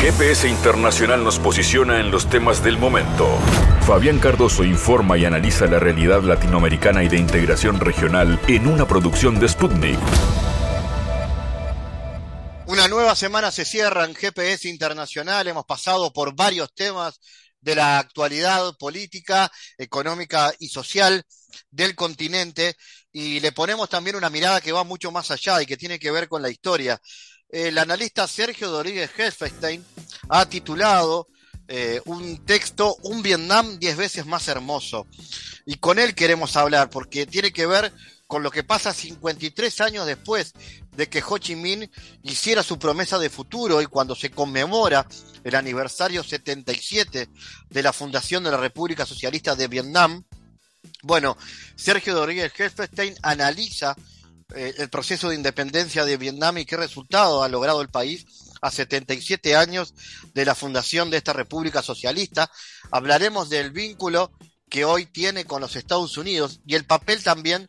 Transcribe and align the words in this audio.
GPS 0.00 0.48
Internacional 0.48 1.22
nos 1.22 1.38
posiciona 1.38 2.00
en 2.00 2.10
los 2.10 2.30
temas 2.30 2.64
del 2.64 2.78
momento. 2.78 3.28
Fabián 3.86 4.18
Cardoso 4.18 4.64
informa 4.64 5.18
y 5.18 5.26
analiza 5.26 5.66
la 5.66 5.78
realidad 5.78 6.22
latinoamericana 6.22 7.04
y 7.04 7.08
de 7.10 7.18
integración 7.18 7.78
regional 7.78 8.40
en 8.48 8.66
una 8.66 8.88
producción 8.88 9.38
de 9.38 9.46
Sputnik. 9.46 9.98
Una 12.64 12.88
nueva 12.88 13.14
semana 13.14 13.50
se 13.50 13.66
cierra 13.66 14.06
en 14.06 14.14
GPS 14.14 14.70
Internacional. 14.70 15.46
Hemos 15.46 15.66
pasado 15.66 16.10
por 16.14 16.34
varios 16.34 16.74
temas 16.74 17.20
de 17.60 17.74
la 17.74 17.98
actualidad 17.98 18.74
política, 18.78 19.52
económica 19.76 20.50
y 20.58 20.68
social 20.68 21.22
del 21.70 21.94
continente 21.94 22.74
y 23.12 23.40
le 23.40 23.52
ponemos 23.52 23.90
también 23.90 24.16
una 24.16 24.30
mirada 24.30 24.62
que 24.62 24.72
va 24.72 24.82
mucho 24.82 25.10
más 25.10 25.30
allá 25.30 25.60
y 25.60 25.66
que 25.66 25.76
tiene 25.76 25.98
que 25.98 26.10
ver 26.10 26.26
con 26.26 26.40
la 26.40 26.48
historia. 26.48 26.98
El 27.52 27.78
analista 27.78 28.28
Sergio 28.28 28.70
Rodríguez 28.70 29.10
Helfestein 29.16 29.84
ha 30.28 30.46
titulado 30.46 31.26
eh, 31.66 32.00
un 32.04 32.44
texto, 32.44 32.96
Un 33.02 33.22
Vietnam 33.22 33.78
diez 33.78 33.96
veces 33.96 34.26
más 34.26 34.46
hermoso. 34.48 35.06
Y 35.66 35.76
con 35.76 35.98
él 35.98 36.14
queremos 36.14 36.56
hablar 36.56 36.90
porque 36.90 37.26
tiene 37.26 37.52
que 37.52 37.66
ver 37.66 37.92
con 38.26 38.44
lo 38.44 38.52
que 38.52 38.62
pasa 38.62 38.94
53 38.94 39.80
años 39.80 40.06
después 40.06 40.52
de 40.96 41.08
que 41.08 41.22
Ho 41.26 41.38
Chi 41.38 41.56
Minh 41.56 41.90
hiciera 42.22 42.62
su 42.62 42.78
promesa 42.78 43.18
de 43.18 43.28
futuro 43.28 43.82
y 43.82 43.86
cuando 43.86 44.14
se 44.14 44.30
conmemora 44.30 45.06
el 45.42 45.54
aniversario 45.56 46.22
77 46.22 47.28
de 47.68 47.82
la 47.82 47.92
fundación 47.92 48.44
de 48.44 48.52
la 48.52 48.56
República 48.56 49.04
Socialista 49.04 49.56
de 49.56 49.66
Vietnam, 49.66 50.24
bueno, 51.02 51.36
Sergio 51.74 52.14
Rodríguez 52.14 52.52
Helfestein 52.56 53.16
analiza 53.22 53.96
eh, 54.54 54.74
el 54.78 54.88
proceso 54.90 55.28
de 55.28 55.36
independencia 55.36 56.04
de 56.04 56.16
Vietnam 56.16 56.58
y 56.58 56.64
qué 56.64 56.76
resultado 56.76 57.42
ha 57.42 57.48
logrado 57.48 57.82
el 57.82 57.88
país 57.88 58.26
a 58.60 58.70
77 58.70 59.56
años 59.56 59.94
de 60.34 60.44
la 60.44 60.54
fundación 60.54 61.10
de 61.10 61.16
esta 61.16 61.32
República 61.32 61.82
Socialista. 61.82 62.50
Hablaremos 62.90 63.48
del 63.48 63.70
vínculo 63.70 64.32
que 64.68 64.84
hoy 64.84 65.06
tiene 65.06 65.44
con 65.44 65.60
los 65.60 65.76
Estados 65.76 66.16
Unidos 66.16 66.60
y 66.66 66.74
el 66.74 66.84
papel 66.84 67.22
también 67.22 67.68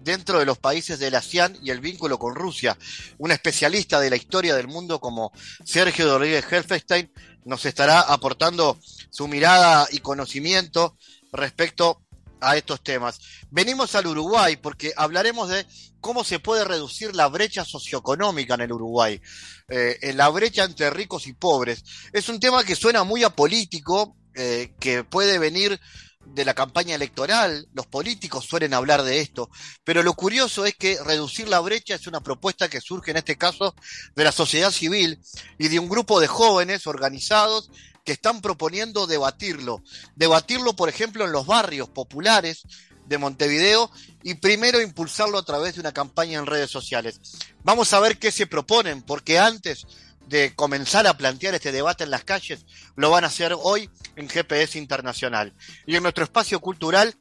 dentro 0.00 0.38
de 0.38 0.46
los 0.46 0.58
países 0.58 0.98
de 0.98 1.10
la 1.10 1.18
ASEAN 1.18 1.56
y 1.62 1.70
el 1.70 1.80
vínculo 1.80 2.18
con 2.18 2.34
Rusia. 2.34 2.76
Un 3.18 3.30
especialista 3.30 4.00
de 4.00 4.10
la 4.10 4.16
historia 4.16 4.54
del 4.56 4.68
mundo 4.68 5.00
como 5.00 5.32
Sergio 5.64 6.06
Rodríguez 6.06 6.44
Helfestein 6.50 7.12
nos 7.44 7.64
estará 7.64 8.00
aportando 8.00 8.78
su 9.10 9.28
mirada 9.28 9.86
y 9.90 9.98
conocimiento 9.98 10.96
respecto 11.32 12.02
a 12.40 12.56
estos 12.56 12.82
temas. 12.82 13.20
Venimos 13.50 13.94
al 13.94 14.06
Uruguay 14.06 14.56
porque 14.56 14.92
hablaremos 14.96 15.48
de 15.48 15.66
cómo 16.00 16.24
se 16.24 16.38
puede 16.38 16.64
reducir 16.64 17.14
la 17.14 17.28
brecha 17.28 17.64
socioeconómica 17.64 18.54
en 18.54 18.62
el 18.62 18.72
Uruguay, 18.72 19.20
eh, 19.68 20.12
la 20.14 20.28
brecha 20.28 20.64
entre 20.64 20.90
ricos 20.90 21.26
y 21.26 21.32
pobres. 21.32 21.84
Es 22.12 22.28
un 22.28 22.40
tema 22.40 22.64
que 22.64 22.76
suena 22.76 23.04
muy 23.04 23.24
apolítico, 23.24 24.16
eh, 24.34 24.74
que 24.78 25.04
puede 25.04 25.38
venir 25.38 25.80
de 26.24 26.44
la 26.44 26.54
campaña 26.54 26.94
electoral, 26.94 27.66
los 27.72 27.86
políticos 27.86 28.44
suelen 28.44 28.74
hablar 28.74 29.02
de 29.02 29.20
esto, 29.20 29.50
pero 29.84 30.02
lo 30.02 30.14
curioso 30.14 30.64
es 30.64 30.74
que 30.76 30.98
reducir 31.02 31.48
la 31.48 31.60
brecha 31.60 31.94
es 31.94 32.06
una 32.06 32.20
propuesta 32.20 32.68
que 32.68 32.80
surge 32.80 33.10
en 33.10 33.16
este 33.16 33.36
caso 33.36 33.74
de 34.14 34.24
la 34.24 34.32
sociedad 34.32 34.70
civil 34.70 35.20
y 35.58 35.68
de 35.68 35.78
un 35.78 35.88
grupo 35.88 36.20
de 36.20 36.28
jóvenes 36.28 36.86
organizados 36.86 37.70
que 38.10 38.14
están 38.14 38.40
proponiendo 38.40 39.06
debatirlo. 39.06 39.84
Debatirlo, 40.16 40.74
por 40.74 40.88
ejemplo, 40.88 41.24
en 41.24 41.30
los 41.30 41.46
barrios 41.46 41.88
populares 41.88 42.64
de 43.06 43.18
Montevideo 43.18 43.88
y 44.24 44.34
primero 44.34 44.80
impulsarlo 44.80 45.38
a 45.38 45.44
través 45.44 45.74
de 45.74 45.80
una 45.80 45.92
campaña 45.92 46.40
en 46.40 46.46
redes 46.46 46.72
sociales. 46.72 47.20
Vamos 47.62 47.92
a 47.92 48.00
ver 48.00 48.18
qué 48.18 48.32
se 48.32 48.48
proponen, 48.48 49.02
porque 49.02 49.38
antes 49.38 49.86
de 50.26 50.56
comenzar 50.56 51.06
a 51.06 51.16
plantear 51.16 51.54
este 51.54 51.70
debate 51.70 52.02
en 52.02 52.10
las 52.10 52.24
calles, 52.24 52.66
lo 52.96 53.10
van 53.10 53.22
a 53.22 53.28
hacer 53.28 53.54
hoy 53.56 53.88
en 54.16 54.28
GPS 54.28 54.76
Internacional. 54.76 55.54
Y 55.86 55.94
en 55.94 56.02
nuestro 56.02 56.24
espacio 56.24 56.58
cultural 56.58 57.14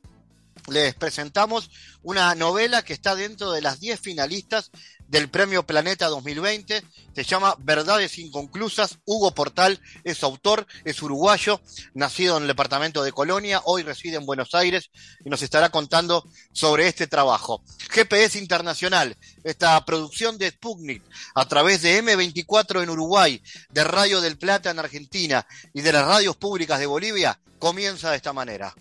les 0.69 0.95
presentamos 0.95 1.69
una 2.01 2.33
novela 2.33 2.81
que 2.81 2.93
está 2.93 3.13
dentro 3.13 3.51
de 3.51 3.61
las 3.61 3.79
10 3.79 3.99
finalistas 3.99 4.71
del 5.09 5.29
Premio 5.29 5.63
Planeta 5.63 6.07
2020. 6.07 6.83
Se 7.13 7.23
llama 7.23 7.55
Verdades 7.59 8.17
Inconclusas. 8.17 8.99
Hugo 9.05 9.31
Portal 9.31 9.79
es 10.03 10.23
autor, 10.23 10.65
es 10.85 11.01
uruguayo, 11.01 11.59
nacido 11.93 12.37
en 12.37 12.43
el 12.43 12.47
departamento 12.47 13.03
de 13.03 13.11
Colonia, 13.11 13.61
hoy 13.65 13.83
reside 13.83 14.17
en 14.17 14.25
Buenos 14.25 14.55
Aires 14.55 14.89
y 15.25 15.29
nos 15.29 15.41
estará 15.41 15.69
contando 15.69 16.25
sobre 16.53 16.87
este 16.87 17.07
trabajo. 17.07 17.61
GPS 17.89 18.37
Internacional, 18.39 19.17
esta 19.43 19.83
producción 19.83 20.37
de 20.37 20.51
Sputnik 20.51 21.03
a 21.35 21.45
través 21.47 21.81
de 21.81 22.01
M24 22.01 22.83
en 22.83 22.89
Uruguay, 22.89 23.41
de 23.69 23.83
Radio 23.83 24.21
del 24.21 24.37
Plata 24.37 24.69
en 24.71 24.79
Argentina 24.79 25.45
y 25.73 25.81
de 25.81 25.91
las 25.91 26.05
radios 26.05 26.37
públicas 26.37 26.79
de 26.79 26.85
Bolivia, 26.85 27.39
comienza 27.57 28.11
de 28.11 28.17
esta 28.17 28.33
manera. 28.33 28.73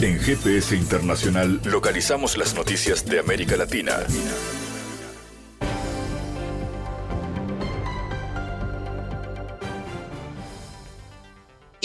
En 0.00 0.20
GPS 0.20 0.76
Internacional 0.76 1.60
localizamos 1.64 2.36
las 2.36 2.54
noticias 2.54 3.06
de 3.06 3.20
América 3.20 3.56
Latina. 3.56 4.04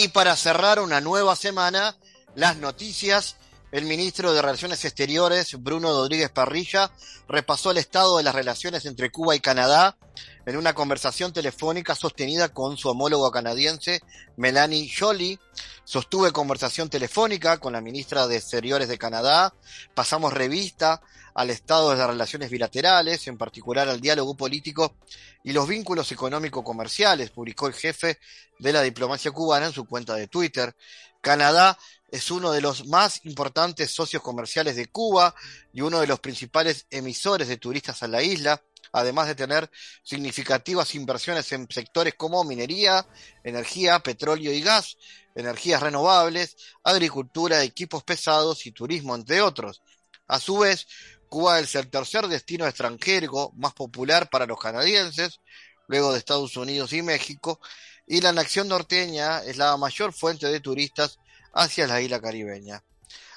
Y 0.00 0.08
para 0.08 0.34
cerrar 0.34 0.80
una 0.80 1.02
nueva 1.02 1.36
semana, 1.36 1.94
las 2.34 2.56
noticias, 2.56 3.36
el 3.70 3.84
ministro 3.84 4.32
de 4.32 4.40
Relaciones 4.40 4.82
Exteriores, 4.86 5.62
Bruno 5.62 5.90
Rodríguez 5.90 6.30
Parrilla, 6.30 6.90
repasó 7.28 7.70
el 7.70 7.76
estado 7.76 8.16
de 8.16 8.22
las 8.22 8.34
relaciones 8.34 8.86
entre 8.86 9.10
Cuba 9.10 9.36
y 9.36 9.40
Canadá 9.40 9.98
en 10.46 10.56
una 10.56 10.72
conversación 10.72 11.34
telefónica 11.34 11.94
sostenida 11.94 12.48
con 12.48 12.78
su 12.78 12.88
homólogo 12.88 13.30
canadiense, 13.30 14.00
Melanie 14.38 14.90
Jolie. 14.90 15.38
Sostuve 15.84 16.32
conversación 16.32 16.88
telefónica 16.88 17.58
con 17.58 17.74
la 17.74 17.82
ministra 17.82 18.26
de 18.26 18.36
Exteriores 18.36 18.88
de 18.88 18.96
Canadá. 18.96 19.52
Pasamos 19.94 20.32
revista 20.32 21.02
al 21.34 21.50
estado 21.50 21.90
de 21.90 21.96
las 21.96 22.08
relaciones 22.08 22.50
bilaterales, 22.50 23.26
en 23.26 23.38
particular 23.38 23.88
al 23.88 24.00
diálogo 24.00 24.36
político 24.36 24.96
y 25.44 25.52
los 25.52 25.68
vínculos 25.68 26.10
económico-comerciales, 26.12 27.30
publicó 27.30 27.66
el 27.66 27.74
jefe 27.74 28.18
de 28.58 28.72
la 28.72 28.82
diplomacia 28.82 29.30
cubana 29.30 29.66
en 29.66 29.72
su 29.72 29.86
cuenta 29.86 30.14
de 30.14 30.28
Twitter. 30.28 30.74
Canadá 31.20 31.78
es 32.10 32.30
uno 32.30 32.52
de 32.52 32.60
los 32.60 32.86
más 32.86 33.24
importantes 33.24 33.90
socios 33.90 34.22
comerciales 34.22 34.76
de 34.76 34.86
Cuba 34.86 35.34
y 35.72 35.80
uno 35.80 36.00
de 36.00 36.06
los 36.06 36.20
principales 36.20 36.86
emisores 36.90 37.48
de 37.48 37.56
turistas 37.56 38.02
a 38.02 38.08
la 38.08 38.22
isla 38.22 38.62
además 38.92 39.28
de 39.28 39.34
tener 39.34 39.70
significativas 40.02 40.94
inversiones 40.94 41.50
en 41.52 41.68
sectores 41.70 42.14
como 42.14 42.44
minería, 42.44 43.06
energía, 43.44 44.00
petróleo 44.00 44.52
y 44.52 44.62
gas, 44.62 44.96
energías 45.34 45.82
renovables, 45.82 46.56
agricultura, 46.82 47.62
equipos 47.62 48.02
pesados 48.02 48.66
y 48.66 48.72
turismo, 48.72 49.14
entre 49.14 49.40
otros. 49.40 49.82
A 50.26 50.38
su 50.38 50.58
vez, 50.58 50.86
Cuba 51.30 51.60
es 51.60 51.76
el 51.76 51.88
tercer 51.88 52.26
destino 52.26 52.66
extranjero 52.66 53.52
más 53.54 53.72
popular 53.72 54.28
para 54.28 54.46
los 54.46 54.58
canadienses, 54.58 55.38
luego 55.86 56.12
de 56.12 56.18
Estados 56.18 56.56
Unidos 56.56 56.92
y 56.92 57.02
México, 57.02 57.60
y 58.04 58.20
la 58.20 58.32
nación 58.32 58.66
norteña 58.66 59.38
es 59.44 59.56
la 59.56 59.76
mayor 59.76 60.12
fuente 60.12 60.48
de 60.48 60.58
turistas 60.58 61.20
hacia 61.54 61.86
la 61.86 62.00
isla 62.00 62.20
caribeña. 62.20 62.82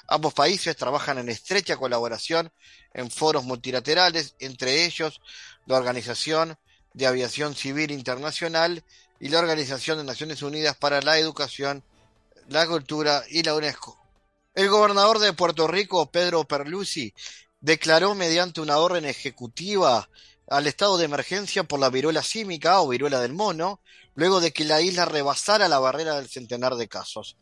Ambos 0.08 0.34
países 0.34 0.76
trabajan 0.76 1.18
en 1.18 1.28
estrecha 1.28 1.76
colaboración 1.76 2.52
en 2.94 3.12
foros 3.12 3.44
multilaterales, 3.44 4.34
entre 4.40 4.84
ellos 4.84 5.20
la 5.66 5.76
Organización 5.76 6.58
de 6.94 7.06
Aviación 7.06 7.54
Civil 7.54 7.92
Internacional 7.92 8.82
y 9.20 9.28
la 9.28 9.38
Organización 9.38 9.98
de 9.98 10.04
Naciones 10.04 10.42
Unidas 10.42 10.76
para 10.76 11.00
la 11.00 11.16
Educación, 11.16 11.84
la 12.48 12.66
Cultura 12.66 13.22
y 13.30 13.44
la 13.44 13.54
UNESCO. 13.54 14.00
El 14.54 14.68
gobernador 14.68 15.18
de 15.18 15.32
Puerto 15.32 15.66
Rico, 15.66 16.10
Pedro 16.12 16.44
Perlusi, 16.44 17.12
declaró 17.64 18.14
mediante 18.14 18.60
una 18.60 18.76
orden 18.76 19.06
ejecutiva 19.06 20.10
al 20.48 20.66
estado 20.66 20.98
de 20.98 21.06
emergencia 21.06 21.64
por 21.64 21.80
la 21.80 21.88
viruela 21.88 22.22
símica 22.22 22.78
o 22.82 22.88
viruela 22.88 23.22
del 23.22 23.32
mono, 23.32 23.80
luego 24.14 24.42
de 24.42 24.52
que 24.52 24.66
la 24.66 24.82
isla 24.82 25.06
rebasara 25.06 25.66
la 25.66 25.78
barrera 25.78 26.16
del 26.16 26.28
centenar 26.28 26.74
de 26.74 26.88
casos. 26.88 27.38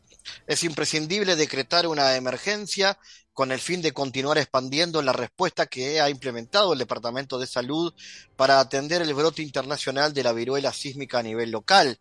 Es 0.47 0.63
imprescindible 0.63 1.35
decretar 1.35 1.87
una 1.87 2.15
emergencia 2.15 2.97
con 3.33 3.51
el 3.51 3.59
fin 3.59 3.81
de 3.81 3.91
continuar 3.91 4.37
expandiendo 4.37 5.01
la 5.01 5.11
respuesta 5.11 5.65
que 5.65 5.99
ha 5.99 6.09
implementado 6.09 6.71
el 6.71 6.79
Departamento 6.79 7.37
de 7.37 7.45
Salud 7.47 7.93
para 8.37 8.61
atender 8.61 9.01
el 9.01 9.13
brote 9.13 9.41
internacional 9.41 10.13
de 10.13 10.23
la 10.23 10.31
viruela 10.31 10.71
sísmica 10.71 11.19
a 11.19 11.23
nivel 11.23 11.51
local. 11.51 11.99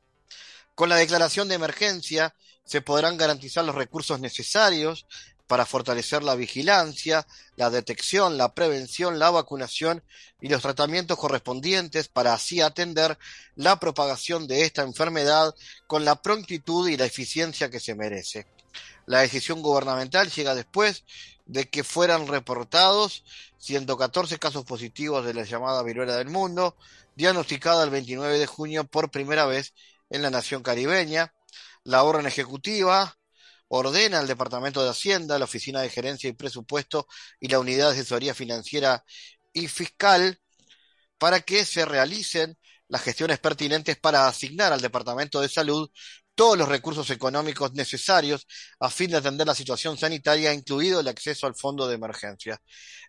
Con 0.77 0.89
la 0.89 0.97
declaración 0.97 1.49
de 1.49 1.57
emergencia 1.57 2.37
se 2.65 2.83
podrán 2.83 3.17
garantizar 3.17 3.65
los 3.65 3.75
recursos 3.75 4.21
necesarios 4.21 5.07
para 5.53 5.67
fortalecer 5.67 6.23
la 6.23 6.35
vigilancia, 6.35 7.27
la 7.57 7.69
detección, 7.69 8.39
la 8.39 8.55
prevención, 8.55 9.19
la 9.19 9.29
vacunación 9.29 10.03
y 10.41 10.49
los 10.49 10.63
tratamientos 10.63 11.19
correspondientes 11.19 12.09
para 12.09 12.33
así 12.33 12.63
atender 12.63 13.19
la 13.55 13.79
propagación 13.79 14.47
de 14.47 14.63
esta 14.65 14.81
enfermedad 14.81 15.55
con 15.87 16.07
la 16.07 16.15
prontitud 16.23 16.89
y 16.89 16.97
la 16.97 17.05
eficiencia 17.05 17.69
que 17.69 17.81
se 17.81 17.95
merece. 17.95 18.47
La 19.05 19.21
decisión 19.21 19.61
gubernamental 19.61 20.31
llega 20.31 20.55
después 20.55 21.05
de 21.45 21.69
que 21.69 21.85
fueran 21.85 22.29
reportados 22.29 23.23
114 23.59 24.39
casos 24.39 24.65
positivos 24.65 25.23
de 25.27 25.35
la 25.35 25.43
llamada 25.43 25.83
viruela 25.83 26.17
del 26.17 26.31
mundo, 26.31 26.79
diagnosticada 27.15 27.85
el 27.85 27.91
29 27.91 28.39
de 28.39 28.47
junio 28.47 28.85
por 28.85 29.11
primera 29.11 29.45
vez 29.45 29.75
en 30.09 30.23
la 30.23 30.31
nación 30.31 30.63
caribeña. 30.63 31.35
La 31.85 32.05
orden 32.05 32.25
ejecutiva 32.25 33.19
ordena 33.75 34.19
al 34.19 34.27
Departamento 34.27 34.83
de 34.85 34.91
Hacienda, 34.91 35.39
la 35.39 35.47
Oficina 35.47 35.81
de 35.81 35.89
Gerencia 35.89 36.29
y 36.29 36.35
Presupuesto 36.35 37.07
y 37.41 37.49
la 37.49 37.59
Unidad 37.59 37.87
de 37.87 37.95
Asesoría 37.95 38.35
Financiera 38.35 39.03
y 39.53 39.67
Fiscal 39.67 40.39
para 41.17 41.41
que 41.41 41.65
se 41.65 41.87
realicen 41.87 42.59
las 42.89 43.03
gestiones 43.03 43.39
pertinentes 43.39 43.97
para 43.97 44.29
asignar 44.29 44.75
al 44.75 44.83
Departamento 44.83 45.41
de 45.41 45.49
Salud 45.49 45.89
todos 46.35 46.59
los 46.59 46.69
recursos 46.69 47.09
económicos 47.09 47.73
necesarios 47.73 48.47
a 48.79 48.91
fin 48.91 49.11
de 49.11 49.17
atender 49.17 49.47
la 49.47 49.55
situación 49.55 49.97
sanitaria, 49.97 50.53
incluido 50.53 51.01
el 51.01 51.09
acceso 51.09 51.47
al 51.47 51.55
fondo 51.55 51.89
de 51.89 51.95
emergencia. 51.95 52.61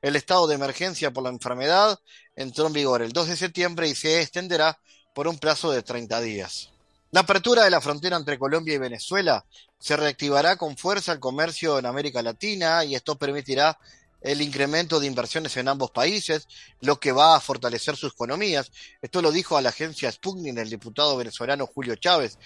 El 0.01 0.15
estado 0.15 0.47
de 0.47 0.55
emergencia 0.55 1.11
por 1.11 1.23
la 1.23 1.29
enfermedad 1.29 1.99
entró 2.37 2.67
en 2.67 2.73
vigor 2.73 3.01
el 3.01 3.11
2 3.11 3.27
de 3.27 3.37
septiembre 3.37 3.89
y 3.89 3.95
se 3.95 4.21
extenderá 4.21 4.79
por 5.13 5.27
un 5.27 5.37
plazo 5.37 5.71
de 5.71 5.83
30 5.83 6.21
días. 6.21 6.69
La 7.13 7.19
apertura 7.19 7.63
de 7.63 7.69
la 7.69 7.79
frontera 7.79 8.17
entre 8.17 8.39
Colombia 8.39 8.73
y 8.73 8.79
Venezuela 8.79 9.45
se 9.83 9.97
reactivará 9.97 10.55
con 10.55 10.77
fuerza 10.77 11.11
el 11.11 11.19
comercio 11.19 11.77
en 11.77 11.85
América 11.85 12.21
Latina 12.21 12.85
y 12.85 12.95
esto 12.95 13.17
permitirá 13.17 13.77
el 14.21 14.41
incremento 14.41 14.97
de 14.97 15.07
inversiones 15.07 15.57
en 15.57 15.67
ambos 15.67 15.91
países, 15.91 16.47
lo 16.79 17.01
que 17.01 17.11
va 17.11 17.35
a 17.35 17.41
fortalecer 17.41 17.97
sus 17.97 18.13
economías. 18.13 18.71
Esto 19.01 19.21
lo 19.21 19.29
dijo 19.29 19.57
a 19.57 19.61
la 19.61 19.71
agencia 19.71 20.09
Sputnik 20.09 20.57
el 20.57 20.69
diputado 20.69 21.17
venezolano 21.17 21.67
Julio 21.67 21.97
Chávez, 21.97 22.37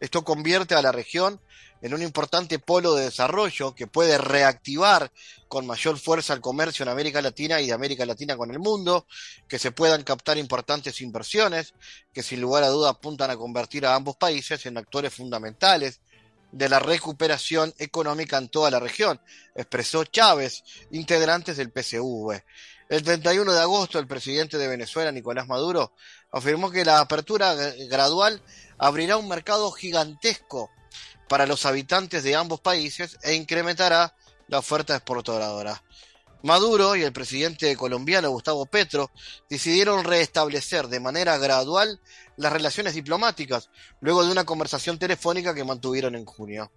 esto 0.00 0.24
convierte 0.24 0.74
a 0.74 0.82
la 0.82 0.90
región 0.90 1.40
en 1.80 1.94
un 1.94 2.02
importante 2.02 2.58
polo 2.58 2.96
de 2.96 3.04
desarrollo 3.04 3.72
que 3.72 3.86
puede 3.86 4.18
reactivar 4.18 5.12
con 5.46 5.68
mayor 5.68 5.96
fuerza 5.96 6.34
el 6.34 6.40
comercio 6.40 6.82
en 6.82 6.88
América 6.88 7.22
Latina 7.22 7.60
y 7.60 7.68
de 7.68 7.72
América 7.72 8.04
Latina 8.04 8.36
con 8.36 8.50
el 8.50 8.58
mundo, 8.58 9.06
que 9.46 9.60
se 9.60 9.70
puedan 9.70 10.02
captar 10.02 10.38
importantes 10.38 11.00
inversiones 11.02 11.72
que 12.12 12.24
sin 12.24 12.40
lugar 12.40 12.64
a 12.64 12.68
duda 12.68 12.90
apuntan 12.90 13.30
a 13.30 13.36
convertir 13.36 13.86
a 13.86 13.94
ambos 13.94 14.16
países 14.16 14.66
en 14.66 14.76
actores 14.76 15.14
fundamentales 15.14 16.00
de 16.52 16.68
la 16.68 16.78
recuperación 16.78 17.74
económica 17.78 18.38
en 18.38 18.48
toda 18.48 18.70
la 18.70 18.80
región, 18.80 19.20
expresó 19.54 20.04
Chávez, 20.04 20.64
integrantes 20.90 21.56
del 21.56 21.70
PCV. 21.70 22.42
El 22.88 23.02
31 23.04 23.52
de 23.52 23.60
agosto, 23.60 23.98
el 23.98 24.06
presidente 24.06 24.58
de 24.58 24.66
Venezuela, 24.66 25.12
Nicolás 25.12 25.46
Maduro, 25.46 25.94
afirmó 26.32 26.70
que 26.70 26.84
la 26.84 27.00
apertura 27.00 27.54
gradual 27.88 28.42
abrirá 28.78 29.16
un 29.16 29.28
mercado 29.28 29.70
gigantesco 29.70 30.70
para 31.28 31.46
los 31.46 31.64
habitantes 31.66 32.24
de 32.24 32.34
ambos 32.34 32.60
países 32.60 33.16
e 33.22 33.34
incrementará 33.34 34.16
la 34.48 34.58
oferta 34.58 34.96
exportadora. 34.96 35.80
Maduro 36.42 36.96
y 36.96 37.02
el 37.02 37.12
presidente 37.12 37.76
colombiano 37.76 38.30
Gustavo 38.30 38.64
Petro 38.64 39.10
decidieron 39.48 40.04
restablecer 40.04 40.88
de 40.88 40.98
manera 40.98 41.36
gradual 41.36 42.00
las 42.36 42.52
relaciones 42.52 42.94
diplomáticas 42.94 43.68
luego 44.00 44.24
de 44.24 44.32
una 44.32 44.44
conversación 44.44 44.98
telefónica 44.98 45.54
que 45.54 45.64
mantuvieron 45.64 46.14
en 46.14 46.24
junio. 46.24 46.72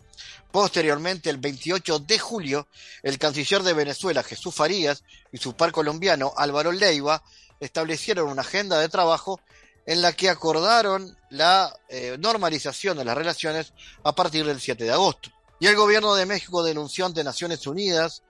Posteriormente, 0.52 1.30
el 1.30 1.38
28 1.38 2.00
de 2.00 2.20
julio, 2.20 2.68
el 3.04 3.18
canciller 3.18 3.64
de 3.64 3.74
Venezuela, 3.74 4.22
Jesús 4.24 4.54
Farías, 4.54 5.04
y 5.32 5.38
su 5.38 5.56
par 5.56 5.72
colombiano, 5.72 6.34
Álvaro 6.36 6.74
Leiva, 6.74 7.24
establecieron 7.62 8.30
una 8.30 8.42
agenda 8.42 8.80
de 8.80 8.90
trabajo 8.90 9.40
en 9.86 10.02
la 10.02 10.12
que 10.12 10.30
acordaron 10.30 11.18
la 11.30 11.74
eh, 11.88 12.18
normalización 12.20 12.98
de 12.98 13.06
las 13.06 13.18
relaciones 13.18 13.74
a 14.04 14.14
partir 14.14 14.46
del 14.46 14.60
7 14.60 14.84
de 14.84 14.92
agosto. 14.92 15.30
Y 15.60 15.68
el 15.68 15.76
gobierno 15.76 16.16
de 16.16 16.26
México 16.26 16.64
denunció 16.64 17.06
ante 17.06 17.24
Naciones 17.24 17.66
Unidas 17.68 18.24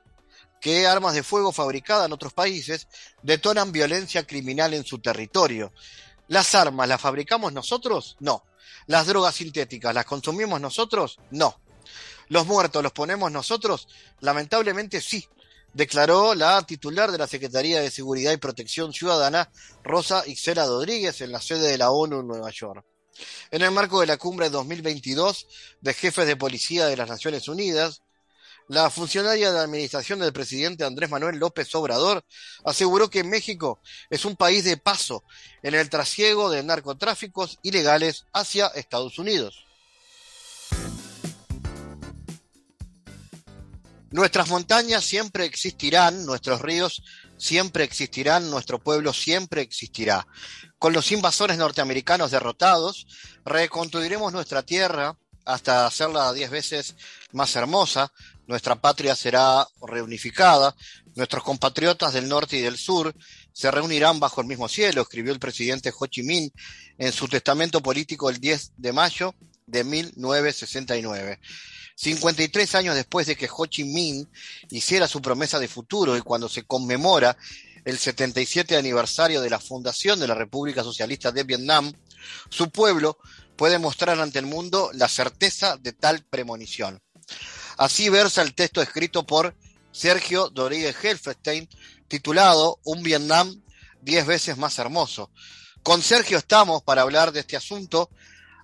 que 0.63 0.88
armas 0.88 1.13
de 1.13 1.24
fuego 1.24 1.51
fabricadas 1.51 2.06
en 2.06 2.13
otros 2.13 2.31
países 2.31 2.88
detonan 3.21 3.74
violencia 3.74 4.25
criminal 4.25 4.74
en 4.74 4.86
su 4.86 5.00
territorio. 5.00 5.74
¿Las 6.30 6.56
armas 6.56 6.88
las 6.88 7.01
fabricamos 7.01 7.51
nosotros? 7.51 8.15
No. 8.21 8.45
¿Las 8.88 9.06
drogas 9.06 9.36
sintéticas 9.36 9.94
las 9.94 10.06
consumimos 10.06 10.62
nosotros? 10.62 11.19
No. 11.31 11.60
¿Los 12.30 12.48
muertos 12.48 12.81
los 12.81 12.94
ponemos 12.94 13.30
nosotros? 13.30 13.89
Lamentablemente 14.21 15.01
sí 15.01 15.27
declaró 15.74 16.33
la 16.33 16.62
titular 16.62 17.12
de 17.12 17.18
la 17.18 17.27
Secretaría 17.27 17.81
de 17.81 17.92
Seguridad 17.92 18.31
y 18.31 18.38
Protección 18.38 18.94
Ciudadana, 18.94 19.51
Rosa 19.83 20.24
Ixela 20.25 20.66
Rodríguez, 20.66 21.19
en 21.19 21.33
la 21.33 21.42
sede 21.42 21.71
de 21.71 21.77
la 21.77 21.92
ONU 21.92 22.21
en 22.21 22.27
Nueva 22.27 22.51
York. 22.51 22.86
En 23.51 23.63
el 23.63 23.71
marco 23.71 24.00
de 24.00 24.07
la 24.07 24.16
cumbre 24.16 24.50
2022 24.50 25.45
de 25.81 25.94
jefes 25.94 26.25
de 26.25 26.38
policía 26.38 26.86
de 26.86 26.95
las 26.95 27.09
Naciones 27.09 27.50
Unidas, 27.50 28.03
la 28.68 28.89
funcionaria 28.89 29.51
de 29.51 29.60
administración 29.60 30.19
del 30.19 30.33
presidente 30.33 30.83
Andrés 30.83 31.10
Manuel 31.10 31.38
López 31.38 31.74
Obrador 31.75 32.24
aseguró 32.63 33.10
que 33.10 33.24
México 33.24 33.81
es 34.10 34.25
un 34.25 34.36
país 34.36 34.63
de 34.63 34.77
paso 34.77 35.24
en 35.62 35.75
el 35.75 35.89
trasiego 35.89 36.50
de 36.50 36.63
narcotráficos 36.63 37.60
ilegales 37.62 38.25
hacia 38.33 38.68
Estados 38.68 39.19
Unidos. 39.19 39.65
Nuestras 44.12 44.48
montañas 44.48 45.04
siempre 45.04 45.44
existirán, 45.45 46.24
nuestros 46.25 46.62
ríos 46.62 47.01
siempre 47.38 47.83
existirán, 47.83 48.50
nuestro 48.51 48.77
pueblo 48.77 49.12
siempre 49.12 49.62
existirá. 49.62 50.27
Con 50.77 50.94
los 50.94 51.12
invasores 51.12 51.57
norteamericanos 51.57 52.30
derrotados, 52.30 53.07
reconstruiremos 53.44 54.31
nuestra 54.31 54.62
tierra 54.62 55.18
hasta 55.45 55.88
hacerla 55.88 56.31
diez 56.31 56.51
veces 56.51 56.95
más 57.31 57.56
hermosa, 57.56 58.13
nuestra 58.48 58.75
patria 58.75 59.16
será 59.16 59.68
reunificada, 59.88 60.75
nuestros 61.16 61.44
compatriotas 61.44 62.13
del 62.13 62.28
norte 62.28 62.57
y 62.57 62.62
del 62.62 62.78
sur 62.78 63.13
se 63.51 63.72
reunirán 63.72 64.19
bajo 64.19 64.42
el 64.42 64.48
mismo 64.48 64.68
cielo, 64.68 65.01
escribió 65.01 65.31
el 65.31 65.40
presidente 65.40 65.94
Ho 65.98 66.07
Chi 66.07 66.24
Minh 66.24 66.51
en 66.98 67.12
su 67.12 67.28
testamento 67.28 67.81
político 67.81 68.30
el 68.30 68.40
10 68.40 68.74
de 68.78 68.94
mayo 68.94 69.36
de 69.66 69.84
1969. 69.84 71.40
53 71.95 72.75
años 72.75 72.95
después 72.95 73.28
de 73.28 73.36
que 73.36 73.50
Ho 73.56 73.66
Chi 73.66 73.84
Minh 73.84 74.28
hiciera 74.72 75.07
su 75.07 75.22
promesa 75.22 75.60
de 75.60 75.68
futuro 75.68 76.18
y 76.18 76.22
cuando 76.22 76.50
se 76.50 76.63
conmemora 76.63 77.38
el 77.86 77.98
77 77.98 78.78
aniversario 78.78 79.42
de 79.42 79.50
la 79.50 79.60
fundación 79.60 80.19
de 80.19 80.28
la 80.28 80.36
República 80.36 80.84
Socialista 80.84 81.31
de 81.31 81.44
Vietnam, 81.44 81.94
su 82.50 82.69
pueblo 82.69 83.18
puede 83.56 83.78
mostrar 83.78 84.19
ante 84.19 84.40
el 84.40 84.45
mundo 84.45 84.90
la 84.94 85.07
certeza 85.07 85.78
de 85.78 85.94
tal 85.94 86.24
premonición. 86.24 87.01
Así 87.83 88.07
versa 88.07 88.41
el 88.41 88.53
texto 88.56 88.81
escrito 88.81 89.27
por 89.27 89.57
Sergio 89.91 90.50
Rodríguez 90.56 90.95
Helfestein, 91.03 91.68
titulado 92.07 92.80
Un 92.85 93.03
Vietnam 93.03 93.62
diez 94.00 94.25
veces 94.25 94.57
más 94.57 94.80
hermoso. 94.80 95.30
Con 95.83 96.01
Sergio 96.01 96.38
estamos 96.38 96.81
para 96.81 97.01
hablar 97.01 97.33
de 97.33 97.41
este 97.41 97.57
asunto, 97.57 98.09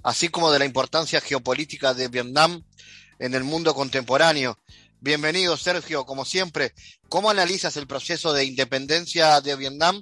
así 0.04 0.30
como 0.30 0.54
de 0.54 0.60
la 0.60 0.64
importancia 0.64 1.20
geopolítica 1.20 1.94
de 1.94 2.08
Vietnam 2.08 2.64
en 3.20 3.34
el 3.34 3.44
mundo 3.44 3.76
contemporáneo. 3.76 4.58
Bienvenido, 5.02 5.58
Sergio, 5.58 6.06
como 6.06 6.24
siempre. 6.24 6.74
¿Cómo 7.10 7.30
analizas 7.30 7.76
el 7.76 7.88
proceso 7.88 8.32
de 8.32 8.46
independencia 8.46 9.42
de 9.42 9.58
Vietnam 9.58 10.02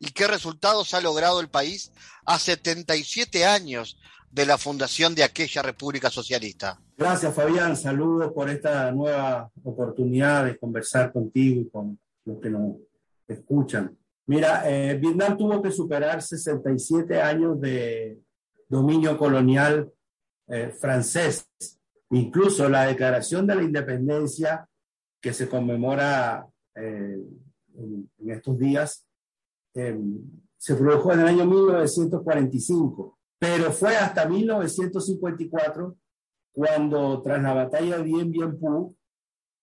y 0.00 0.10
qué 0.12 0.26
resultados 0.26 0.94
ha 0.94 1.02
logrado 1.02 1.40
el 1.40 1.50
país 1.50 1.92
a 2.24 2.38
77 2.38 3.44
años 3.44 3.98
de 4.34 4.46
la 4.46 4.58
fundación 4.58 5.14
de 5.14 5.22
aquella 5.22 5.62
República 5.62 6.10
Socialista? 6.10 6.78
Gracias, 6.96 7.34
Fabián. 7.34 7.76
Saludos 7.76 8.32
por 8.32 8.50
esta 8.50 8.90
nueva 8.90 9.50
oportunidad 9.62 10.44
de 10.44 10.58
conversar 10.58 11.12
contigo 11.12 11.60
y 11.60 11.68
con 11.68 11.98
los 12.24 12.40
que 12.40 12.50
nos 12.50 12.76
escuchan. 13.28 13.96
Mira, 14.26 14.68
eh, 14.68 14.96
Vietnam 14.96 15.36
tuvo 15.36 15.62
que 15.62 15.70
superar 15.70 16.22
67 16.22 17.20
años 17.20 17.60
de 17.60 18.18
dominio 18.68 19.16
colonial 19.18 19.90
eh, 20.48 20.74
francés 20.78 21.46
Incluso 22.14 22.68
la 22.68 22.86
declaración 22.86 23.44
de 23.44 23.56
la 23.56 23.62
independencia 23.64 24.68
que 25.20 25.32
se 25.32 25.48
conmemora 25.48 26.46
eh, 26.76 27.18
en, 27.76 28.10
estos 28.30 28.56
días 28.56 29.04
em, 29.74 30.22
se 30.56 30.76
produjo 30.76 31.12
en 31.12 31.20
el 31.20 31.26
año 31.26 31.44
1945, 31.44 33.13
pero 33.44 33.72
fue 33.72 33.94
hasta 33.94 34.26
1954 34.26 35.96
cuando 36.50 37.20
tras 37.20 37.42
la 37.42 37.52
batalla 37.52 37.98
de 37.98 38.04
Dien 38.04 38.30
Bien 38.30 38.58
Phu, 38.58 38.96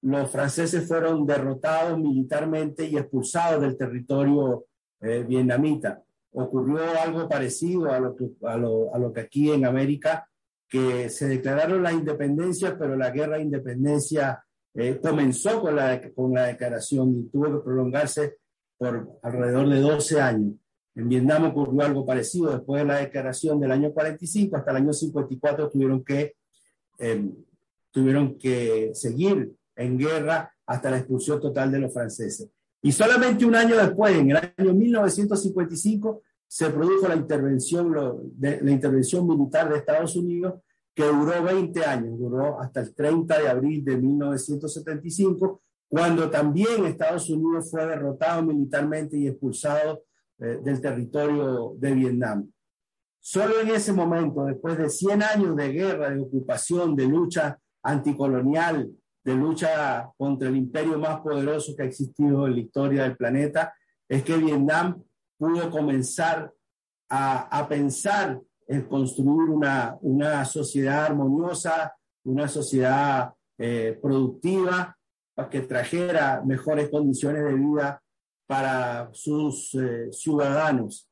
los 0.03 0.29
franceses 0.29 0.87
fueron 0.87 1.25
derrotados 1.25 1.97
militarmente 1.97 2.85
y 2.85 2.95
expulsados 2.95 3.59
del 3.59 3.75
territorio 3.75 4.65
eh, 4.99 5.25
vietnamita. 5.27 6.03
Ocurrió 6.33 6.77
algo 7.01 7.27
parecido 7.27 7.91
a 7.91 7.99
lo, 7.99 8.15
que, 8.15 8.29
a 8.43 8.57
lo 8.57 9.11
que 9.11 9.21
aquí 9.21 9.51
en 9.51 9.65
América 9.65 10.29
que 10.69 11.09
se 11.09 11.27
declararon 11.27 11.81
la 11.81 11.91
independencia, 11.91 12.77
pero 12.77 12.95
la 12.95 13.09
guerra 13.09 13.37
de 13.37 13.43
independencia 13.43 14.45
eh, 14.75 14.99
comenzó 15.01 15.59
con 15.59 15.75
la, 15.75 15.99
con 16.13 16.35
la 16.35 16.45
declaración 16.45 17.17
y 17.17 17.23
tuvo 17.29 17.45
que 17.45 17.63
prolongarse 17.63 18.37
por 18.77 19.19
alrededor 19.23 19.69
de 19.69 19.79
12 19.79 20.21
años. 20.21 20.53
En 20.95 21.07
Vietnam 21.07 21.45
ocurrió 21.45 21.81
algo 21.81 22.05
parecido. 22.05 22.51
Después 22.51 22.81
de 22.81 22.87
la 22.87 22.97
declaración 22.97 23.59
del 23.59 23.71
año 23.71 23.91
45 23.93 24.57
hasta 24.57 24.71
el 24.71 24.77
año 24.77 24.93
54 24.93 25.69
tuvieron 25.69 26.03
que, 26.03 26.35
em, 26.99 27.33
tuvieron 27.91 28.37
que 28.37 28.91
seguir 28.93 29.51
en 29.75 29.97
guerra 29.97 30.53
hasta 30.65 30.91
la 30.91 30.97
expulsión 30.97 31.39
total 31.39 31.71
de 31.71 31.79
los 31.79 31.93
franceses. 31.93 32.49
Y 32.81 32.91
solamente 32.91 33.45
un 33.45 33.55
año 33.55 33.77
después, 33.77 34.15
en 34.17 34.31
el 34.31 34.37
año 34.37 34.73
1955, 34.73 36.21
se 36.47 36.69
produjo 36.69 37.07
la 37.07 37.15
intervención, 37.15 37.93
la 38.39 38.71
intervención 38.71 39.27
militar 39.27 39.69
de 39.69 39.77
Estados 39.77 40.15
Unidos, 40.15 40.55
que 40.93 41.03
duró 41.03 41.41
20 41.43 41.85
años, 41.85 42.19
duró 42.19 42.59
hasta 42.59 42.81
el 42.81 42.93
30 42.93 43.39
de 43.39 43.47
abril 43.47 43.85
de 43.85 43.97
1975, 43.97 45.61
cuando 45.87 46.29
también 46.29 46.85
Estados 46.85 47.29
Unidos 47.29 47.69
fue 47.69 47.85
derrotado 47.85 48.43
militarmente 48.43 49.17
y 49.17 49.27
expulsado 49.27 50.03
eh, 50.41 50.59
del 50.63 50.81
territorio 50.81 51.73
de 51.77 51.93
Vietnam. 51.93 52.51
Solo 53.19 53.59
en 53.61 53.69
ese 53.69 53.93
momento, 53.93 54.45
después 54.45 54.75
de 54.77 54.89
100 54.89 55.21
años 55.21 55.55
de 55.55 55.71
guerra, 55.71 56.09
de 56.09 56.19
ocupación, 56.19 56.95
de 56.95 57.05
lucha 57.05 57.59
anticolonial, 57.83 58.89
de 59.23 59.35
lucha 59.35 60.09
contra 60.17 60.49
el 60.49 60.55
imperio 60.55 60.97
más 60.97 61.21
poderoso 61.21 61.75
que 61.75 61.83
ha 61.83 61.85
existido 61.85 62.47
en 62.47 62.55
la 62.55 62.59
historia 62.59 63.03
del 63.03 63.15
planeta, 63.15 63.71
es 64.09 64.23
que 64.23 64.35
Vietnam 64.35 65.03
pudo 65.37 65.69
comenzar 65.69 66.51
a, 67.09 67.67
pensar 67.69 68.41
en 68.67 68.81
construir 68.87 69.49
una, 69.49 70.45
sociedad 70.45 71.05
armoniosa, 71.05 71.93
una 72.23 72.47
sociedad 72.47 73.31
eh, 73.59 73.99
productiva, 74.01 74.97
que 75.49 75.61
trajera 75.61 76.41
mejores 76.45 76.89
condiciones 76.89 77.43
de 77.43 77.53
vida 77.53 78.01
para 78.51 79.09
sus 79.13 79.73
eh, 79.75 80.11
ciudadanos. 80.11 81.07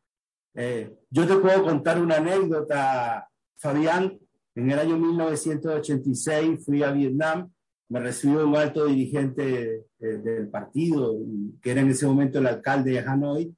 Eh, 0.54 0.94
yo 1.10 1.26
te 1.26 1.38
puedo 1.38 1.64
contar 1.64 2.02
una 2.02 2.18
anécdota, 2.18 3.30
Fabián. 3.56 4.20
En 4.56 4.70
el 4.70 4.78
año 4.78 4.98
1986 4.98 6.66
fui 6.66 6.84
a 6.84 6.92
Vietnam, 6.92 7.50
me 7.88 8.02
recibió 8.02 8.46
un 8.46 8.58
alto 8.58 8.88
dirigente 8.88 9.86
del 9.98 10.50
partido, 10.50 11.16
que 11.62 11.72
era 11.72 11.80
en 11.80 11.92
ese 11.92 12.06
momento 12.06 12.40
el 12.40 12.48
alcalde 12.48 12.92
de 12.92 13.00
Hanoi, 13.00 13.56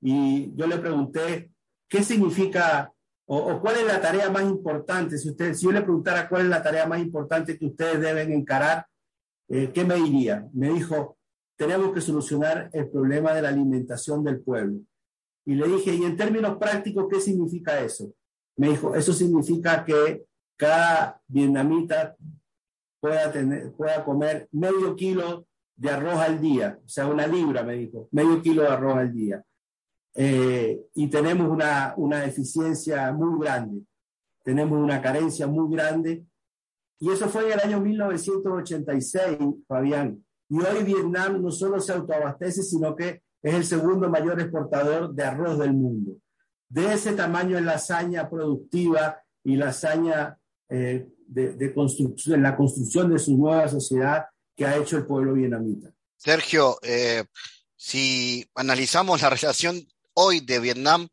y 0.00 0.54
yo 0.54 0.68
le 0.68 0.78
pregunté, 0.78 1.50
¿qué 1.88 2.04
significa 2.04 2.92
o, 3.26 3.60
cuál 3.60 3.78
es 3.78 3.86
la 3.86 4.00
tarea 4.00 4.30
más 4.30 4.44
importante? 4.44 5.18
Si, 5.18 5.28
usted, 5.28 5.54
si 5.54 5.64
yo 5.64 5.72
le 5.72 5.82
preguntara 5.82 6.28
cuál 6.28 6.42
es 6.42 6.48
la 6.50 6.62
tarea 6.62 6.86
más 6.86 7.00
importante 7.00 7.58
que 7.58 7.66
ustedes 7.66 8.00
deben 8.00 8.30
encarar, 8.30 8.86
eh, 9.48 9.72
¿qué 9.74 9.84
me 9.84 9.96
diría? 9.96 10.46
Me 10.52 10.68
dijo, 10.68 11.16
tenemos 11.56 11.92
que 11.92 12.00
solucionar 12.00 12.70
el 12.72 12.88
problema 12.88 13.32
de 13.32 13.42
la 13.42 13.48
alimentación 13.48 14.24
del 14.24 14.40
pueblo. 14.40 14.80
Y 15.46 15.54
le 15.54 15.68
dije, 15.68 15.94
¿y 15.94 16.04
en 16.04 16.16
términos 16.16 16.56
prácticos 16.58 17.06
qué 17.10 17.20
significa 17.20 17.80
eso? 17.80 18.12
Me 18.56 18.70
dijo, 18.70 18.94
eso 18.94 19.12
significa 19.12 19.84
que 19.84 20.24
cada 20.56 21.20
vietnamita 21.26 22.16
pueda, 23.00 23.30
tener, 23.30 23.72
pueda 23.72 24.04
comer 24.04 24.48
medio 24.52 24.96
kilo 24.96 25.46
de 25.76 25.90
arroz 25.90 26.16
al 26.16 26.40
día, 26.40 26.78
o 26.84 26.88
sea, 26.88 27.06
una 27.06 27.26
libra, 27.26 27.64
me 27.64 27.74
dijo, 27.74 28.08
medio 28.12 28.40
kilo 28.40 28.62
de 28.62 28.68
arroz 28.68 28.96
al 28.96 29.12
día. 29.12 29.44
Eh, 30.14 30.80
y 30.94 31.08
tenemos 31.08 31.50
una, 31.50 31.94
una 31.96 32.20
deficiencia 32.20 33.12
muy 33.12 33.44
grande, 33.44 33.82
tenemos 34.44 34.78
una 34.78 35.02
carencia 35.02 35.46
muy 35.46 35.74
grande. 35.74 36.24
Y 37.00 37.10
eso 37.10 37.28
fue 37.28 37.46
en 37.46 37.52
el 37.52 37.60
año 37.60 37.80
1986, 37.80 39.38
Fabián. 39.66 40.24
Y 40.54 40.58
hoy 40.58 40.84
Vietnam 40.84 41.42
no 41.42 41.50
solo 41.50 41.80
se 41.80 41.92
autoabastece, 41.92 42.62
sino 42.62 42.94
que 42.94 43.22
es 43.42 43.54
el 43.54 43.64
segundo 43.64 44.08
mayor 44.08 44.40
exportador 44.40 45.12
de 45.12 45.24
arroz 45.24 45.58
del 45.58 45.72
mundo. 45.72 46.12
De 46.68 46.92
ese 46.92 47.12
tamaño 47.14 47.58
es 47.58 47.64
la 47.64 47.72
hazaña 47.72 48.30
productiva 48.30 49.20
y 49.42 49.56
la 49.56 49.70
hazaña 49.70 50.38
eh, 50.68 51.08
de, 51.26 51.74
construcción, 51.74 52.40
la 52.40 52.56
construcción 52.56 53.12
de 53.12 53.18
su 53.18 53.36
nueva 53.36 53.66
sociedad 53.66 54.26
que 54.54 54.64
ha 54.64 54.76
hecho 54.76 54.96
el 54.96 55.06
pueblo 55.06 55.32
vietnamita. 55.32 55.90
Sergio, 56.16 56.78
eh, 56.82 57.24
si 57.76 58.48
analizamos 58.54 59.22
la 59.22 59.30
relación 59.30 59.84
hoy 60.12 60.38
de 60.38 60.60
Vietnam 60.60 61.08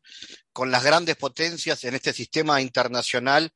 con 0.52 0.70
las 0.70 0.84
grandes 0.84 1.16
potencias 1.16 1.82
en 1.82 1.96
este 1.96 2.12
sistema 2.12 2.62
internacional 2.62 3.50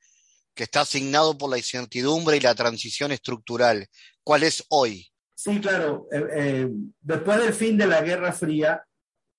que 0.52 0.64
está 0.64 0.80
asignado 0.80 1.38
por 1.38 1.48
la 1.48 1.58
incertidumbre 1.58 2.38
y 2.38 2.40
la 2.40 2.56
transición 2.56 3.12
estructural. 3.12 3.86
¿Cuál 4.24 4.42
es 4.42 4.64
hoy? 4.68 5.12
Sí, 5.46 5.60
claro. 5.60 6.08
Eh, 6.10 6.26
eh, 6.34 6.72
después 7.00 7.38
del 7.38 7.52
fin 7.52 7.78
de 7.78 7.86
la 7.86 8.02
Guerra 8.02 8.32
Fría, 8.32 8.84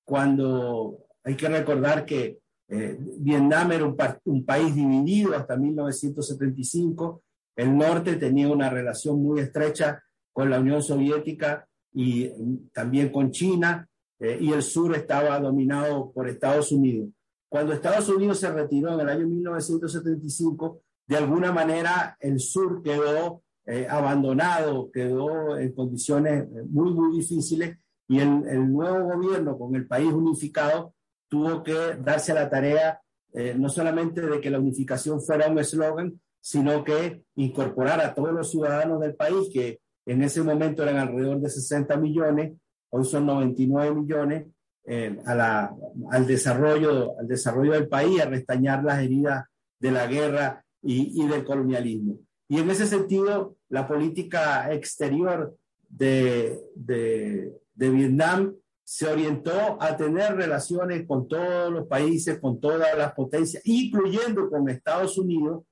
cuando 0.05 0.99
hay 1.21 1.35
que 1.35 1.49
recordar 1.49 2.05
que 2.05 2.39
eh, 2.69 2.97
Vietnam 2.97 3.73
era 3.73 3.83
un, 4.23 4.45
país 4.45 4.73
dividido 4.73 5.35
hasta 5.35 5.57
1975, 5.57 7.23
el 7.57 7.77
norte 7.77 8.15
tenía 8.15 8.47
una 8.47 8.69
relación 8.69 9.21
muy 9.21 9.41
estrecha 9.41 10.01
con 10.31 10.49
la 10.49 10.61
Unión 10.61 10.81
Soviética 10.81 11.67
y 11.91 12.31
también 12.71 13.09
con 13.09 13.31
China, 13.31 13.85
y 14.19 14.51
el 14.51 14.63
sur 14.63 14.95
estaba 14.95 15.37
dominado 15.39 16.11
por 16.13 16.29
Estados 16.29 16.71
Unidos. 16.71 17.09
Cuando 17.49 17.73
Estados 17.73 18.07
Unidos 18.07 18.39
se 18.39 18.51
retiró 18.51 18.93
en 18.93 19.01
el 19.01 19.09
año 19.09 19.27
1975, 19.27 20.81
de 21.05 21.17
alguna 21.17 21.51
manera 21.51 22.15
el 22.21 22.39
sur 22.39 22.81
quedó 22.81 23.43
eh, 23.67 23.85
abandonado, 23.89 24.89
quedó 24.91 25.57
en 25.57 25.73
condiciones 25.73 26.43
eh, 26.43 26.63
muy, 26.69 26.93
muy 26.93 27.17
difíciles 27.17 27.77
y 28.07 28.19
el, 28.19 28.71
nuevo 28.71 29.15
gobierno 29.15 29.57
con 29.57 29.75
el 29.75 29.85
país 29.85 30.11
unificado 30.11 30.93
tuvo 31.27 31.61
que 31.61 31.73
darse 32.01 32.31
a 32.31 32.35
la 32.35 32.49
tarea 32.49 33.01
no 33.57 33.69
solamente 33.69 34.21
de 34.21 34.41
que 34.41 34.49
la 34.49 34.59
unificación 34.59 35.21
fuera 35.21 35.47
un 35.47 35.59
eslogan, 35.59 36.19
sino 36.41 36.83
que 36.83 37.21
incorporar 37.35 38.01
a 38.01 38.15
todos 38.15 38.31
los 38.31 38.49
ciudadanos 38.49 38.99
del 38.99 39.13
país, 39.13 39.49
que 39.53 39.79
en 40.07 40.23
ese 40.23 40.41
momento 40.41 40.81
eran 40.81 40.97
alrededor 40.97 41.39
de 41.41 41.49
60 41.49 41.97
millones, 41.97 42.57
hoy 42.89 43.05
son 43.05 43.27
99 43.27 43.93
millones, 43.93 44.47
eh, 44.85 45.19
al, 45.25 46.25
desarrollo, 46.25 47.19
al 47.19 47.27
desarrollo 47.27 47.73
del 47.73 47.89
país, 47.89 48.21
a 48.21 48.25
restañar 48.25 48.83
las 48.83 49.03
heridas 49.03 49.45
de 49.77 49.91
la 49.91 50.07
guerra 50.07 50.63
y 50.81 51.27
del 51.27 51.43
colonialismo. 51.43 52.17
Y 52.49 52.59
en 52.59 52.69
ese 52.69 52.87
sentido, 52.87 53.55
la 53.69 53.87
política 53.87 54.71
exterior 54.73 55.55
de, 55.89 56.59
de, 56.75 57.53
de, 57.73 57.89
Vietnam 57.89 58.55
se 58.83 59.07
orientó 59.07 59.81
a 59.81 59.97
tener 59.97 60.35
relaciones 60.35 61.05
con 61.05 61.27
todos 61.27 61.71
los 61.71 61.87
países, 61.87 62.39
con 62.39 62.59
todas 62.59 62.97
las 62.97 63.13
potencias, 63.13 63.61
incluyendo 63.65 64.49
con 64.49 64.69
Estados 64.69 65.17
Unidos, 65.17 65.63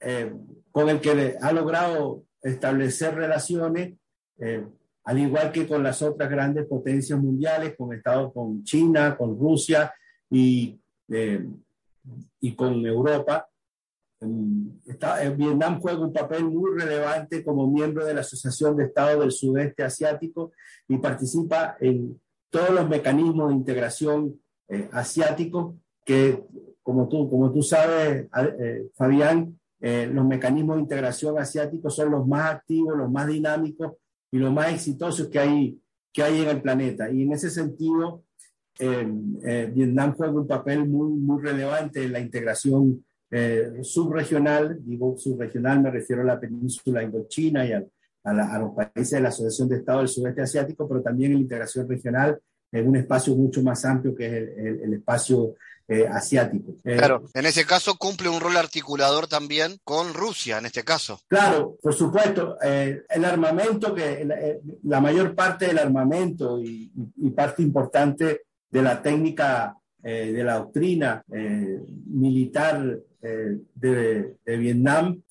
eh, 0.00 0.32
con 0.72 0.88
el 0.88 1.00
que 1.00 1.36
ha 1.40 1.52
logrado 1.52 2.24
establecer 2.42 3.14
relaciones 3.14 3.94
eh, 4.38 4.66
al 5.04 5.18
igual 5.18 5.50
que 5.50 5.66
con 5.66 5.82
las 5.82 6.00
otras 6.02 6.30
grandes 6.30 6.66
potencias 6.66 7.18
mundiales, 7.18 7.74
con 7.76 7.92
Estados, 7.92 8.32
con 8.32 8.62
China, 8.64 9.16
con 9.16 9.38
Rusia 9.38 9.92
y, 10.30 10.80
eh, 11.08 11.44
y 12.40 12.54
con 12.54 12.86
Europa. 12.86 13.48
Está, 14.86 15.28
Vietnam 15.30 15.80
juega 15.80 16.00
un 16.00 16.12
papel 16.12 16.44
muy 16.44 16.78
relevante 16.78 17.44
como 17.44 17.70
miembro 17.70 18.04
de 18.04 18.14
la 18.14 18.20
Asociación 18.20 18.76
de 18.76 18.84
Estados 18.84 19.20
del 19.20 19.32
Sudeste 19.32 19.82
Asiático 19.82 20.52
y 20.88 20.98
participa 20.98 21.76
en 21.80 22.20
todos 22.50 22.70
los 22.70 22.88
mecanismos 22.88 23.48
de 23.48 23.56
integración 23.56 24.40
eh, 24.68 24.88
asiáticos 24.92 25.74
que, 26.04 26.42
como 26.82 27.08
tú, 27.08 27.28
como 27.28 27.52
tú 27.52 27.62
sabes, 27.62 28.28
eh, 28.58 28.88
Fabián, 28.94 29.58
los 29.80 30.24
mecanismos 30.24 30.76
de 30.76 30.82
integración 30.82 31.36
asiáticos 31.38 31.96
son 31.96 32.12
los 32.12 32.24
más 32.24 32.52
activos, 32.52 32.96
los 32.96 33.10
más 33.10 33.26
dinámicos 33.26 33.94
y 34.30 34.38
los 34.38 34.52
más 34.52 34.72
exitosos 34.72 35.26
que 35.26 35.40
hay, 35.40 35.80
que 36.12 36.22
hay 36.22 36.40
en 36.40 36.48
el 36.48 36.62
planeta. 36.62 37.10
Y 37.10 37.22
en 37.22 37.32
ese 37.32 37.50
sentido, 37.50 38.22
eh, 38.78 39.06
eh, 39.44 39.70
Vietnam 39.72 40.14
juega 40.16 40.32
un 40.32 40.46
papel 40.46 40.88
muy, 40.88 41.10
muy 41.10 41.42
relevante 41.42 42.02
en 42.02 42.12
la 42.12 42.20
integración 42.20 43.04
eh, 43.32 43.80
subregional. 43.82 44.78
Digo 44.80 45.16
subregional, 45.18 45.82
me 45.82 45.90
refiero 45.90 46.22
a 46.22 46.26
la 46.26 46.38
península 46.38 47.02
indochina 47.02 47.66
y 47.66 47.72
a, 47.72 47.84
a, 48.22 48.58
los 48.60 48.72
países 48.74 49.10
de 49.10 49.22
la 49.22 49.30
Asociación 49.30 49.68
de 49.68 49.78
Estados 49.78 50.02
del 50.02 50.08
Sudeste 50.08 50.42
Asiático, 50.42 50.86
pero 50.86 51.02
también 51.02 51.32
en 51.32 51.38
la 51.38 51.42
integración 51.42 51.88
regional 51.88 52.38
en 52.70 52.88
un 52.88 52.96
espacio 52.96 53.34
mucho 53.34 53.62
más 53.62 53.84
amplio 53.84 54.14
que 54.14 54.26
es 54.26 54.32
el, 54.32 54.80
el 54.84 54.94
espacio 54.94 55.54
eh, 55.88 56.06
asiático. 56.06 56.76
Eh, 56.84 56.96
claro, 56.96 57.28
en 57.34 57.44
ese 57.44 57.66
caso 57.66 57.96
cumple 57.96 58.28
un 58.28 58.40
rol 58.40 58.56
articulador 58.56 59.26
también 59.26 59.78
con 59.82 60.14
Rusia, 60.14 60.58
en 60.58 60.66
este 60.66 60.84
caso. 60.84 61.20
Claro, 61.28 61.76
por 61.82 61.92
supuesto. 61.92 62.56
Eh, 62.62 63.02
el 63.10 63.24
armamento, 63.24 63.92
que 63.92 64.26
la, 64.84 65.00
mayor 65.00 65.34
parte 65.34 65.66
del 65.66 65.78
armamento 65.78 66.58
y, 66.62 66.90
parte 67.36 67.62
importante 67.62 68.42
de 68.70 68.82
la 68.82 69.02
técnica, 69.02 69.76
de 70.00 70.42
la 70.42 70.54
doctrina 70.54 71.24
militar 71.28 72.98
de, 73.22 74.36
de, 74.44 74.56
Vietnam 74.56 75.22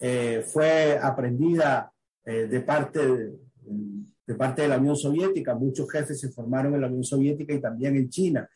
fue 0.46 0.98
aprendida 0.98 1.92
de 2.26 2.62
parte 2.62 3.00
de, 4.26 4.36
parte 4.36 4.62
de 4.62 4.70
la 4.70 4.78
Unión 4.78 4.96
Soviética. 4.96 5.56
Muchos 5.56 5.92
jefes 5.92 6.20
se 6.20 6.30
formaron 6.30 6.74
en 6.74 6.82
la 6.82 6.88
Unión 6.88 7.04
Soviética 7.04 7.54
y 7.54 7.60
también 7.60 7.98
en 7.98 8.10
China 8.10 8.50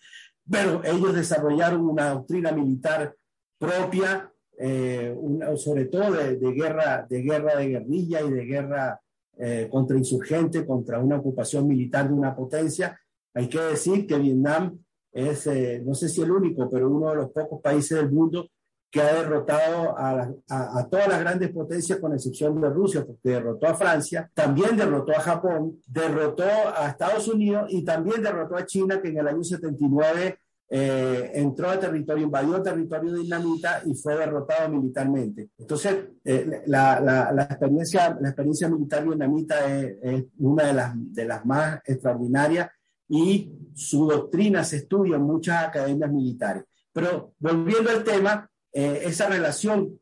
pero 0.49 0.83
ellos 0.83 1.15
desarrollaron 1.15 1.87
una 1.87 2.11
doctrina 2.11 2.51
militar 2.51 3.15
propia, 3.57 4.31
eh, 4.57 5.15
sobre 5.57 5.85
todo 5.85 6.13
de, 6.13 6.51
guerra, 6.51 7.05
de 7.09 7.21
guerra 7.21 7.55
de 7.57 7.69
guerrilla 7.69 8.21
y 8.21 8.31
de 8.31 8.45
guerra 8.45 9.01
eh, 9.37 9.67
contra 9.69 9.97
insurgente, 9.97 10.65
contra 10.65 10.99
una 10.99 11.17
ocupación 11.17 11.67
militar 11.67 12.07
de 12.07 12.13
una 12.13 12.35
potencia. 12.35 12.99
Hay 13.33 13.49
que 13.49 13.59
decir 13.59 14.05
que 14.05 14.17
Vietnam 14.17 14.77
es, 15.11 15.47
eh, 15.47 15.81
no 15.83 15.93
sé 15.93 16.09
si 16.09 16.21
el 16.21 16.31
único, 16.31 16.69
pero 16.69 16.89
uno 16.89 17.09
de 17.09 17.15
los 17.15 17.31
pocos 17.31 17.61
países 17.61 17.97
del 17.97 18.11
mundo 18.11 18.49
que 18.95 19.01
ha 19.01 19.13
derrotado 19.13 19.93
a, 19.97 20.31
a, 20.47 20.87
todas 20.89 21.09
las 21.09 21.19
grandes 21.19 21.51
potencias 21.51 21.99
con 21.99 22.13
excepción 22.13 22.61
de 22.61 22.69
Rusia, 22.69 23.05
porque 23.05 23.31
derrotó 23.31 23.67
a 23.67 23.75
Francia, 23.75 24.31
también 24.33 24.77
derrotó 24.77 25.11
a 25.11 25.19
Japón, 25.19 25.81
derrotó 25.85 26.45
a 26.45 26.87
Estados 26.87 27.27
Unidos 27.27 27.65
y 27.71 27.83
también 27.83 28.23
derrotó 28.23 28.55
a 28.55 28.65
China, 28.65 29.01
que 29.01 29.09
en 29.09 29.17
el 29.17 29.27
año 29.27 29.43
79 29.43 30.39
eh, 30.69 31.31
entró 31.33 31.71
a 31.71 31.77
territorio, 31.77 32.23
invadió 32.23 32.61
territorio 32.61 33.15
vietnamita 33.15 33.81
y 33.85 33.95
fue 33.95 34.15
derrotado 34.15 34.69
militarmente. 34.69 35.49
Entonces, 35.57 35.97
eh, 36.23 36.63
la, 36.67 37.01
la, 37.01 37.43
experiencia, 37.43 38.17
la 38.21 38.29
experiencia 38.29 38.69
militar 38.69 39.05
vietnamita 39.05 39.77
es, 39.77 40.23
una 40.37 40.67
de 40.67 40.73
las, 40.73 40.93
de 40.95 41.25
las 41.25 41.45
más 41.45 41.81
extraordinarias 41.83 42.69
y 43.09 43.51
su 43.73 44.07
doctrina 44.07 44.63
se 44.63 44.77
estudia 44.77 45.17
en 45.17 45.23
muchas 45.23 45.65
academias 45.65 46.09
militares. 46.09 46.63
Pero 46.93 47.33
volviendo 47.39 47.89
al 47.89 48.05
tema, 48.05 48.49
eh, 48.75 49.01
esa 49.05 49.29
relación 49.29 49.99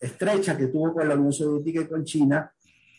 estrecha 0.00 0.56
que 0.56 0.68
tuvo 0.68 0.94
con 0.94 1.06
la 1.06 1.14
Unión 1.14 1.32
Soviética 1.32 1.82
y 1.82 1.86
con 1.86 2.02
China 2.02 2.50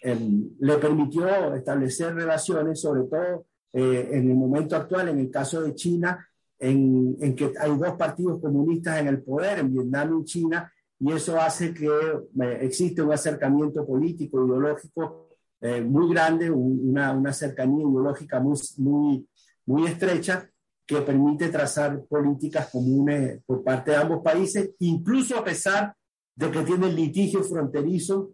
em, 0.02 0.50
le 0.60 0.78
permitió 0.78 1.56
establecer 1.56 2.14
relaciones, 2.14 2.80
sobre 2.80 3.04
todo 3.04 3.46
en 3.72 4.30
el 4.30 4.36
momento 4.36 4.76
actual, 4.76 5.10
en 5.10 5.18
el 5.18 5.32
caso 5.32 5.64
de 5.64 5.74
China, 5.74 6.30
en, 6.64 7.36
que 7.36 7.54
hay 7.60 7.78
dos 7.78 7.94
partidos 7.98 8.40
comunistas 8.40 9.00
en 9.00 9.08
el 9.08 9.22
poder, 9.22 9.60
en 9.60 9.74
Vietnam 9.74 10.20
y 10.22 10.26
China, 10.26 10.72
y 11.00 11.12
eso 11.12 11.40
hace 11.40 11.74
que 11.74 11.88
eh, 11.88 12.58
existe 12.62 13.02
un 13.02 13.12
acercamiento 13.12 13.86
político, 13.86 14.46
ideológico 14.46 15.30
eh, 15.60 15.82
muy 15.82 16.14
grande, 16.14 16.50
una, 16.50 17.12
una, 17.12 17.34
cercanía 17.34 17.86
ideológica 17.86 18.40
muy, 18.40 18.58
muy, 18.78 19.28
muy 19.66 19.88
estrecha 19.88 20.50
que 20.86 21.02
permite 21.02 21.50
trazar 21.50 22.04
políticas 22.06 22.70
comunes 22.70 23.42
por 23.46 23.64
parte 23.64 23.92
de 23.92 23.98
ambos 23.98 24.22
países, 24.22 24.72
incluso 24.80 25.38
a 25.38 25.44
pesar 25.44 25.96
de 26.36 26.52
que 26.52 26.62
tienen 26.64 26.96
litigios 26.96 27.50
fronterizos 27.50 28.30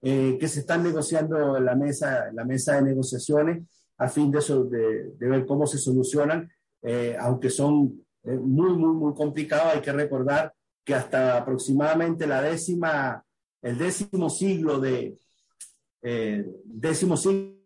eh, 0.00 0.36
que 0.38 0.48
se 0.48 0.60
están 0.60 0.84
negociando 0.84 1.56
en 1.56 1.64
la 1.64 1.74
mesa, 1.74 2.30
la 2.32 2.44
mesa 2.44 2.76
de 2.76 2.82
negociaciones 2.82 3.64
a 3.96 4.08
fin 4.08 4.30
de, 4.30 4.38
de, 4.38 5.10
de 5.18 5.28
ver 5.28 5.44
cómo 5.44 5.66
se 5.66 5.78
solucionan 5.78 6.48
eh, 6.82 7.16
aunque 7.18 7.50
son 7.50 8.04
eh, 8.24 8.36
muy, 8.36 8.70
muy, 8.76 8.94
muy 8.94 9.14
complicados, 9.14 9.74
hay 9.74 9.80
que 9.80 9.92
recordar 9.92 10.54
que 10.84 10.94
hasta 10.94 11.36
aproximadamente 11.36 12.26
la 12.26 12.40
décima, 12.40 13.24
el 13.62 13.76
décimo 13.76 14.30
siglo 14.30 14.78
de, 14.78 15.18
eh, 16.02 16.46
décimo 16.64 17.16
siglo 17.16 17.56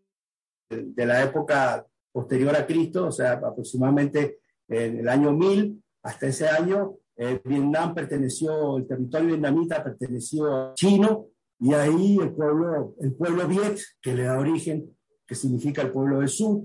de 0.71 1.07
la 1.07 1.23
época 1.23 1.87
posterior 2.13 2.55
a 2.55 2.67
Cristo, 2.67 3.07
o 3.07 3.13
sea, 3.13 3.33
aproximadamente 3.33 4.39
en 4.69 4.99
el 4.99 5.09
año 5.09 5.33
1000, 5.33 5.83
hasta 6.03 6.27
ese 6.27 6.49
año, 6.49 6.97
Vietnam 7.45 7.95
perteneció, 7.95 8.79
el 8.79 8.87
territorio 8.87 9.29
vietnamita 9.29 9.83
perteneció 9.85 10.53
a 10.53 10.75
chino, 10.75 11.27
y 11.61 11.75
ahí 11.75 12.19
el 12.21 12.33
pueblo, 12.33 12.97
el 13.01 13.15
pueblo 13.15 13.47
Viet, 13.47 13.79
que 14.01 14.15
le 14.15 14.25
da 14.25 14.39
origen, 14.39 14.97
que 15.25 15.37
significa 15.37 15.83
el 15.83 15.93
pueblo 15.93 16.19
del 16.19 16.29
sur, 16.29 16.65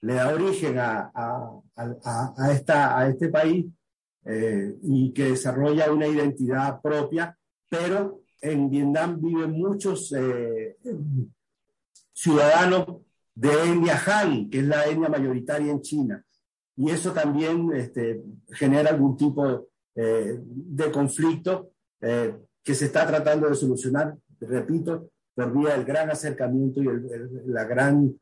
le 0.00 0.14
da 0.14 0.32
origen 0.32 0.78
a, 0.78 1.12
a, 1.14 2.52
esta, 2.52 2.98
a 2.98 3.08
este 3.08 3.28
país 3.28 3.66
eh, 4.24 4.74
y 4.82 5.12
que 5.12 5.24
desarrolla 5.24 5.92
una 5.92 6.06
identidad 6.06 6.80
propia, 6.80 7.36
pero 7.68 8.20
en 8.40 8.70
Vietnam 8.70 9.20
viven 9.20 9.52
muchos 9.52 10.12
eh, 10.12 10.76
ciudadanos 12.12 13.02
de 13.40 13.50
etnia 13.70 14.00
Han, 14.06 14.50
que 14.50 14.58
es 14.58 14.64
la 14.64 14.86
etnia 14.86 15.08
mayoritaria 15.08 15.70
en 15.70 15.82
China. 15.82 16.24
Y 16.76 16.90
eso 16.90 17.12
también 17.12 17.72
este, 17.74 18.22
genera 18.52 18.90
algún 18.90 19.16
tipo 19.16 19.68
eh, 19.94 20.38
de 20.40 20.90
conflicto 20.92 21.72
que 22.00 22.74
se 22.76 22.84
está 22.84 23.04
tratando 23.04 23.48
de 23.48 23.56
solucionar, 23.56 24.14
repito, 24.38 25.10
por 25.34 25.52
vía 25.52 25.74
del 25.74 25.84
gran 25.84 26.08
acercamiento 26.10 26.80
y 26.80 26.86
la 27.46 27.64
gran 27.64 28.14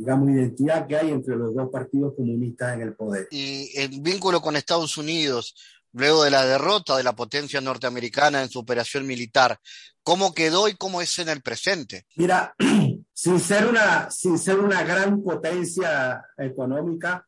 digamos, 0.00 0.30
identidad 0.30 0.86
que 0.86 0.96
hay 0.96 1.10
entre 1.10 1.36
los 1.36 1.54
dos 1.54 1.68
partidos 1.70 2.14
comunistas 2.16 2.74
en 2.74 2.80
el 2.80 2.94
poder. 2.94 3.28
Y 3.30 3.70
el 3.78 4.00
vínculo 4.00 4.40
con 4.40 4.56
Estados 4.56 4.96
Unidos, 4.96 5.54
luego 5.92 6.24
de 6.24 6.30
la 6.30 6.46
derrota 6.46 6.96
de 6.96 7.02
la 7.02 7.14
potencia 7.14 7.60
norteamericana 7.60 8.42
en 8.42 8.48
su 8.48 8.60
operación 8.60 9.06
militar, 9.06 9.58
¿cómo 10.02 10.32
quedó 10.32 10.68
y 10.68 10.74
cómo 10.74 11.02
es 11.02 11.18
en 11.18 11.28
el 11.28 11.42
presente? 11.42 12.06
Mira, 12.16 12.54
sin 13.22 13.38
ser 13.38 13.66
una, 13.66 14.10
sin 14.10 14.38
ser 14.38 14.58
una 14.60 14.82
gran 14.82 15.22
potencia 15.22 16.24
económica, 16.38 17.26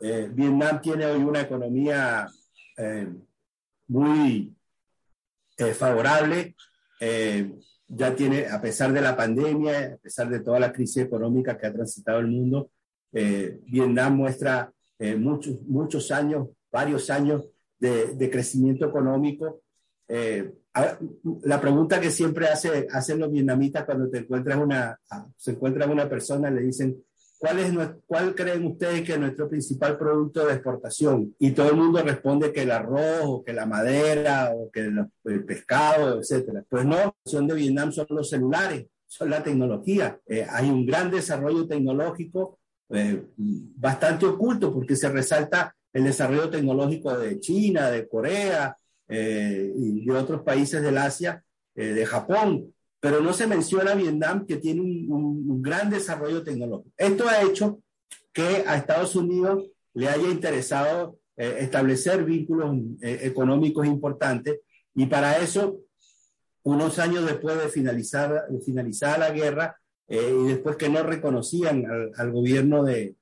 eh, 0.00 0.30
Vietnam 0.32 0.80
tiene 0.80 1.06
hoy 1.06 1.22
una 1.22 1.42
economía 1.42 2.26
eh, 2.76 3.12
muy 3.88 4.54
eh, 5.56 5.74
favorable 5.74 6.54
ya 7.88 8.14
tiene, 8.14 8.46
a 8.46 8.60
pesar 8.60 8.92
de 8.92 9.00
la 9.00 9.16
pandemia, 9.16 9.94
a 9.94 9.96
pesar 9.96 10.28
de 10.28 10.40
toda 10.40 10.60
la 10.60 10.72
crisis 10.72 11.04
económica 11.04 11.56
que 11.56 11.66
ha 11.66 11.72
transitado 11.72 12.18
el 12.20 12.26
mundo, 12.26 12.70
eh, 13.12 13.60
Vietnam 13.66 14.16
muestra 14.16 14.70
eh, 14.98 15.16
muchos, 15.16 15.62
muchos 15.62 16.10
años, 16.10 16.48
varios 16.70 17.08
años 17.08 17.48
de, 17.78 18.30
crecimiento 18.30 18.86
económico. 18.86 19.62
La 21.42 21.60
pregunta 21.60 22.00
que 22.00 22.10
siempre 22.10 22.46
hace, 22.46 22.86
hacen 22.92 23.18
los 23.18 23.30
vietnamitas 23.30 23.84
cuando 23.84 24.08
te 24.08 24.18
encuentras 24.18 24.58
una, 24.58 24.98
se 25.36 25.52
encuentran 25.52 25.90
una 25.90 26.08
persona, 26.08 26.50
le 26.50 26.62
dicen, 26.62 27.02
¿Cuál, 27.38 27.60
es, 27.60 27.72
¿Cuál 28.04 28.34
creen 28.34 28.66
ustedes 28.66 29.02
que 29.02 29.12
es 29.12 29.18
nuestro 29.18 29.48
principal 29.48 29.96
producto 29.96 30.44
de 30.44 30.54
exportación? 30.54 31.36
Y 31.38 31.52
todo 31.52 31.70
el 31.70 31.76
mundo 31.76 32.02
responde 32.02 32.52
que 32.52 32.62
el 32.62 32.72
arroz, 32.72 33.22
o 33.22 33.44
que 33.44 33.52
la 33.52 33.64
madera, 33.64 34.50
o 34.52 34.70
que 34.72 34.90
el 35.24 35.44
pescado, 35.44 36.18
etcétera. 36.18 36.64
Pues 36.68 36.84
no, 36.84 37.14
opción 37.24 37.46
de 37.46 37.54
Vietnam 37.54 37.92
son 37.92 38.06
los 38.10 38.28
celulares, 38.28 38.86
son 39.06 39.30
la 39.30 39.42
tecnología. 39.42 40.18
Eh, 40.26 40.44
hay 40.50 40.68
un 40.68 40.84
gran 40.84 41.12
desarrollo 41.12 41.68
tecnológico 41.68 42.58
eh, 42.90 43.22
bastante 43.36 44.26
oculto 44.26 44.72
porque 44.72 44.96
se 44.96 45.08
resalta 45.08 45.76
el 45.92 46.04
desarrollo 46.04 46.50
tecnológico 46.50 47.16
de 47.16 47.38
China, 47.38 47.88
de 47.88 48.08
Corea 48.08 48.76
eh, 49.08 49.72
y 49.74 50.04
de 50.04 50.12
otros 50.12 50.42
países 50.42 50.82
del 50.82 50.98
Asia, 50.98 51.42
de 51.74 52.04
Japón 52.06 52.74
pero 53.00 53.20
no 53.20 53.32
se 53.32 53.46
menciona 53.46 53.94
Vietnam, 53.94 54.44
que 54.46 54.56
tiene 54.56 54.80
un, 54.80 55.62
gran 55.62 55.90
desarrollo 55.90 56.42
tecnológico. 56.42 56.92
Esto 56.96 57.28
ha 57.28 57.42
hecho 57.42 57.80
que 58.32 58.64
a 58.66 58.76
Estados 58.76 59.14
Unidos 59.16 59.70
le 59.94 60.08
haya 60.08 60.28
interesado 60.28 61.18
eh, 61.36 61.58
establecer 61.60 62.24
vínculos 62.24 62.76
eh, 63.02 63.20
económicos 63.22 63.86
importantes 63.86 64.60
y 64.94 65.06
para 65.06 65.38
eso, 65.38 65.80
unos 66.62 66.98
años 66.98 67.26
después 67.26 67.58
de 67.58 67.68
finalizar, 67.68 68.46
finalizar 68.64 69.18
la 69.18 69.30
guerra 69.30 69.76
eh, 70.08 70.34
y 70.44 70.48
después 70.48 70.76
que 70.76 70.88
no 70.88 71.02
reconocían 71.02 71.84
al, 72.16 72.32
gobierno 72.32 72.84
de, 72.84 73.14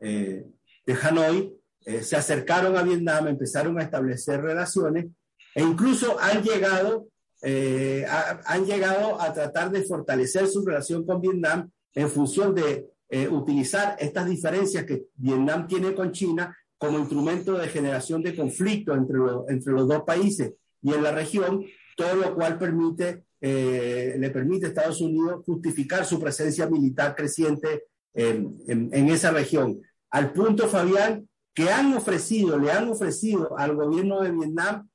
de 0.00 0.94
Hanoi, 1.02 1.54
se 1.84 2.16
acercaron 2.16 2.76
a 2.76 2.82
Vietnam, 2.82 3.28
empezaron 3.28 3.78
a 3.78 3.82
establecer 3.82 4.40
relaciones 4.40 5.06
e 5.54 5.62
incluso 5.62 6.18
han 6.18 6.42
llegado 6.42 7.08
eh, 7.46 8.06
han 8.08 8.64
llegado 8.64 9.20
a 9.20 9.30
tratar 9.34 9.70
de 9.70 9.82
fortalecer 9.82 10.46
su 10.46 10.64
relación 10.64 11.04
con 11.04 11.20
Vietnam 11.20 11.70
en 11.92 12.08
función 12.08 12.54
de 12.54 12.86
eh, 13.10 13.28
utilizar 13.28 13.96
estas 13.98 14.26
diferencias 14.26 14.86
que 14.86 15.04
Vietnam 15.16 15.66
tiene 15.66 15.94
con 15.94 16.10
China 16.10 16.56
como 16.78 16.98
instrumento 16.98 17.58
de 17.58 17.68
generación 17.68 18.22
de 18.22 18.34
conflicto 18.34 18.94
entre, 18.94 19.18
entre 19.48 19.74
los 19.74 19.86
dos 19.86 20.04
países 20.04 20.54
y 20.80 20.94
en 20.94 21.02
la 21.02 21.12
región, 21.12 21.62
todo 21.98 22.14
lo 22.14 22.34
cual 22.34 22.56
permite, 22.56 23.24
eh, 23.42 24.16
le 24.18 24.30
permite 24.30 24.64
a 24.64 24.68
Estados 24.70 25.02
Unidos 25.02 25.42
justificar 25.44 26.06
su 26.06 26.18
presencia 26.18 26.66
militar 26.66 27.14
creciente 27.14 27.84
en, 28.14 28.56
en 28.66 29.08
esa 29.10 29.32
región. 29.32 29.82
Al 30.10 30.32
punto, 30.32 30.66
Fabián, 30.68 31.28
que 31.54 31.70
han 31.70 31.94
ofrecido, 31.94 32.58
le 32.58 32.72
han 32.72 32.88
ofrecido 32.88 33.56
al 33.56 33.76
gobierno 33.76 34.20
de 34.20 34.32
Vietnam 34.32 34.88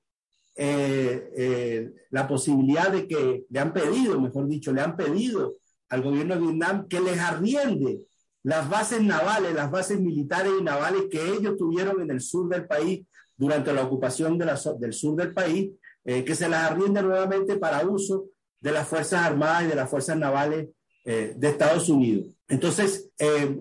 eh, 0.56 1.32
eh, 1.38 1.92
la 2.10 2.28
posibilidad 2.28 2.92
de 2.92 3.08
que 3.08 3.46
le 3.50 3.60
han 3.60 3.72
pedido, 3.72 4.20
mejor 4.20 4.48
dicho, 4.48 4.74
le 4.74 4.82
han 4.82 4.98
pedido 4.98 5.56
al 5.88 6.04
gobierno 6.04 6.36
de 6.36 6.42
Vietnam 6.42 6.88
que 6.88 7.00
les 7.00 7.18
arriende 7.18 8.02
las 8.44 8.70
bases 8.70 9.02
navales, 9.02 9.54
las 9.54 9.72
bases 9.72 10.00
militares 10.00 10.52
y 10.60 10.64
navales 10.64 11.04
que 11.10 11.30
ellos 11.30 11.58
tuvieron 11.58 12.02
en 12.02 12.12
el 12.12 12.22
sur 12.22 12.50
del 12.50 12.68
país 12.68 13.06
durante 13.38 13.72
la 13.74 13.84
ocupación 13.84 14.38
del 14.38 14.94
sur 14.94 15.16
del 15.16 15.34
país, 15.34 15.72
eh, 16.04 16.26
que 16.26 16.36
se 16.36 16.50
las 16.50 16.72
arriende 16.72 17.02
nuevamente 17.02 17.56
para 17.56 17.88
uso 17.88 18.26
de 18.60 18.72
las 18.72 18.88
Fuerzas 18.88 19.26
Armadas 19.26 19.64
y 19.64 19.68
de 19.68 19.76
las 19.76 19.90
Fuerzas 19.90 20.18
Navales 20.18 20.68
de 21.06 21.48
Estados 21.48 21.90
Unidos. 21.90 22.28
Entonces, 22.48 23.10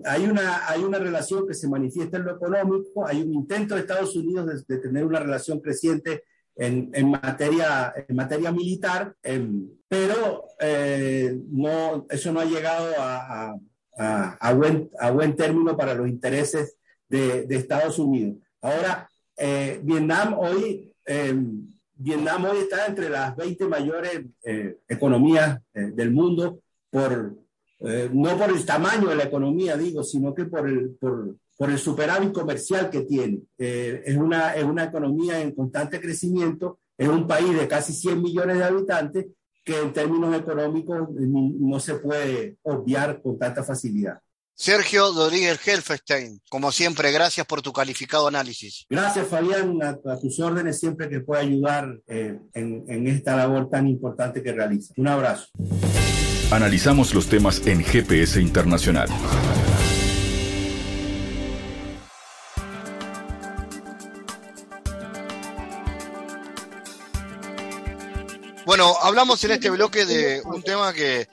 hay, 0.05 0.25
una, 0.25 0.67
hay 0.67 0.83
una 0.83 0.99
relación 0.99 1.47
que 1.47 1.53
se 1.53 1.67
manifiesta 1.67 2.17
en 2.17 2.25
lo 2.25 2.35
económico, 2.35 3.07
hay 3.07 3.21
un 3.21 3.33
intento 3.33 3.73
de 3.73 3.81
Estados 3.81 4.15
Unidos 4.15 4.67
de 4.67 4.77
tener 4.77 5.03
una 5.05 5.19
relación 5.19 5.59
creciente 5.59 6.23
en, 6.59 7.09
materia, 7.09 7.93
en 8.07 8.15
materia 8.15 8.51
militar, 8.51 9.15
em, 9.23 9.69
pero 9.87 10.45
eh, 10.59 11.39
no, 11.49 12.05
eso 12.09 12.33
no 12.33 12.41
ha 12.41 12.45
llegado 12.45 12.93
a, 12.97 13.55
a, 13.97 14.53
buen, 14.53 14.89
a 14.99 15.11
buen 15.11 15.35
término 15.35 15.75
para 15.77 15.93
los 15.93 16.07
intereses 16.07 16.75
de, 17.07 17.45
Estados 17.49 17.97
Unidos. 17.97 18.35
Ahora, 18.61 19.09
eh, 19.37 19.79
Vietnam 19.83 20.35
hoy, 20.37 20.93
eh, 21.05 21.35
Vietnam 21.95 22.45
hoy 22.45 22.59
está 22.59 22.87
entre 22.87 23.09
las 23.09 23.35
20 23.35 23.65
mayores 23.67 24.21
economías 24.87 25.59
del 25.73 26.11
mundo 26.11 26.59
por, 26.89 27.35
no 27.79 28.37
por 28.37 28.49
el 28.49 28.65
tamaño 28.65 29.09
de 29.09 29.15
la 29.15 29.23
economía, 29.23 29.77
digo, 29.77 30.03
sino 30.03 30.33
que 30.33 30.45
por 30.45 30.67
el, 30.67 30.97
por, 30.99 31.35
por 31.57 31.69
el 31.69 31.77
superávit 31.77 32.31
comercial 32.31 32.89
que 32.89 33.01
tiene. 33.01 33.41
es, 33.57 34.17
una, 34.17 34.55
es 34.55 34.63
una 34.63 34.85
economía 34.85 35.41
en 35.41 35.53
constante 35.53 35.99
crecimiento, 36.01 36.79
es 36.97 37.07
un 37.07 37.25
país 37.25 37.57
de 37.57 37.67
casi 37.67 37.93
100 37.93 38.21
millones 38.21 38.57
de 38.57 38.63
habitantes 38.63 39.25
que 39.63 39.79
en 39.79 39.93
términos 39.93 40.35
económicos 40.35 41.09
no 41.11 41.79
se 41.79 41.95
puede 41.95 42.57
obviar 42.63 43.21
con 43.21 43.37
tanta 43.37 43.63
facilidad. 43.63 44.19
Sergio 44.55 45.13
Rodríguez 45.13 45.65
Helfestein, 45.65 46.41
como 46.49 46.71
siempre, 46.73 47.13
gracias 47.13 47.45
por 47.45 47.61
tu 47.61 47.71
calificado 47.71 48.27
análisis. 48.27 48.85
Gracias, 48.89 49.27
Fabián, 49.27 49.79
a, 49.81 50.19
tus 50.19 50.37
órdenes 50.41 50.77
siempre 50.77 51.07
que 51.07 51.21
pueda 51.21 51.41
ayudar 51.41 51.97
eh, 52.07 52.37
en, 52.53 52.83
en 52.89 53.07
esta 53.07 53.37
labor 53.37 53.69
tan 53.69 53.87
importante 53.87 54.43
que 54.43 54.51
realiza. 54.51 54.93
Un 54.97 55.07
abrazo. 55.07 55.47
Analizamos 56.51 57.13
los 57.13 57.27
temas 57.27 57.61
en 57.67 57.83
GPS 57.83 58.41
Internacional. 58.41 59.07
Bueno, 68.65 68.95
hablamos 69.03 69.43
en 69.43 69.51
este 69.51 69.69
bloque 69.69 70.07
de 70.07 70.41
un 70.43 70.63
tema 70.63 70.91
que 70.91 71.29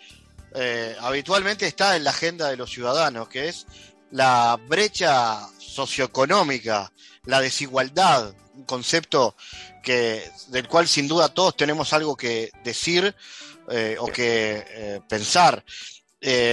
eh, 0.55 0.97
habitualmente 1.01 1.67
está 1.67 1.97
en 1.97 2.05
la 2.05 2.11
agenda 2.11 2.51
de 2.51 2.59
los 2.59 2.71
ciudadanos, 2.71 3.27
que 3.29 3.49
es 3.49 3.67
la 4.11 4.61
brecha 4.69 5.49
socioeconómica, 5.59 6.93
la 7.25 7.41
desigualdad, 7.41 8.35
un 8.55 8.65
concepto 8.65 9.35
que, 9.83 10.31
del 10.49 10.69
cual 10.69 10.87
sin 10.87 11.09
duda 11.09 11.31
todos 11.31 11.57
tenemos 11.57 11.95
algo 11.95 12.17
que 12.17 12.51
decir 12.65 13.15
eh, 13.71 13.97
o 13.99 14.07
que 14.07 14.65
eh, 14.69 15.01
pensar. 15.09 15.65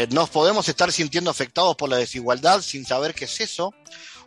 nos 0.10 0.30
podemos 0.30 0.67
estar 0.69 0.91
sintiendo 0.91 1.32
afectados 1.32 1.76
por 1.76 1.89
la 1.89 1.97
desigualdad 1.97 2.62
sin 2.62 2.86
saber 2.86 3.13
qué 3.13 3.26
es 3.26 3.41
eso, 3.41 3.73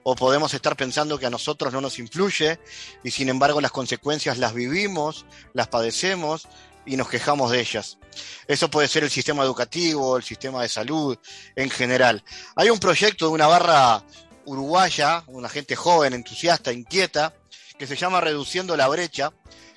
o 0.02 0.14
podemos 0.14 0.54
estar 0.54 0.76
pensando 0.76 1.18
que 1.18 1.26
a 1.26 1.30
nosotros 1.30 1.72
no 1.72 1.80
nos 1.80 1.98
influye 1.98 2.60
y 3.02 3.10
sin 3.10 3.28
embargo 3.28 3.60
las 3.60 3.72
consecuencias 3.72 4.38
las 4.38 4.54
vivimos, 4.54 5.26
las 5.52 5.68
padecemos 5.68 6.46
y 6.86 6.96
nos 6.96 7.08
quejamos 7.08 7.50
de 7.50 7.60
ellas. 7.60 7.98
Eso 8.46 8.70
puede 8.70 8.88
ser 8.88 9.02
el 9.02 9.10
sistema 9.10 9.42
educativo, 9.42 10.16
el 10.16 10.22
sistema 10.22 10.62
de 10.62 10.68
salud 10.68 11.18
en 11.56 11.70
general. 11.70 12.22
Hay 12.54 12.70
un 12.70 12.78
proyecto 12.78 13.26
de 13.26 13.32
una 13.32 13.48
barra 13.48 14.04
uruguaya, 14.44 15.24
una 15.26 15.48
gente 15.48 15.74
joven, 15.76 16.14
entusiasta, 16.14 16.72
inquieta, 16.72 17.34
que 17.76 17.86
se 17.86 17.96
llama 17.96 18.20
Reduciendo 18.20 18.76
la 18.76 18.88
Brecha, 18.88 19.32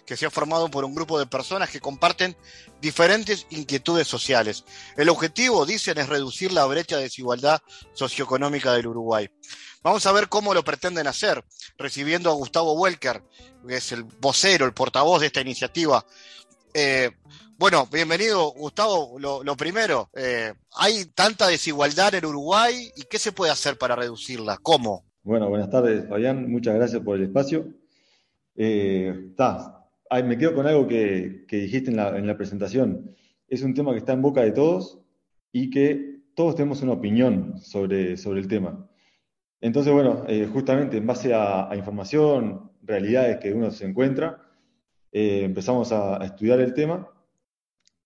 que 0.09 0.17
se 0.17 0.25
ha 0.25 0.31
formado 0.31 0.71
por 0.71 0.85
un 0.85 0.95
grupo 0.95 1.19
de 1.19 1.27
personas 1.27 1.69
que 1.69 1.79
comparten 1.79 2.35
diferentes 2.81 3.45
inquietudes 3.51 4.07
sociales. 4.07 4.65
El 4.97 5.07
objetivo, 5.07 5.67
dicen, 5.67 5.99
es 5.99 6.09
reducir 6.09 6.51
la 6.51 6.65
brecha 6.65 6.97
de 6.97 7.03
desigualdad 7.03 7.61
socioeconómica 7.93 8.73
del 8.73 8.87
Uruguay. 8.87 9.29
Vamos 9.83 10.07
a 10.07 10.11
ver 10.11 10.27
cómo 10.27 10.55
lo 10.55 10.63
pretenden 10.63 11.05
hacer, 11.05 11.45
recibiendo 11.77 12.31
a 12.31 12.33
Gustavo 12.33 12.73
Welker, 12.73 13.21
que 13.67 13.75
es 13.75 13.91
el 13.91 14.01
vocero, 14.01 14.65
el 14.65 14.73
portavoz 14.73 15.21
de 15.21 15.27
esta 15.27 15.41
iniciativa. 15.41 16.03
Eh, 16.73 17.11
bueno, 17.59 17.85
bienvenido, 17.85 18.49
Gustavo. 18.53 19.19
Lo, 19.19 19.55
primero, 19.57 20.09
eh, 20.15 20.55
¿hay 20.75 21.05
tanta 21.13 21.45
desigualdad 21.45 22.15
en 22.15 22.25
Uruguay 22.25 22.91
y 22.95 23.03
qué 23.03 23.19
se 23.19 23.31
puede 23.31 23.51
hacer 23.51 23.77
para 23.77 23.95
reducirla? 23.95 24.57
¿Cómo? 24.57 25.05
Bueno, 25.21 25.49
buenas 25.49 25.69
tardes, 25.69 26.09
Fabián. 26.09 26.49
Muchas 26.49 26.73
gracias 26.73 27.03
por 27.03 27.15
el 27.15 27.25
espacio. 27.25 27.67
Eh, 28.55 29.33
me 30.23 30.37
quedo 30.37 30.55
con 30.55 30.67
algo 30.67 30.87
que, 30.87 31.45
dijiste 31.49 31.91
en 31.91 31.97
la, 31.97 32.17
en 32.17 32.27
la, 32.27 32.37
presentación. 32.37 33.15
Es 33.47 33.63
un 33.63 33.73
tema 33.73 33.91
que 33.91 33.99
está 33.99 34.13
en 34.13 34.21
boca 34.21 34.41
de 34.41 34.51
todos 34.51 34.99
y 35.51 35.69
que 35.69 36.21
todos 36.35 36.55
tenemos 36.55 36.81
una 36.81 36.93
opinión 36.93 37.59
sobre, 37.59 38.17
sobre 38.17 38.39
el 38.39 38.47
tema. 38.47 38.89
Entonces, 39.61 39.91
bueno, 39.91 40.23
eh, 40.27 40.47
justamente 40.51 40.97
en 40.97 41.05
base 41.05 41.33
a, 41.33 41.69
información, 41.75 42.71
realidades 42.81 43.37
que 43.37 43.53
uno 43.53 43.71
se 43.71 43.85
encuentra, 43.85 44.41
eh, 45.11 45.43
empezamos 45.43 45.91
a, 45.91 46.17
estudiar 46.23 46.59
el 46.61 46.73
tema 46.73 47.09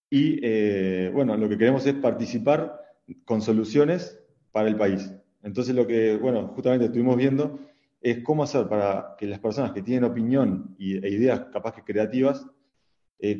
y, 0.09 0.39
eh, 0.43 1.11
bueno, 1.13 1.37
lo 1.37 1.47
que 1.47 1.57
queremos 1.57 1.85
es 1.85 1.93
participar 1.93 2.79
con 3.25 3.41
soluciones 3.41 4.19
para 4.51 4.67
el 4.67 4.75
país. 4.75 5.13
Entonces, 5.43 5.75
lo 5.75 5.85
que, 5.85 6.17
bueno, 6.17 6.47
justamente 6.49 6.85
estuvimos 6.85 7.17
viendo 7.17 7.59
es 8.03 8.23
cómo 8.23 8.43
hacer 8.43 8.67
para 8.67 9.15
que 9.17 9.25
las 9.25 9.39
personas 9.39 9.71
que 9.71 9.81
tienen 9.81 10.03
opinión 10.03 10.75
e 10.77 11.09
ideas 11.09 11.45
capaz 11.51 11.73
que 11.73 11.83
creativas, 11.83 12.45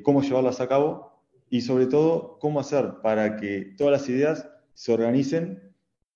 cómo 0.04 0.21
llevarlas 0.21 0.62
a 0.62 0.67
cabo 0.67 1.21
y 1.49 1.62
sobre 1.62 1.86
todo 1.86 2.39
cómo 2.39 2.60
hacer 2.60 2.95
para 3.04 3.36
que 3.36 3.76
todas 3.78 3.91
las 3.91 4.10
ideas 4.10 4.49
se 4.73 4.93
organicen 4.93 5.73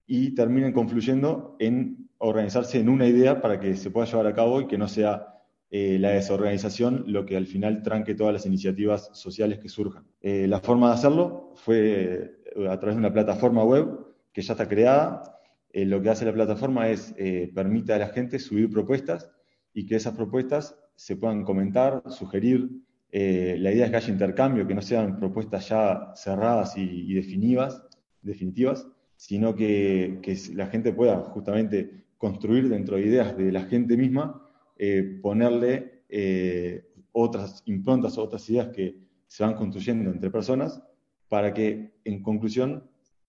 y 0.07 0.33
terminen 0.33 0.71
confluyendo 0.71 1.55
en 1.59 2.09
organizarse 2.19 2.79
en 2.79 2.89
una 2.89 3.05
idea 3.05 3.41
para 3.41 3.59
que 3.59 3.75
se 3.75 3.91
pueda 3.91 4.07
llevar 4.07 4.27
a 4.27 4.33
cabo 4.33 4.61
y 4.61 4.67
que 4.67 4.77
no 4.77 4.87
sea 4.87 5.37
eh, 5.69 5.97
la 5.99 6.11
desorganización 6.11 7.03
lo 7.07 7.25
que 7.25 7.35
al 7.35 7.45
final 7.45 7.83
tranque 7.83 8.15
todas 8.15 8.33
las 8.33 8.45
iniciativas 8.45 9.09
sociales 9.13 9.59
que 9.59 9.69
surjan. 9.69 10.05
Eh, 10.21 10.47
la 10.47 10.61
forma 10.61 10.87
de 10.87 10.93
hacerlo 10.93 11.51
fue 11.55 12.39
eh, 12.55 12.67
a 12.69 12.79
través 12.79 12.95
de 12.95 12.99
una 12.99 13.11
plataforma 13.13 13.63
web 13.63 13.89
que 14.31 14.41
ya 14.41 14.53
está 14.53 14.67
creada. 14.67 15.36
Lo 15.85 16.01
que 16.01 16.09
hace 16.09 16.25
la 16.25 16.33
plataforma 16.33 16.89
es 16.89 17.13
permite 17.53 17.93
a 17.93 17.99
la 17.99 18.07
gente 18.07 18.39
subir 18.39 18.69
propuestas 18.69 19.29
y 19.73 19.85
que 19.85 19.95
esas 19.95 20.15
propuestas 20.15 20.75
se 20.95 21.15
puedan 21.15 21.43
comentar, 21.43 22.03
sugerir. 22.09 22.69
la 23.11 23.71
idea 23.71 23.85
es 23.85 23.91
que 23.91 23.97
haya 23.97 24.13
intercambio, 24.13 24.65
que 24.67 24.75
no 24.75 24.81
sean 24.81 25.19
propuestas 25.19 25.69
ya 25.69 26.13
cerradas 26.15 26.77
y, 26.77 27.13
definitivas, 27.13 28.87
sino 29.17 29.55
que, 29.55 30.19
la 30.53 30.67
gente 30.67 30.93
pueda 30.93 31.17
justamente 31.17 32.05
construir 32.17 32.69
dentro 32.69 32.95
de 32.95 33.03
ideas 33.03 33.37
de 33.37 33.51
la 33.51 33.63
gente 33.63 33.97
misma, 33.97 34.41
eh, 34.77 35.19
ponerle 35.21 36.03
eh, 36.09 36.87
otras 37.11 37.63
improntas, 37.65 38.17
otras 38.17 38.47
ideas 38.49 38.69
que 38.69 38.95
se 39.27 39.43
van 39.43 39.55
construyendo 39.55 40.09
entre 40.09 40.29
personas, 40.29 40.81
para 41.29 41.53
que 41.53 41.91
en 42.05 42.23
conclusión 42.23 42.83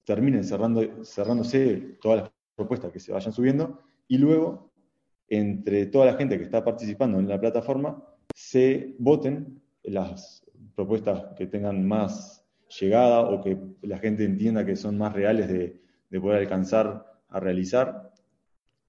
terminen 0.04 0.44
cerrando, 0.44 1.04
cerrándose 1.04 1.98
todas 2.00 2.22
las 2.22 2.30
propuestas 2.58 2.90
que 2.90 2.98
se 2.98 3.12
vayan 3.12 3.32
subiendo 3.32 3.78
y 4.08 4.18
luego 4.18 4.72
entre 5.28 5.86
toda 5.86 6.06
la 6.06 6.14
gente 6.14 6.36
que 6.36 6.44
está 6.44 6.64
participando 6.64 7.20
en 7.20 7.28
la 7.28 7.40
plataforma 7.40 8.02
se 8.34 8.96
voten 8.98 9.62
las 9.84 10.44
propuestas 10.74 11.36
que 11.36 11.46
tengan 11.46 11.86
más 11.86 12.44
llegada 12.80 13.20
o 13.20 13.40
que 13.40 13.56
la 13.82 13.98
gente 13.98 14.24
entienda 14.24 14.66
que 14.66 14.74
son 14.74 14.98
más 14.98 15.12
reales 15.12 15.48
de, 15.48 15.80
poder 16.20 16.40
alcanzar 16.40 17.06
a 17.28 17.38
realizar 17.38 18.12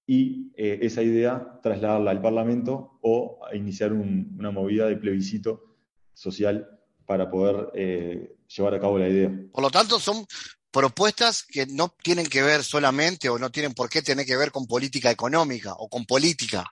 y 0.08 0.52
eh, 0.56 0.80
esa 0.82 1.04
idea 1.04 1.60
trasladarla 1.62 2.10
al 2.10 2.22
Parlamento 2.22 2.98
o 3.02 3.40
iniciar 3.54 3.94
una 3.94 4.50
movida 4.50 4.88
de 4.88 4.98
plebiscito 4.98 5.76
social 6.14 6.68
para 7.06 7.30
poder 7.30 7.70
eh, 7.76 8.36
llevar 8.48 8.74
a 8.74 8.80
cabo 8.80 8.98
la 8.98 9.10
idea. 9.10 9.32
Por 9.52 9.64
lo 9.64 9.70
tanto, 9.70 10.00
son 10.00 10.26
propuestas 10.72 11.44
que 11.44 11.66
no 11.66 11.94
tienen 12.04 12.28
que 12.28 12.42
ver 12.44 12.64
solamente 12.64 13.30
o 13.30 13.40
no 13.40 13.50
tienen 13.50 13.74
por 13.74 13.90
qué 13.90 14.02
tener 14.02 14.26
que 14.26 14.38
ver 14.38 14.52
con 14.52 14.68
política 14.68 15.12
económica 15.12 15.74
o 15.78 15.90
con 15.90 16.06
política. 16.06 16.66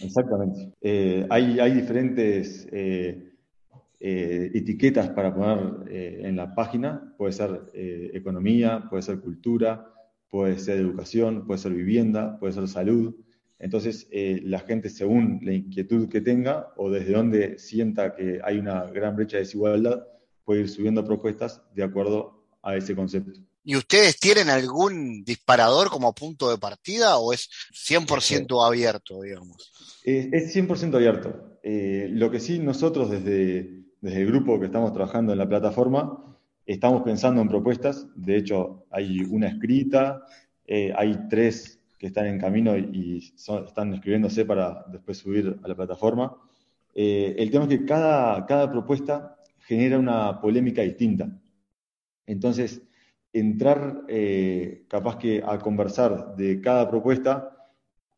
Exactamente. 0.00 0.72
Eh, 0.80 1.26
hay, 1.30 1.72
diferentes 1.72 2.66
eh, 3.98 4.50
etiquetas 4.54 5.08
para 5.08 5.34
poner 5.34 5.90
eh, 5.90 6.20
en 6.24 6.36
la 6.36 6.54
página. 6.54 7.14
Puede 7.16 7.32
ser 7.32 7.70
eh, 7.72 8.10
economía, 8.12 8.84
puede 8.90 9.02
ser 9.02 9.20
cultura, 9.20 9.90
puede 10.28 10.58
ser 10.58 10.78
educación, 10.78 11.46
puede 11.46 11.58
ser 11.58 11.72
vivienda, 11.72 12.38
puede 12.38 12.52
ser 12.52 12.68
salud. 12.68 13.16
Entonces, 13.58 14.06
la 14.12 14.58
gente, 14.58 14.90
según 14.90 15.40
la 15.42 15.54
inquietud 15.54 16.10
que 16.10 16.20
tenga 16.20 16.74
o 16.76 16.90
desde 16.90 17.14
donde 17.14 17.58
sienta 17.58 18.14
que 18.14 18.38
hay 18.44 18.58
una 18.58 18.84
gran 18.84 19.16
brecha 19.16 19.38
de 19.38 19.44
desigualdad, 19.44 20.06
puede 20.44 20.60
ir 20.60 20.68
subiendo 20.68 21.06
propuestas 21.06 21.62
de 21.74 21.82
acuerdo 21.82 22.35
a 22.66 22.76
ese 22.76 22.94
concepto. 22.94 23.40
¿Y 23.64 23.76
ustedes 23.76 24.18
tienen 24.18 24.48
algún 24.48 25.24
disparador 25.24 25.88
como 25.88 26.14
punto 26.14 26.50
de 26.50 26.58
partida 26.58 27.16
o 27.18 27.32
es 27.32 27.48
100% 27.72 28.64
abierto, 28.64 29.22
digamos? 29.22 29.72
es 30.04 30.54
100% 30.54 30.94
abierto. 30.94 31.58
lo 31.62 32.30
que 32.30 32.40
sí 32.40 32.58
nosotros 32.58 33.10
desde, 33.10 33.84
desde 34.00 34.20
el 34.20 34.26
grupo 34.26 34.60
que 34.60 34.66
estamos 34.66 34.92
trabajando 34.92 35.32
en 35.32 35.38
la 35.38 35.48
plataforma, 35.48 36.26
estamos 36.66 37.02
pensando 37.02 37.40
en 37.40 37.48
propuestas. 37.48 38.06
De 38.14 38.36
hecho, 38.36 38.86
hay 38.90 39.20
una 39.30 39.48
escrita, 39.48 40.22
eh, 40.66 40.92
hay 40.96 41.28
tres 41.30 41.80
que 41.98 42.08
están 42.08 42.26
en 42.26 42.38
camino 42.38 42.76
y 42.76 43.32
están 43.36 43.94
escribiéndose 43.94 44.44
para 44.44 44.84
después 44.92 45.18
subir 45.18 45.58
a 45.62 45.68
la 45.68 45.74
plataforma. 45.74 46.36
Eh, 46.94 47.34
el 47.38 47.50
tema 47.50 47.64
es 47.64 47.70
que 47.70 47.84
cada, 47.84 48.44
cada 48.46 48.70
propuesta 48.70 49.36
genera 49.60 49.98
una 49.98 50.40
polémica 50.40 50.82
distinta. 50.82 51.30
Entonces, 52.26 52.82
entrar 53.32 54.02
eh, 54.08 54.84
capaz 54.88 55.18
que 55.18 55.42
a 55.44 55.58
conversar 55.58 56.36
de 56.36 56.60
cada 56.60 56.88
propuesta 56.88 57.56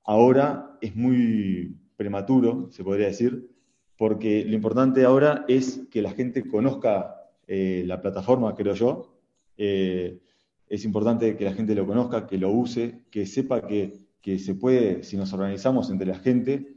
ahora 0.05 0.79
es 0.81 0.95
muy 0.95 1.77
prematuro, 1.97 2.69
se 2.71 2.85
podría 2.85 3.09
decir, 3.09 3.51
porque 3.97 4.45
lo 4.45 4.55
importante 4.55 5.05
ahora 5.05 5.45
es 5.49 5.87
que 5.91 6.03
la 6.03 6.13
gente 6.13 6.47
conozca 6.47 7.17
eh, 7.47 7.83
la 7.85 8.01
plataforma, 8.01 8.55
creo 8.55 8.75
yo. 8.75 9.19
Eh, 9.57 10.21
es 10.69 10.85
importante 10.85 11.37
que 11.37 11.45
la 11.45 11.53
gente 11.53 11.75
lo 11.75 11.87
conozca, 11.87 12.27
que 12.27 12.39
lo 12.39 12.51
use, 12.51 13.03
que 13.11 13.27
sepa 13.27 13.67
que, 13.67 14.07
que, 14.21 14.39
se 14.39 14.55
puede, 14.55 15.03
si 15.03 15.17
nos 15.17 15.33
organizamos 15.33 15.91
entre 15.91 16.07
la 16.07 16.19
gente, 16.19 16.77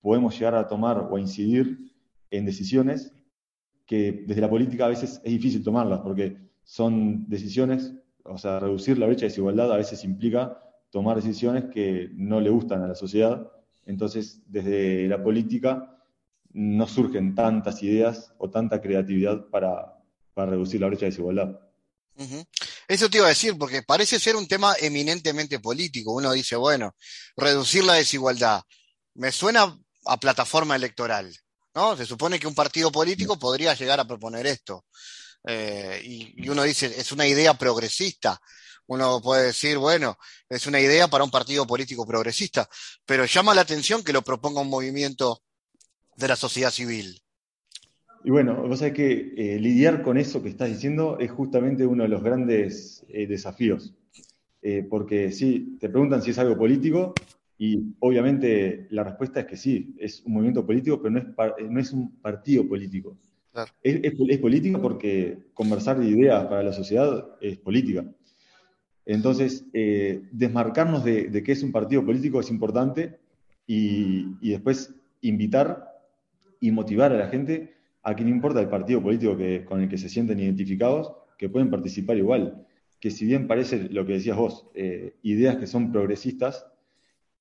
podemos 0.00 0.38
llegar 0.38 0.54
a 0.54 0.66
tomar 0.66 0.98
o 1.10 1.16
a 1.16 1.20
incidir 1.20 1.92
en 2.30 2.46
decisiones 2.46 3.12
que 3.84 4.24
desde 4.26 4.40
la 4.40 4.48
política 4.48 4.86
a 4.86 4.88
veces 4.88 5.20
es 5.22 5.32
difícil 5.32 5.62
tomarlas, 5.62 6.00
porque 6.00 6.36
son 6.64 7.28
decisiones, 7.28 7.92
o 8.24 8.38
sea, 8.38 8.60
reducir 8.60 8.98
la 8.98 9.06
brecha 9.06 9.22
de 9.22 9.28
desigualdad 9.28 9.72
a 9.72 9.76
veces 9.76 10.04
implica 10.04 10.58
tomar 10.90 11.16
decisiones 11.16 11.64
que 11.72 12.10
no 12.14 12.40
le 12.40 12.50
gustan 12.50 12.82
a 12.82 12.88
la 12.88 12.94
sociedad. 12.94 13.50
Entonces, 13.86 14.40
desde 14.46 15.08
la 15.08 15.22
política 15.22 15.98
no 16.52 16.86
surgen 16.86 17.34
tantas 17.34 17.82
ideas 17.82 18.32
o 18.38 18.50
tanta 18.50 18.80
creatividad 18.80 19.46
para, 19.46 19.98
reducir 20.34 20.80
la 20.80 20.88
brecha 20.88 21.06
de 21.06 21.10
desigualdad. 21.10 21.60
Eso 22.88 23.08
te 23.08 23.18
iba 23.18 23.26
a 23.26 23.30
decir, 23.30 23.56
porque 23.56 23.82
parece 23.82 24.18
ser 24.18 24.36
un 24.36 24.46
tema 24.46 24.74
eminentemente 24.80 25.60
político. 25.60 26.12
Uno 26.12 26.32
dice, 26.32 26.56
bueno, 26.56 26.94
reducir 27.36 27.84
la 27.84 27.94
desigualdad. 27.94 28.62
Me 29.14 29.32
suena 29.32 29.78
a 30.04 30.20
plataforma 30.20 30.76
electoral, 30.76 31.34
¿no? 31.74 31.96
Se 31.96 32.06
supone 32.06 32.38
que 32.38 32.46
un 32.46 32.54
partido 32.54 32.92
político 32.92 33.38
podría 33.38 33.74
llegar 33.74 33.98
a 33.98 34.06
proponer 34.06 34.46
esto. 34.46 34.84
Eh, 35.44 36.00
y, 36.04 36.48
uno 36.48 36.62
dice, 36.62 36.86
es 36.86 37.12
una 37.12 37.26
idea 37.26 37.54
progresista. 37.54 38.40
Uno 38.86 39.20
puede 39.22 39.46
decir, 39.46 39.78
bueno, 39.78 40.18
es 40.48 40.66
una 40.66 40.80
idea 40.80 41.08
para 41.08 41.24
un 41.24 41.30
partido 41.30 41.66
político 41.66 42.06
progresista, 42.06 42.68
pero 43.06 43.24
llama 43.24 43.54
la 43.54 43.62
atención 43.62 44.02
que 44.02 44.12
lo 44.12 44.22
proponga 44.22 44.60
un 44.60 44.68
movimiento 44.68 45.42
de 46.16 46.28
la 46.28 46.36
sociedad 46.36 46.70
civil. 46.70 47.20
Y 48.24 48.30
bueno, 48.30 48.68
vos 48.68 48.78
sabés 48.78 48.94
que 48.94 49.34
eh, 49.36 49.58
lidiar 49.58 50.02
con 50.02 50.16
eso 50.18 50.42
que 50.42 50.48
estás 50.48 50.68
diciendo 50.68 51.18
es 51.18 51.30
justamente 51.30 51.86
uno 51.86 52.04
de 52.04 52.08
los 52.08 52.22
grandes 52.22 53.04
eh, 53.08 53.26
desafíos. 53.26 53.94
porque 54.88 55.32
sí, 55.32 55.76
te 55.80 55.88
preguntan 55.88 56.22
si 56.22 56.30
es 56.30 56.38
algo 56.38 56.56
político 56.56 57.14
y 57.58 57.94
obviamente 57.98 58.86
la 58.90 59.02
respuesta 59.02 59.40
es 59.40 59.46
que 59.46 59.56
sí, 59.56 59.94
es 59.98 60.22
un 60.24 60.34
movimiento 60.34 60.64
político, 60.64 61.02
pero 61.02 61.10
no 61.10 61.18
es, 61.18 61.26
no 61.68 61.80
es 61.80 61.92
un 61.92 62.20
partido 62.20 62.68
político. 62.68 63.18
Es, 63.82 64.38
político 64.40 64.80
porque 64.80 65.38
conversar 65.52 65.98
de 65.98 66.08
ideas 66.08 66.46
para 66.46 66.62
la 66.62 66.72
sociedad 66.72 67.36
es 67.40 67.58
política. 67.58 68.04
Entonces, 69.04 69.66
eh, 69.74 70.22
desmarcarnos 70.30 71.04
de, 71.04 71.28
de, 71.28 71.42
qué 71.42 71.52
es 71.52 71.62
un 71.62 71.72
partido 71.72 72.04
político 72.04 72.40
es 72.40 72.50
importante 72.50 73.18
y, 73.66 74.24
después 74.48 74.94
invitar 75.20 75.88
y 76.60 76.70
motivar 76.70 77.12
a 77.12 77.18
la 77.18 77.28
gente 77.28 77.74
a 78.02 78.16
que 78.16 78.24
no 78.24 78.30
importa 78.30 78.60
el 78.60 78.68
partido 78.68 79.02
político 79.02 79.36
que, 79.36 79.64
con 79.64 79.80
el 79.80 79.88
que 79.88 79.98
se 79.98 80.08
sienten 80.08 80.40
identificados, 80.40 81.12
que 81.36 81.48
pueden 81.48 81.70
participar 81.70 82.16
igual. 82.16 82.66
Que 83.00 83.10
si 83.10 83.26
bien 83.26 83.48
parece 83.48 83.88
lo 83.90 84.06
que 84.06 84.14
decías 84.14 84.36
vos, 84.36 84.68
eh, 84.74 85.14
ideas 85.22 85.56
que 85.56 85.66
son 85.66 85.92
progresistas, 85.92 86.66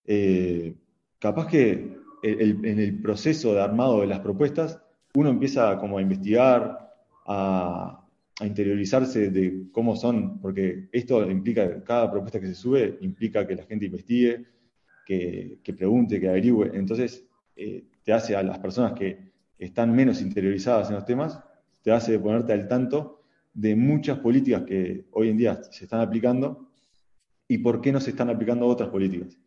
eh, 0.06 0.76
capaz 1.20 1.48
que 1.48 2.02
en 2.24 2.80
el 2.80 3.02
proceso 3.02 3.54
de 3.54 3.62
armado 3.62 4.02
de 4.02 4.08
las 4.08 4.20
propuestas 4.20 4.80
uno 5.14 5.30
empieza 5.30 5.78
como 5.78 5.98
a 5.98 6.02
investigar, 6.02 6.94
a, 7.26 7.98
interiorizarse 8.44 9.30
de 9.30 9.68
cómo 9.72 9.96
son, 9.96 10.40
porque 10.40 10.90
esto 10.92 11.30
implica, 11.30 11.84
cada 11.84 12.10
propuesta 12.10 12.40
que 12.40 12.48
se 12.48 12.56
sube 12.56 12.98
implica 13.02 13.46
que 13.46 13.56
la 13.56 13.66
gente 13.66 13.86
investigue, 13.86 14.48
que, 15.06 15.76
pregunte, 15.78 16.20
que 16.20 16.28
averigüe. 16.28 16.72
Entonces, 16.74 17.24
eh, 17.56 17.84
te 18.04 18.14
hace 18.14 18.36
a 18.36 18.42
las 18.42 18.58
personas 18.58 18.94
que 18.94 19.32
están 19.60 19.94
menos 19.94 20.22
interiorizadas 20.22 20.90
en 20.90 20.96
los 20.96 21.06
temas, 21.06 21.40
te 21.84 21.92
hace 21.92 22.18
ponerte 22.18 22.54
al 22.54 22.68
tanto 22.68 23.22
de 23.54 23.76
muchas 23.76 24.18
políticas 24.20 24.64
que 24.64 25.06
hoy 25.12 25.30
en 25.30 25.38
día 25.38 25.62
se 25.62 25.84
están 25.84 26.00
aplicando 26.00 26.70
y 27.48 27.60
por 27.60 27.80
qué 27.80 27.92
no 27.92 28.00
se 28.00 28.10
están 28.10 28.32
aplicando 28.32 28.66
otras 28.66 28.90
políticas. 28.90 29.38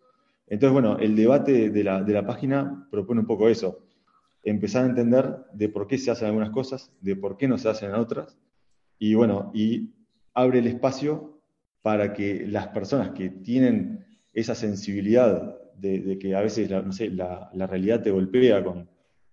Entonces, 0.47 0.73
bueno, 0.73 0.99
el 0.99 1.17
debate 1.17 1.71
de 1.71 1.83
la, 1.83 2.03
de 2.03 2.13
la 2.13 2.25
página 2.25 2.87
propone 2.93 3.23
un 3.23 3.27
poco 3.27 3.49
eso 3.49 3.85
empezar 4.45 4.85
a 4.85 4.89
entender 4.89 5.37
de 5.53 5.69
por 5.69 5.87
qué 5.87 5.99
se 5.99 6.11
hacen 6.11 6.29
algunas 6.29 6.51
cosas, 6.51 6.93
de 7.01 7.17
por 7.17 7.37
qué 7.37 7.49
no 7.49 7.59
se 7.59 7.69
hacen 7.69 7.95
otras, 7.95 8.39
y 8.99 9.15
bueno, 9.15 9.51
y 9.55 9.95
abre 10.35 10.59
el 10.59 10.67
espacio 10.67 11.41
para 11.83 12.13
que 12.13 12.47
las 12.47 12.69
personas 12.69 13.11
que 13.11 13.29
tienen 13.29 14.05
esa 14.33 14.55
sensibilidad 14.55 15.59
de, 15.77 16.19
que 16.19 16.35
a 16.35 16.41
veces 16.41 16.71
la, 16.71 16.83
no 16.83 16.93
sé, 16.93 17.11
la, 17.11 17.51
realidad 17.53 18.03
te 18.03 18.11
golpea 18.11 18.65
con, 18.65 18.89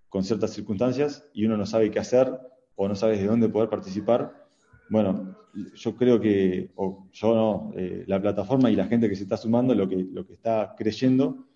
con, 0.09 0.23
ciertas 0.23 0.51
circunstancias 0.51 1.25
y 1.33 1.45
uno 1.45 1.57
no 1.57 1.65
sabe 1.65 1.91
qué 1.91 1.99
hacer 1.99 2.39
o 2.75 2.87
no 2.87 2.95
sabe 2.95 3.17
de 3.17 3.25
dónde 3.25 3.49
poder 3.49 3.69
participar, 3.69 4.41
bueno, 4.89 5.37
yo 5.75 5.95
creo 5.95 6.19
que, 6.19 6.71
o 6.75 7.07
yo 7.11 7.35
no, 7.35 7.73
eh, 7.77 8.03
la 8.07 8.21
plataforma 8.21 8.69
y 8.69 8.75
la 8.75 8.87
gente 8.87 9.07
que 9.07 9.15
se 9.15 9.23
está 9.23 9.37
sumando 9.37 9.75
lo 9.75 9.87
que, 9.87 9.97
lo 10.11 10.25
que 10.25 10.33
está 10.33 10.75
creyendo 10.77 11.47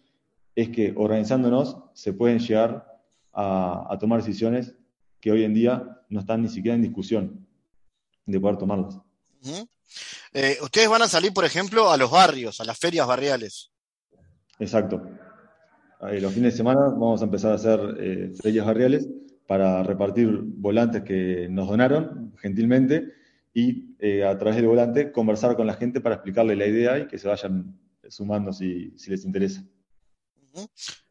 es 0.55 0.69
que 0.69 0.93
organizándonos 0.95 1.83
se 1.93 2.13
pueden 2.13 2.39
llegar 2.39 2.94
a, 3.35 3.97
tomar 3.99 4.21
decisiones 4.21 4.75
que 5.19 5.31
hoy 5.31 5.43
en 5.43 5.53
día 5.53 6.01
no 6.09 6.19
están 6.19 6.41
ni 6.41 6.49
siquiera 6.49 6.75
en 6.75 6.81
discusión 6.81 7.47
de 8.25 8.39
poder 8.39 8.57
tomarlas. 8.57 8.97
Eh, 10.33 10.57
ustedes 10.61 10.89
van 10.89 11.01
a 11.01 11.07
salir, 11.07 11.33
por 11.33 11.45
ejemplo, 11.45 11.91
a 11.91 11.97
los 11.97 12.09
barrios, 12.09 12.59
a 12.61 12.65
las 12.65 12.77
ferias 12.77 13.05
barriales. 13.07 13.71
Exacto. 14.59 15.01
los 15.99 16.33
fines 16.33 16.53
de 16.53 16.57
semana 16.57 16.81
vamos 16.81 17.21
a 17.21 17.25
empezar 17.25 17.51
a 17.51 17.55
hacer 17.55 17.79
eh, 17.99 18.33
ferias 18.41 18.65
barriales 18.65 19.07
para 19.47 19.83
repartir 19.83 20.41
volantes 20.41 21.03
que 21.03 21.47
nos 21.49 21.67
donaron 21.67 22.33
gentilmente 22.37 23.13
y 23.53 23.95
eh, 23.99 24.25
a 24.25 24.37
través 24.37 24.57
del 24.57 24.67
volante 24.67 25.11
conversar 25.11 25.55
con 25.55 25.67
la 25.67 25.75
gente 25.75 26.01
para 26.01 26.15
explicarle 26.15 26.55
la 26.55 26.67
idea 26.67 26.99
y 26.99 27.07
que 27.07 27.17
se 27.17 27.27
vayan 27.27 27.79
sumando 28.07 28.51
si, 28.51 28.93
les 29.07 29.25
interesa. 29.25 29.63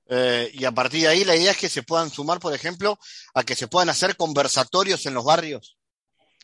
Eh, 0.09 0.51
y 0.53 0.65
a 0.65 0.73
partir 0.73 1.03
de 1.03 1.09
ahí 1.09 1.25
la 1.25 1.37
idea 1.37 1.53
es 1.53 1.57
que 1.57 1.69
se 1.69 1.83
puedan 1.83 2.11
sumar, 2.11 2.39
por 2.39 2.55
ejemplo, 2.55 2.99
a 3.35 3.43
que 3.43 3.55
se 3.55 3.69
puedan 3.69 3.89
hacer 3.89 4.17
conversatorios 4.17 5.07
en 5.07 5.15
los 5.15 5.25
barrios. 5.25 5.79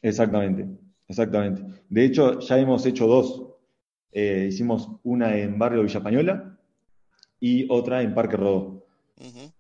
Exactamente, 0.03 0.67
exactamente. 1.09 1.63
De 1.89 2.05
hecho, 2.05 2.41
ya 2.41 2.59
hemos 2.59 2.87
hecho 2.87 3.07
dos. 3.07 3.47
Eh, 4.13 4.49
hicimos 4.49 4.89
una 5.03 5.37
en 5.37 5.59
Barrio 5.59 5.83
Villa 5.83 6.03
Pañola 6.03 6.59
y 7.39 7.67
otra 7.71 8.03
en 8.03 8.15
Parque 8.15 8.37
Rodó. 8.37 8.87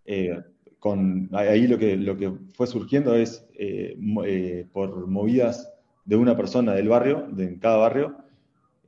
Eh, 0.06 0.40
con, 0.78 1.28
ahí 1.32 1.66
lo 1.66 1.78
que, 1.78 1.96
lo 1.96 2.16
que 2.16 2.32
fue 2.54 2.66
surgiendo 2.66 3.14
es 3.14 3.44
por 4.72 5.06
movidas 5.06 5.70
de 6.06 6.16
una 6.16 6.36
persona 6.36 6.72
del 6.72 6.88
barrio, 6.88 7.28
de 7.30 7.58
cada 7.58 7.76
barrio, 7.76 8.16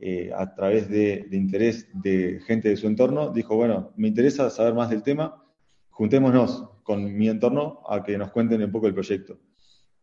eh, 0.04 0.32
a 0.36 0.52
través 0.52 0.88
de, 0.88 1.28
interés 1.30 1.88
de 1.94 2.40
gente 2.44 2.68
de 2.68 2.76
su 2.76 2.88
entorno, 2.88 3.30
dijo, 3.30 3.54
bueno, 3.54 3.92
me 3.96 4.08
interesa 4.08 4.50
saber 4.50 4.74
más 4.74 4.90
del 4.90 5.04
tema, 5.04 5.44
juntémonos 5.90 6.68
con 6.82 7.16
mi 7.16 7.28
entorno 7.28 7.84
a 7.88 8.02
que 8.02 8.18
nos 8.18 8.32
cuenten 8.32 8.64
un 8.64 8.72
poco 8.72 8.88
el 8.88 8.94
proyecto. 8.94 9.38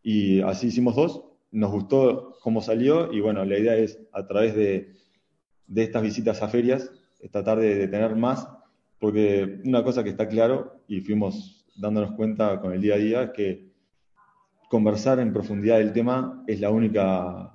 Y 0.02 0.40
así 0.40 0.68
hicimos 0.68 0.96
dos, 0.96 1.24
nos 1.50 1.70
gustó 1.70 2.38
cómo 2.40 2.62
salió 2.62 3.12
y 3.12 3.20
bueno, 3.20 3.44
la 3.44 3.58
idea 3.58 3.76
es 3.76 4.00
a 4.12 4.26
través 4.26 4.54
de, 4.54 4.96
estas 5.76 6.02
visitas 6.02 6.42
a 6.42 6.48
ferias, 6.48 6.90
tratar 7.30 7.58
de, 7.58 7.74
de 7.74 7.86
tener 7.86 8.16
más, 8.16 8.48
porque 8.98 9.60
una 9.66 9.84
cosa 9.84 10.02
que 10.02 10.08
está 10.08 10.26
claro 10.28 10.80
y 10.88 11.02
fuimos 11.02 11.66
dándonos 11.76 12.12
cuenta 12.12 12.58
con 12.58 12.72
el 12.72 12.80
día 12.80 12.94
a 12.94 12.98
día 12.98 13.22
es 13.24 13.30
que 13.32 13.70
conversar 14.70 15.20
en 15.20 15.34
profundidad 15.34 15.76
del 15.76 15.92
tema 15.92 16.42
es 16.46 16.58
la 16.58 16.70
única 16.70 17.54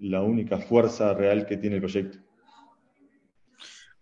la 0.00 0.22
única 0.22 0.58
fuerza 0.58 1.14
real 1.14 1.46
que 1.46 1.56
tiene 1.56 1.76
el 1.76 1.82
proyecto. 1.82 2.18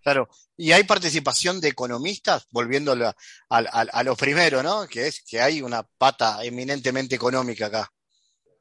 Claro, 0.03 0.29
y 0.57 0.73
hay 0.73 0.85
participación 0.85 1.63
de 1.63 1.69
economistas, 1.69 2.47
volviendo 2.51 2.93
a, 2.93 3.15
a, 3.49 4.03
lo 4.05 4.15
primero, 4.15 4.63
¿no? 4.63 4.87
Que 4.87 5.07
es 5.07 5.23
que 5.23 5.41
hay 5.41 5.63
una 5.63 5.83
pata 5.83 6.45
eminentemente 6.45 7.15
económica 7.15 7.67
acá. 7.67 7.91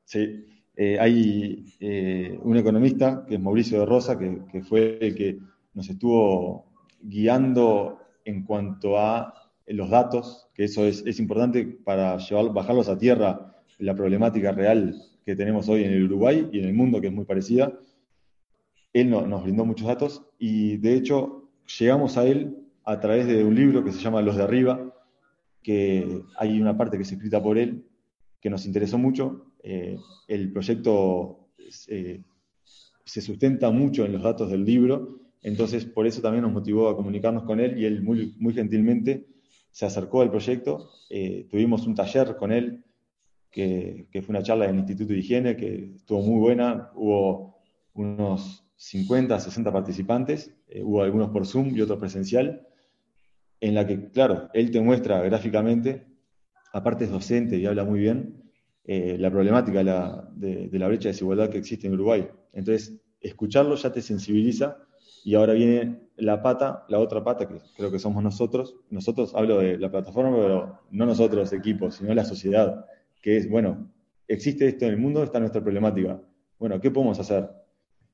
Sí, 0.05 0.45
eh, 0.75 0.97
hay 0.99 1.75
eh, 1.81 2.39
un 2.41 2.55
economista 2.55 3.25
que 3.27 3.35
es 3.35 3.41
Mauricio 3.41 3.81
de 3.81 3.85
Rosa, 3.85 4.17
que, 4.17 4.63
fue 4.63 4.97
el 5.01 5.15
que 5.15 5.37
nos 5.73 5.89
estuvo 5.89 6.71
guiando 7.01 7.99
en 8.23 8.45
cuanto 8.45 8.97
a 8.97 9.33
los 9.67 9.89
datos, 9.89 10.47
que 10.53 10.63
eso 10.63 10.85
es, 10.85 11.03
es 11.05 11.19
importante 11.19 11.65
para 11.65 12.17
llevar, 12.19 12.53
bajarlos 12.53 12.87
a 12.87 12.97
tierra, 12.97 13.53
la 13.79 13.93
problemática 13.93 14.53
real 14.53 14.95
que 15.25 15.35
tenemos 15.35 15.69
hoy 15.69 15.83
en 15.83 15.93
el 15.93 16.03
Uruguay 16.05 16.49
y 16.51 16.59
en 16.59 16.65
el 16.65 16.73
mundo, 16.73 17.01
que 17.01 17.07
es 17.07 17.13
muy 17.13 17.25
parecida. 17.25 17.73
Él 18.91 19.09
nos 19.09 19.43
brindó 19.43 19.65
muchos 19.65 19.87
datos 19.87 20.23
y 20.37 20.77
de 20.77 20.95
hecho 20.95 21.49
llegamos 21.79 22.17
a 22.17 22.27
él 22.27 22.57
a 22.83 22.99
través 22.99 23.27
de 23.27 23.43
un 23.43 23.55
libro 23.55 23.83
que 23.83 23.91
se 23.91 23.99
llama 23.99 24.21
Los 24.21 24.35
de 24.35 24.43
Arriba, 24.43 24.93
que 25.63 26.21
hay 26.37 26.61
una 26.61 26.77
parte 26.77 26.97
que 26.97 27.03
es 27.03 27.11
escrita 27.11 27.41
por 27.41 27.57
él 27.57 27.85
que 28.43 28.49
nos 28.49 28.65
interesó 28.65 28.97
mucho. 28.97 29.53
Eh, 29.63 29.97
el 30.27 30.51
proyecto 30.51 31.47
eh, 31.87 32.21
se 33.05 33.21
sustenta 33.21 33.71
mucho 33.71 34.03
en 34.05 34.11
los 34.11 34.21
datos 34.21 34.51
del 34.51 34.65
libro 34.65 35.21
Entonces, 35.41 35.85
por 35.85 36.05
eso 36.05 36.21
también 36.21 36.43
nos 36.43 36.51
motivó 36.51 36.89
a 36.89 36.95
comunicarnos 36.95 37.43
con 37.43 37.61
él 37.61 37.79
y 37.79 37.85
él 37.85 38.01
muy, 38.01 38.35
muy 38.37 38.53
gentilmente 38.53 39.25
se 39.71 39.85
acercó 39.85 40.21
al 40.21 40.29
proyecto. 40.29 40.89
Eh, 41.09 41.47
tuvimos 41.49 41.87
un 41.87 41.95
taller 41.95 42.35
con 42.35 42.51
él, 42.51 42.83
que, 43.53 44.07
que, 44.11 44.21
fue 44.21 44.33
una 44.33 44.43
charla 44.43 44.67
del 44.67 44.75
Instituto 44.75 45.13
de 45.13 45.19
Higiene, 45.19 45.55
que 45.55 45.93
estuvo 45.95 46.21
muy 46.21 46.39
buena. 46.39 46.89
Hubo 46.95 47.59
unos 47.93 48.65
50, 48.75 49.39
60 49.39 49.71
participantes, 49.71 50.53
eh, 50.67 50.83
hubo 50.83 51.03
algunos 51.03 51.29
por 51.29 51.45
Zoom 51.45 51.73
y 51.75 51.81
otros 51.81 51.99
presencial, 51.99 52.67
en 53.61 53.75
la 53.75 53.87
que, 53.87 54.09
claro, 54.09 54.49
él 54.53 54.71
te 54.71 54.81
muestra 54.81 55.21
gráficamente, 55.21 56.05
aparte 56.73 57.05
es 57.05 57.11
docente 57.11 57.57
y 57.57 57.65
habla 57.65 57.85
muy 57.85 57.99
bien, 57.99 58.43
eh, 58.83 59.15
la 59.17 59.31
problemática 59.31 59.83
de, 60.35 60.67
de, 60.67 60.79
la 60.79 60.87
brecha 60.87 61.03
de 61.03 61.13
desigualdad 61.13 61.49
que 61.49 61.59
existe 61.59 61.87
en 61.87 61.93
Uruguay. 61.93 62.27
Entonces, 62.51 62.99
escucharlo 63.21 63.75
ya 63.75 63.93
te 63.93 64.01
sensibiliza 64.01 64.77
y 65.23 65.35
ahora 65.35 65.53
viene 65.53 66.01
la 66.17 66.41
pata, 66.41 66.83
la 66.89 66.99
otra 66.99 67.23
pata, 67.23 67.47
que 67.47 67.61
creo 67.77 67.89
que 67.89 67.99
somos 67.99 68.21
nosotros. 68.21 68.75
Nosotros 68.89 69.33
hablo 69.33 69.59
de 69.59 69.77
la 69.77 69.89
plataforma, 69.89 70.35
pero 70.35 70.79
no 70.91 71.05
nosotros, 71.05 71.53
equipos, 71.53 71.95
sino 71.95 72.13
la 72.13 72.25
sociedad, 72.25 72.85
que 73.23 73.37
es, 73.37 73.49
bueno, 73.49 73.91
existe 74.27 74.67
esto 74.67 74.85
en 74.85 74.91
el 74.91 74.97
mundo, 74.97 75.23
está 75.23 75.39
nuestra 75.39 75.63
problemática. 75.63 76.21
Bueno, 76.59 76.79
¿qué 76.79 76.91
podemos 76.91 77.19
hacer? 77.19 77.49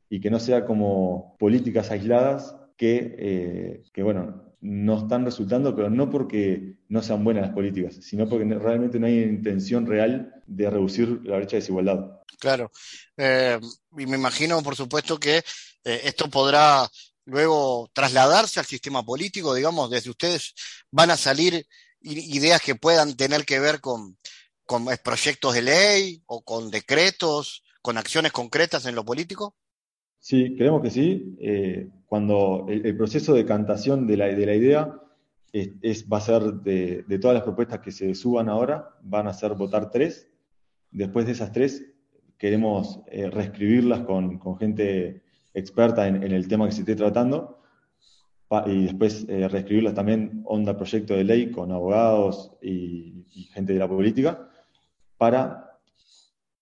Y 0.09 0.21
que 0.21 0.29
no 0.29 0.39
sea 0.39 0.65
como 0.65 1.35
políticas 1.39 1.91
aisladas 1.91 2.55
que, 2.77 3.15
eh, 3.17 3.83
que 3.91 4.03
bueno, 4.03 4.55
no 4.61 4.99
están 4.99 5.25
resultando, 5.25 5.75
pero 5.75 5.89
no 5.89 6.09
porque 6.09 6.75
no 6.89 7.01
sean 7.01 7.23
buenas 7.23 7.43
las 7.43 7.53
políticas, 7.53 7.95
sino 8.01 8.29
porque 8.29 8.45
realmente 8.45 8.99
no 8.99 9.07
hay 9.07 9.19
intención 9.23 9.85
real 9.87 10.41
de 10.45 10.69
reducir 10.69 11.21
la 11.23 11.37
brecha 11.37 11.57
de 11.57 11.61
desigualdad. 11.61 12.19
Claro. 12.39 12.71
Eh, 13.17 13.59
y 13.97 14.05
me 14.05 14.17
imagino, 14.17 14.61
por 14.61 14.75
supuesto, 14.75 15.19
que 15.19 15.37
eh, 15.37 16.01
esto 16.03 16.29
podrá 16.29 16.87
luego 17.25 17.89
trasladarse 17.93 18.59
al 18.59 18.65
sistema 18.65 19.03
político, 19.03 19.55
digamos, 19.55 19.89
desde 19.89 20.11
ustedes 20.11 20.53
van 20.91 21.11
a 21.11 21.17
salir 21.17 21.65
ideas 22.01 22.61
que 22.61 22.75
puedan 22.75 23.15
tener 23.15 23.45
que 23.45 23.59
ver 23.59 23.81
con, 23.81 24.17
con 24.69 24.85
proyectos 25.03 25.55
de 25.55 25.63
ley 25.63 26.21
o 26.27 26.43
con 26.43 26.69
decretos, 26.69 27.63
con 27.81 27.97
acciones 27.97 28.31
concretas 28.31 28.85
en 28.85 28.93
lo 28.93 29.03
político. 29.03 29.55
Sí, 30.19 30.55
creemos 30.55 30.83
que 30.83 30.91
sí. 30.91 31.35
Eh, 31.41 31.89
cuando 32.05 32.67
el, 32.69 32.95
proceso 32.95 33.33
de 33.33 33.45
cantación 33.45 34.05
de 34.05 34.17
la, 34.17 34.27
de 34.27 34.45
la 34.45 34.53
idea 34.53 34.93
es, 35.51 36.05
va 36.07 36.17
a 36.17 36.21
ser 36.21 36.43
de, 36.61 37.03
de, 37.07 37.17
todas 37.17 37.33
las 37.33 37.41
propuestas 37.41 37.79
que 37.79 37.91
se 37.91 38.13
suban 38.13 38.47
ahora, 38.47 38.95
van 39.01 39.27
a 39.27 39.33
ser 39.33 39.55
votar 39.55 39.89
tres. 39.89 40.29
Después 40.91 41.25
de 41.25 41.31
esas 41.31 41.51
tres, 41.51 41.83
queremos 42.37 42.99
eh, 43.07 43.27
reescribirlas 43.27 44.01
con, 44.01 44.37
con, 44.37 44.59
gente 44.59 45.23
experta 45.55 46.07
en, 46.07 46.21
en, 46.21 46.31
el 46.31 46.47
tema 46.47 46.67
que 46.67 46.73
se 46.73 46.81
esté 46.81 46.95
tratando 46.95 47.59
y 48.67 48.83
después 48.83 49.25
eh, 49.29 49.47
reescribirlas 49.47 49.95
también 49.95 50.43
onda 50.45 50.77
proyecto 50.77 51.15
de 51.15 51.23
ley 51.23 51.49
con 51.49 51.71
abogados 51.71 52.51
y 52.61 53.49
gente 53.51 53.73
de 53.73 53.79
la 53.79 53.87
política 53.87 54.48
para 55.19 55.77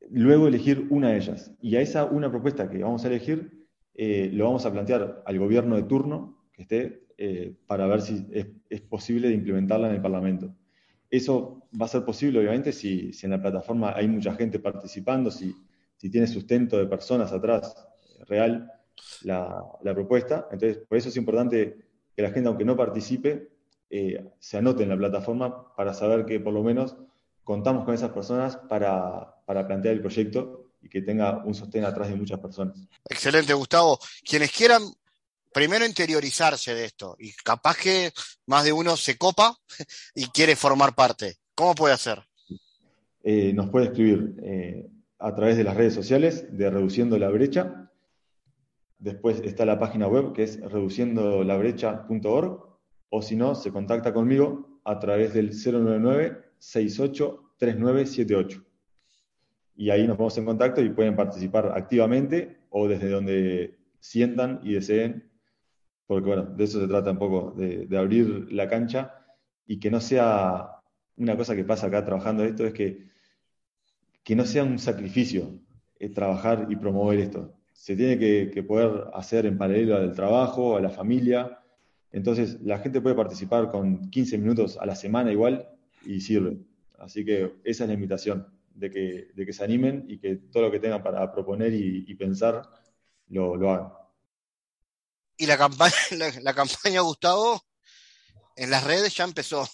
luego 0.09 0.47
elegir 0.47 0.87
una 0.89 1.11
de 1.11 1.17
ellas. 1.17 1.51
Y 1.61 1.75
a 1.75 1.81
esa 1.81 2.05
una 2.05 2.29
propuesta 2.29 2.67
que 2.69 2.79
vamos 2.79 3.05
a 3.05 3.07
elegir, 3.07 3.67
eh, 3.93 4.31
lo 4.33 4.45
vamos 4.45 4.65
a 4.65 4.71
plantear 4.71 5.21
al 5.25 5.39
gobierno 5.39 5.75
de 5.75 5.83
turno 5.83 6.43
que 6.51 6.63
esté 6.63 7.03
eh, 7.19 7.55
para 7.67 7.85
ver 7.85 8.01
si 8.01 8.27
es, 8.31 8.81
posible 8.81 9.27
de 9.27 9.35
implementarla 9.35 9.89
en 9.89 9.95
el 9.95 10.01
Parlamento. 10.01 10.55
Eso 11.09 11.69
va 11.79 11.85
a 11.85 11.89
ser 11.89 12.03
posible, 12.03 12.39
obviamente, 12.39 12.71
si, 12.73 13.13
si 13.13 13.27
en 13.27 13.31
la 13.31 13.41
plataforma 13.41 13.93
hay 13.95 14.07
mucha 14.07 14.33
gente 14.33 14.59
participando, 14.59 15.29
si, 15.29 15.55
si 15.95 16.09
tiene 16.09 16.25
sustento 16.25 16.79
de 16.79 16.87
personas 16.87 17.31
atrás 17.31 17.87
real 18.27 18.71
la, 19.21 19.63
la, 19.83 19.93
propuesta. 19.93 20.47
Entonces, 20.51 20.79
por 20.79 20.97
eso 20.97 21.09
es 21.09 21.17
importante 21.17 21.77
que 22.15 22.21
la 22.23 22.31
gente, 22.31 22.49
aunque 22.49 22.65
no 22.65 22.75
participe, 22.75 23.49
eh, 23.91 24.31
se 24.39 24.57
anote 24.57 24.83
en 24.83 24.89
la 24.89 24.97
plataforma 24.97 25.73
para 25.75 25.93
saber 25.93 26.25
que 26.25 26.39
por 26.39 26.53
lo 26.53 26.63
menos 26.63 26.97
contamos 27.47 27.85
con 27.85 27.95
esas 27.95 28.11
personas 28.11 28.57
para, 28.57 29.41
para 29.45 29.65
plantear 29.65 29.93
el 29.93 30.01
proyecto 30.01 30.73
y 30.81 30.89
que 30.89 31.01
tenga 31.01 31.45
un 31.45 31.55
sostén 31.55 31.85
atrás 31.85 32.09
de 32.09 32.17
muchas 32.17 32.41
personas. 32.41 32.77
Excelente, 33.09 33.53
Gustavo. 33.53 33.97
Quienes 34.21 34.51
quieran 34.51 34.83
primero 35.53 35.85
interiorizarse 35.85 36.75
de 36.75 36.83
esto 36.83 37.15
y 37.17 37.31
capaz 37.45 37.77
que 37.77 38.11
más 38.47 38.65
de 38.65 38.73
uno 38.73 38.97
se 38.97 39.17
copa 39.17 39.57
y 40.13 40.27
quiere 40.27 40.57
formar 40.57 40.93
parte, 40.93 41.37
¿cómo 41.55 41.73
puede 41.73 41.93
hacer? 41.93 42.21
Eh, 43.23 43.53
nos 43.53 43.69
puede 43.69 43.85
escribir 43.85 44.35
eh, 44.43 44.85
a 45.17 45.33
través 45.33 45.55
de 45.55 45.63
las 45.63 45.77
redes 45.77 45.93
sociales 45.93 46.47
de 46.51 46.69
Reduciendo 46.69 47.17
la 47.17 47.29
Brecha. 47.29 47.89
Después 48.99 49.39
está 49.39 49.65
la 49.65 49.79
página 49.79 50.09
web 50.09 50.33
que 50.33 50.43
es 50.43 50.59
reduciendolabrecha.org 50.59 52.77
o 53.09 53.21
si 53.21 53.37
no, 53.37 53.55
se 53.55 53.71
contacta 53.71 54.13
conmigo 54.13 54.81
a 54.83 54.99
través 54.99 55.33
del 55.33 55.51
099 55.51 56.46
683978 56.59 58.67
y 59.77 59.91
ahí 59.91 60.07
nos 60.07 60.17
ponemos 60.17 60.37
en 60.39 60.45
contacto 60.45 60.81
y 60.81 60.89
pueden 60.89 61.15
participar 61.15 61.71
activamente 61.75 62.57
o 62.71 62.87
desde 62.87 63.09
donde 63.09 63.77
sientan 63.99 64.59
y 64.63 64.73
deseen, 64.73 65.29
porque 66.07 66.27
bueno, 66.27 66.45
de 66.45 66.63
eso 66.63 66.81
se 66.81 66.87
trata 66.87 67.11
un 67.11 67.19
poco, 67.19 67.53
de, 67.55 67.87
abrir 67.95 68.51
la 68.51 68.67
cancha 68.67 69.13
y 69.67 69.79
que 69.79 69.91
no 69.91 70.01
sea 70.01 70.81
una 71.15 71.37
cosa 71.37 71.55
que 71.55 71.63
pasa 71.63 71.87
acá 71.87 72.03
trabajando 72.03 72.43
esto, 72.43 72.65
es 72.65 72.73
que, 72.73 73.07
que 74.23 74.35
no 74.35 74.45
sea 74.45 74.63
un 74.63 74.79
sacrificio 74.79 75.59
eh, 75.99 76.09
trabajar 76.09 76.65
y 76.69 76.75
promover 76.75 77.19
esto. 77.19 77.53
Se 77.73 77.95
tiene 77.95 78.17
que, 78.17 78.49
que 78.51 78.63
poder 78.63 79.05
hacer 79.13 79.45
en 79.45 79.59
paralelo 79.59 79.95
al 79.95 80.13
trabajo, 80.13 80.75
a 80.75 80.81
la 80.81 80.89
familia. 80.89 81.59
Entonces, 82.11 82.59
la 82.61 82.79
gente 82.79 83.01
puede 83.01 83.15
participar 83.15 83.69
con 83.69 84.09
15 84.09 84.39
minutos 84.39 84.77
a 84.79 84.87
la 84.87 84.95
semana 84.95 85.31
igual 85.31 85.76
y 86.07 86.21
sirve. 86.21 86.57
Así 86.99 87.23
que 87.23 87.59
esa 87.63 87.83
es 87.83 87.87
la 87.87 87.93
invitación 87.93 88.47
de 88.73 88.89
que, 88.89 89.31
de 89.33 89.45
que 89.45 89.53
se 89.53 89.63
animen 89.63 90.05
y 90.07 90.19
que 90.19 90.35
todo 90.35 90.63
lo 90.63 90.71
que 90.71 90.79
tengan 90.79 91.03
para 91.03 91.31
proponer 91.31 91.73
y, 91.73 92.05
y 92.07 92.15
pensar 92.15 92.63
lo, 93.29 93.55
lo, 93.55 93.71
hagan. 93.71 93.91
¿Y 95.37 95.45
la 95.45 95.57
campaña, 95.57 95.93
la, 96.17 96.31
la, 96.41 96.53
campaña, 96.53 97.01
Gustavo, 97.01 97.61
en 98.55 98.69
las 98.69 98.83
redes 98.83 99.15
ya 99.15 99.23
empezó? 99.23 99.67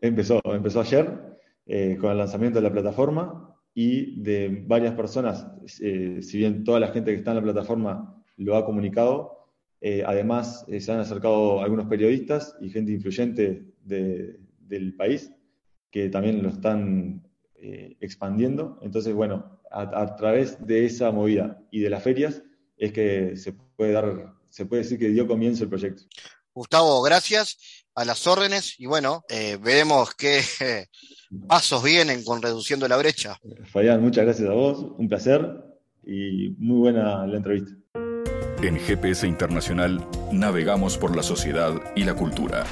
Empezó, 0.00 0.40
empezó 0.44 0.80
ayer 0.80 1.38
eh, 1.66 1.96
con 2.00 2.10
el 2.10 2.18
lanzamiento 2.18 2.58
de 2.58 2.62
la 2.62 2.72
plataforma 2.72 3.56
y 3.74 4.22
de 4.22 4.64
varias 4.66 4.94
personas, 4.94 5.46
eh, 5.82 6.20
si 6.22 6.38
bien 6.38 6.64
toda 6.64 6.80
la 6.80 6.88
gente 6.88 7.10
que 7.10 7.18
está 7.18 7.32
en 7.32 7.36
la 7.36 7.42
plataforma 7.42 8.24
lo 8.38 8.56
ha 8.56 8.64
comunicado, 8.64 9.50
eh, 9.80 10.02
además 10.06 10.64
eh, 10.68 10.80
se 10.80 10.92
han 10.92 11.00
acercado 11.00 11.60
algunos 11.60 11.86
periodistas 11.86 12.56
y 12.60 12.70
gente 12.70 12.92
influyente 12.92 13.66
de, 13.84 14.40
del 14.68 14.94
país 14.94 15.32
que 15.90 16.08
también 16.08 16.42
lo 16.42 16.50
están 16.50 17.26
eh, 17.54 17.96
expandiendo. 18.00 18.78
Entonces, 18.82 19.14
bueno, 19.14 19.60
a, 19.70 20.02
a, 20.02 20.16
través 20.16 20.64
de 20.66 20.84
esa 20.84 21.10
movida 21.10 21.58
y 21.70 21.80
de 21.80 21.90
las 21.90 22.02
ferias 22.02 22.42
es 22.76 22.92
que 22.92 23.36
se 23.36 23.52
puede 23.52 23.92
dar, 23.92 24.34
se 24.50 24.66
puede 24.66 24.82
decir 24.82 24.98
que 24.98 25.08
dio 25.08 25.26
comienzo 25.26 25.64
el 25.64 25.70
proyecto. 25.70 26.02
Gustavo, 26.52 27.02
gracias 27.02 27.86
a 27.94 28.04
las 28.04 28.26
órdenes 28.26 28.78
y 28.78 28.86
bueno, 28.86 29.24
eh, 29.28 29.58
veremos 29.60 30.14
qué 30.14 30.40
eh, 30.60 30.86
pasos 31.48 31.82
vienen 31.82 32.24
con 32.24 32.42
reduciendo 32.42 32.86
la 32.88 32.96
brecha. 32.96 33.38
Fabián, 33.64 34.02
muchas 34.02 34.24
gracias 34.24 34.48
a 34.48 34.52
vos, 34.52 34.86
un 34.98 35.08
placer 35.08 35.46
y 36.04 36.50
muy 36.58 36.78
buena 36.78 37.26
la 37.26 37.36
entrevista. 37.36 37.72
En 38.62 38.78
GPS 38.78 39.26
Internacional 39.26 40.06
navegamos 40.32 40.96
por 40.96 41.14
la 41.14 41.22
sociedad 41.22 41.74
y 41.94 42.04
la 42.04 42.14
cultura. 42.14 42.64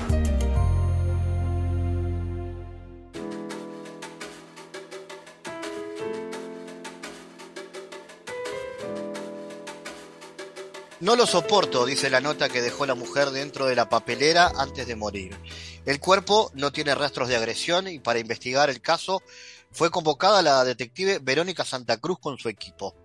No 11.04 11.16
lo 11.16 11.26
soporto, 11.26 11.84
dice 11.84 12.08
la 12.08 12.22
nota 12.22 12.48
que 12.48 12.62
dejó 12.62 12.86
la 12.86 12.94
mujer 12.94 13.28
dentro 13.28 13.66
de 13.66 13.76
la 13.76 13.90
papelera 13.90 14.50
antes 14.56 14.86
de 14.86 14.96
morir. 14.96 15.38
El 15.84 16.00
cuerpo 16.00 16.50
no 16.54 16.72
tiene 16.72 16.94
rastros 16.94 17.28
de 17.28 17.36
agresión 17.36 17.88
y 17.88 17.98
para 17.98 18.20
investigar 18.20 18.70
el 18.70 18.80
caso 18.80 19.22
fue 19.70 19.90
convocada 19.90 20.40
la 20.40 20.64
detective 20.64 21.18
Verónica 21.18 21.62
Santa 21.66 21.98
Cruz 21.98 22.18
con 22.20 22.38
su 22.38 22.48
equipo. 22.48 22.96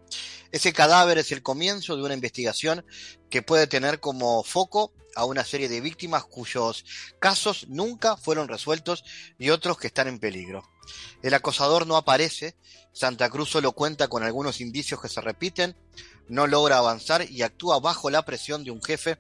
Ese 0.54 0.72
cadáver 0.72 1.18
es 1.18 1.34
el 1.34 1.44
comienzo 1.44 1.98
de 1.98 2.04
una 2.04 2.14
investigación 2.14 2.86
que 3.30 3.42
puede 3.42 3.68
tener 3.68 4.00
como 4.00 4.44
foco 4.44 4.94
a 5.18 5.26
una 5.26 5.44
serie 5.44 5.68
de 5.68 5.82
víctimas 5.82 6.24
cuyos 6.24 6.86
casos 7.20 7.66
nunca 7.68 8.16
fueron 8.16 8.48
resueltos 8.48 9.04
y 9.38 9.50
otros 9.50 9.78
que 9.78 9.88
están 9.88 10.08
en 10.08 10.20
peligro. 10.20 10.64
El 11.22 11.34
acosador 11.34 11.86
no 11.86 11.98
aparece, 11.98 12.56
Santa 12.94 13.30
Cruz 13.30 13.50
solo 13.50 13.74
cuenta 13.74 14.08
con 14.08 14.24
algunos 14.24 14.62
indicios 14.62 15.02
que 15.02 15.10
se 15.10 15.20
repiten, 15.20 15.76
no 16.30 16.48
logra 16.48 16.78
avanzar 16.78 17.30
y 17.30 17.42
actúa 17.42 17.80
bajo 17.80 18.10
la 18.10 18.24
presión 18.24 18.64
de 18.64 18.72
un 18.72 18.82
jefe 18.82 19.18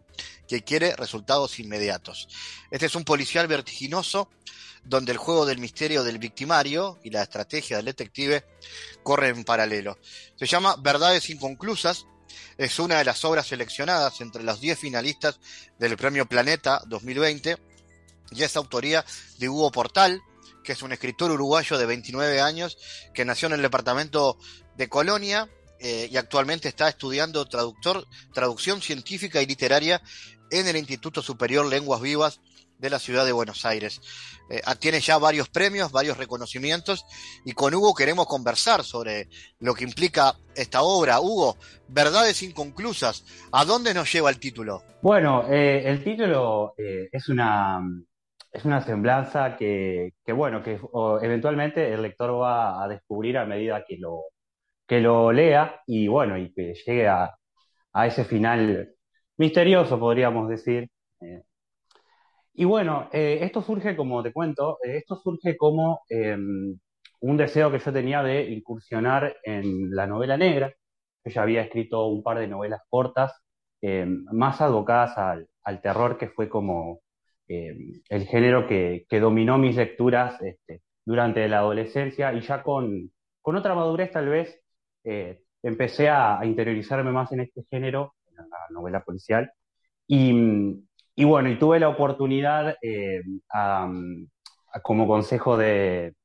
que 0.47 0.64
quiere 0.64 0.95
resultados 0.95 1.60
inmediatos. 1.60 2.28
Este 2.72 2.86
es 2.86 2.95
un 2.95 3.03
policial 3.03 3.47
vertiginoso 3.47 4.30
donde 4.84 5.12
el 5.12 5.18
juego 5.18 5.45
del 5.45 5.60
misterio 5.60 6.03
del 6.03 6.20
victimario 6.20 6.99
y 7.03 7.10
la 7.10 7.24
estrategia 7.24 7.78
del 7.78 7.88
detective 7.88 8.45
corren 9.03 9.36
en 9.36 9.43
paralelo. 9.43 9.97
Se 10.38 10.45
llama 10.45 10.76
Verdades 10.80 11.30
Inconclusas 11.30 12.05
es 12.57 12.80
una 12.80 12.97
de 12.97 13.05
las 13.05 13.24
obras 13.26 13.47
seleccionadas 13.47 14.22
entre 14.22 14.43
los 14.43 14.60
10 14.60 14.78
finalistas 14.78 15.39
del 15.78 15.97
Premio 15.97 16.28
Planeta 16.28 16.82
2020 16.88 17.57
y 18.32 18.43
es 18.43 18.55
autoría 18.55 19.03
de 19.38 19.49
Hugo 19.49 19.72
Portal, 19.72 20.22
que 20.64 20.74
es 20.74 20.82
un 20.82 20.91
escritor 20.91 21.32
uruguayo 21.32 21.78
de 21.78 21.86
29 21.86 22.41
años 22.41 22.78
que 23.14 23.26
nació 23.26 23.47
en 23.47 23.53
el 23.53 23.62
departamento 23.62 24.38
de 24.76 24.89
Colonia 24.89 25.49
eh, 25.82 26.09
y 26.11 26.17
actualmente 26.17 26.67
está 26.67 26.89
estudiando 26.89 27.45
traductor, 27.45 28.05
traducción 28.34 28.82
científica 28.82 29.41
y 29.41 29.45
literaria 29.45 30.01
en 30.51 30.67
el 30.67 30.75
Instituto 30.75 31.21
Superior 31.21 31.65
Lenguas 31.65 32.01
Vivas 32.01 32.41
de 32.77 32.89
la 32.89 32.99
ciudad 32.99 33.25
de 33.25 33.32
Buenos 33.32 33.65
Aires. 33.65 34.01
Eh, 34.49 34.61
ah, 34.65 34.75
tiene 34.75 34.99
ya 34.99 35.17
varios 35.17 35.47
premios, 35.47 35.91
varios 35.91 36.17
reconocimientos 36.17 37.05
y 37.45 37.53
con 37.53 37.73
Hugo 37.73 37.93
queremos 37.93 38.25
conversar 38.25 38.84
sobre 38.84 39.30
lo 39.59 39.73
que 39.73 39.86
implica 39.86 40.36
esta 40.55 40.82
obra. 40.82 41.21
Hugo, 41.21 41.57
Verdades 41.88 42.43
Inconclusas, 42.43 43.23
¿a 43.51 43.63
dónde 43.63 43.93
nos 43.93 44.11
lleva 44.11 44.30
el 44.30 44.39
título? 44.39 44.84
Bueno, 45.01 45.45
eh, 45.49 45.84
el 45.86 46.03
título 46.03 46.73
es 46.77 47.30
una... 47.30 47.82
Es 48.51 48.65
una 48.65 48.82
semblanza 48.82 49.55
que, 49.55 50.13
bueno, 50.25 50.63
que 50.63 50.80
eventualmente 51.21 51.93
el 51.93 52.01
lector 52.01 52.41
va 52.41 52.84
a 52.84 52.88
descubrir 52.88 53.38
a 53.38 53.45
medida 53.45 53.86
que 53.88 53.97
lo, 53.99 54.23
que 54.90 55.00
lo 55.02 55.32
lea 55.32 55.82
y 55.88 56.08
bueno, 56.10 56.38
y 56.38 56.54
que 56.54 56.74
llegue 56.86 57.08
a, 57.08 57.34
a 57.94 58.08
ese 58.08 58.26
final 58.26 58.90
misterioso, 59.38 60.00
podríamos 60.00 60.50
decir, 60.50 60.90
y 62.60 62.66
bueno, 62.66 63.10
eh, 63.14 63.40
esto 63.42 63.62
surge, 63.62 63.96
como 63.96 64.22
te 64.22 64.34
cuento, 64.34 64.80
eh, 64.84 64.98
esto 64.98 65.16
surge 65.16 65.56
como 65.58 66.02
em, 66.10 66.78
un 67.22 67.38
deseo 67.38 67.72
que 67.72 67.80
yo 67.80 67.94
tenía 67.94 68.22
de 68.22 68.50
incursionar 68.52 69.38
en 69.44 69.96
la 69.96 70.06
novela 70.08 70.36
negra. 70.38 70.74
Yo 71.24 71.32
ya 71.32 71.42
había 71.44 71.62
escrito 71.62 72.08
un 72.08 72.22
par 72.22 72.40
de 72.40 72.48
novelas 72.48 72.82
cortas, 72.90 73.34
em, 73.82 74.26
más 74.34 74.60
abocadas 74.62 75.18
al, 75.18 75.82
terror, 75.82 76.18
que 76.18 76.30
fue 76.30 76.50
como 76.50 77.02
em, 77.48 78.02
el 78.10 78.26
género 78.28 78.68
que, 78.68 79.06
dominó 79.22 79.58
mis 79.58 79.76
lecturas 79.78 80.42
este, 80.42 80.82
durante 81.06 81.48
la 81.48 81.60
adolescencia 81.60 82.34
y 82.34 82.42
ya 82.42 82.64
con, 82.64 83.12
con 83.42 83.56
otra 83.56 83.76
madurez 83.76 84.12
tal 84.12 84.30
vez 84.30 84.59
eh, 85.04 85.41
empecé 85.64 86.10
a, 86.10 86.39
interiorizarme 86.43 87.12
más 87.12 87.32
en 87.32 87.41
este 87.41 87.64
género, 87.70 88.16
en 88.28 88.50
la 88.50 88.68
novela 88.72 89.04
policial. 89.04 89.52
Y, 90.08 90.34
bueno, 91.26 91.50
y 91.50 91.60
tuve 91.60 91.80
la 91.80 91.89
oportunidad, 91.89 92.76
eh, 92.82 93.22
como 94.84 95.08
consejo 95.08 95.58
de, 95.58 96.16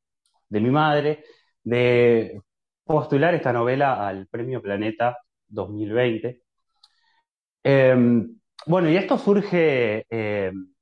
mi 0.51 0.71
madre, 0.71 1.25
de 1.63 2.41
postular 2.85 3.35
esta 3.35 3.53
novela 3.53 4.07
al 4.07 4.27
Premio 4.29 4.63
Planeta 4.63 5.19
2020. 5.49 6.43
Em, 7.63 8.39
bueno, 8.67 8.91
y 8.91 8.97
esto 8.97 9.19
surge, 9.19 10.07
em, 10.09 10.75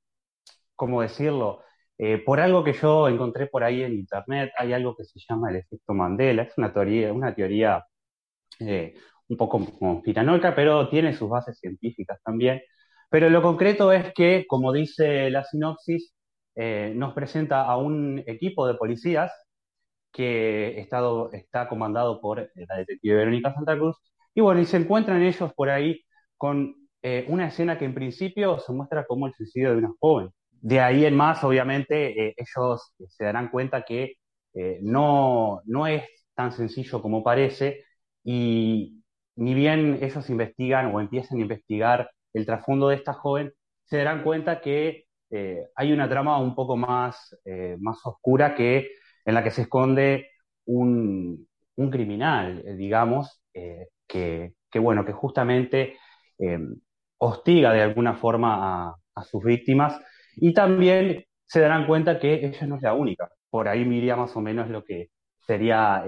¿cómo 0.75 1.01
decirlo? 1.01 1.63
Eh, 1.97 2.17
por 2.19 2.39
algo 2.39 2.63
que 2.63 2.73
yo 2.73 3.07
encontré 3.07 3.47
por 3.47 3.63
ahí 3.63 3.83
en 3.83 3.93
internet, 3.93 4.51
hay 4.57 4.73
algo 4.73 4.95
que 4.95 5.05
se 5.05 5.19
llama 5.19 5.49
el 5.51 5.57
efecto 5.57 5.93
Mandela, 5.93 6.43
es 6.43 6.57
una 6.57 6.73
teoría, 6.73 7.13
una 7.13 7.35
teoría 7.35 7.85
eh, 8.59 8.95
un 9.27 9.37
poco 9.37 9.65
conspiranoica, 9.79 10.55
pero 10.55 10.89
tiene 10.89 11.13
sus 11.15 11.29
bases 11.29 11.59
científicas 11.59 12.19
también, 12.23 12.61
pero 13.09 13.29
lo 13.29 13.41
concreto 13.41 13.91
es 13.91 14.13
que, 14.13 14.45
como 14.47 14.73
dice 14.73 15.29
la 15.29 15.43
sinopsis, 15.43 16.13
eh, 16.55 16.93
nos 16.95 17.13
presenta 17.13 17.63
a 17.65 17.77
un 17.77 18.23
equipo 18.27 18.67
de 18.67 18.75
policías 18.75 19.31
que 20.11 20.79
estado, 20.79 21.31
está 21.33 21.67
comandado 21.69 22.21
por 22.21 22.51
la 22.55 22.77
detective 22.77 23.15
Verónica 23.15 23.53
Santa 23.53 23.75
Cruz, 23.77 23.97
y 24.35 24.41
bueno, 24.41 24.61
y 24.61 24.65
se 24.65 24.77
encuentran 24.77 25.21
ellos 25.23 25.53
por 25.55 25.69
ahí 25.69 26.01
con 26.37 26.75
una 27.27 27.47
escena 27.47 27.77
que 27.77 27.85
en 27.85 27.93
principio 27.93 28.59
se 28.59 28.71
muestra 28.73 29.05
como 29.05 29.27
el 29.27 29.33
suicidio 29.33 29.71
de 29.71 29.77
una 29.77 29.93
joven. 29.99 30.29
De 30.63 30.79
ahí 30.79 31.05
en 31.05 31.15
más, 31.15 31.43
obviamente, 31.43 32.33
ellos 32.37 32.93
se 33.09 33.25
darán 33.25 33.49
cuenta 33.49 33.83
que 33.83 34.15
no, 34.81 35.61
no 35.65 35.87
es 35.87 36.03
tan 36.35 36.51
sencillo 36.51 37.01
como 37.01 37.23
parece, 37.23 37.83
y 38.23 39.03
ni 39.35 39.53
bien 39.53 39.99
ellos 40.01 40.29
investigan 40.29 40.93
o 40.95 40.99
empiezan 41.01 41.39
a 41.39 41.41
investigar 41.41 42.09
el 42.33 42.45
trasfondo 42.45 42.89
de 42.89 42.95
esta 42.95 43.13
joven, 43.13 43.53
se 43.85 43.97
darán 43.97 44.23
cuenta 44.23 44.61
que 44.61 45.05
eh, 45.29 45.67
hay 45.75 45.91
una 45.91 46.09
trama 46.09 46.39
un 46.39 46.55
poco 46.55 46.77
más, 46.77 47.35
eh, 47.45 47.75
más 47.79 47.99
oscura 48.05 48.55
que 48.55 48.91
en 49.25 49.33
la 49.33 49.43
que 49.43 49.51
se 49.51 49.63
esconde 49.63 50.29
un, 50.65 51.47
criminal, 51.91 52.63
eh, 52.65 52.75
digamos, 52.75 53.41
que, 54.07 54.53
bueno, 54.79 55.05
que 55.05 55.11
justamente 55.11 55.97
hostiga 57.17 57.73
de 57.73 57.81
alguna 57.81 58.15
forma 58.15 58.95
a, 59.15 59.23
sus 59.23 59.43
víctimas 59.43 59.99
y 60.37 60.53
también 60.53 61.25
se 61.45 61.59
darán 61.59 61.87
cuenta 61.87 62.19
que 62.19 62.45
ella 62.45 62.67
no 62.67 62.77
es 62.77 62.81
la 62.81 62.93
única. 62.93 63.29
Por 63.49 63.67
ahí 63.67 63.85
miría 63.85 64.15
más 64.15 64.35
o 64.35 64.41
menos 64.41 64.69
lo 64.69 64.83
que 64.83 65.09
sería 65.45 66.03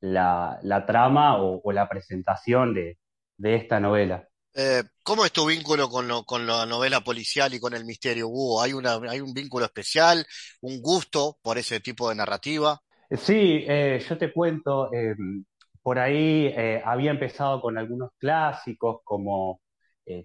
la, 0.00 0.84
trama 0.86 1.42
o, 1.42 1.72
la 1.72 1.88
presentación 1.88 2.74
de 2.74 2.96
esta 3.54 3.80
novela. 3.80 4.30
Eh, 4.54 4.82
¿Cómo 5.04 5.24
es 5.24 5.32
tu 5.32 5.46
vínculo 5.46 5.88
con, 5.88 6.08
con 6.24 6.46
la 6.46 6.66
novela 6.66 7.00
policial 7.02 7.54
y 7.54 7.60
con 7.60 7.74
el 7.74 7.84
misterio? 7.84 8.28
Hugo? 8.28 8.62
¿Hay, 8.62 8.72
una, 8.72 8.94
¿Hay 9.08 9.20
un 9.20 9.32
vínculo 9.32 9.64
especial, 9.64 10.26
un 10.62 10.80
gusto 10.82 11.38
por 11.40 11.56
ese 11.56 11.80
tipo 11.80 12.08
de 12.08 12.16
narrativa? 12.16 12.80
Sí, 13.10 13.64
eh, 13.66 14.04
yo 14.08 14.18
te 14.18 14.32
cuento, 14.32 14.92
eh, 14.92 15.14
por 15.82 15.98
ahí 15.98 16.52
había 16.84 17.10
empezado 17.10 17.60
con 17.60 17.78
algunos 17.78 18.10
clásicos 18.18 18.98
como 19.04 19.60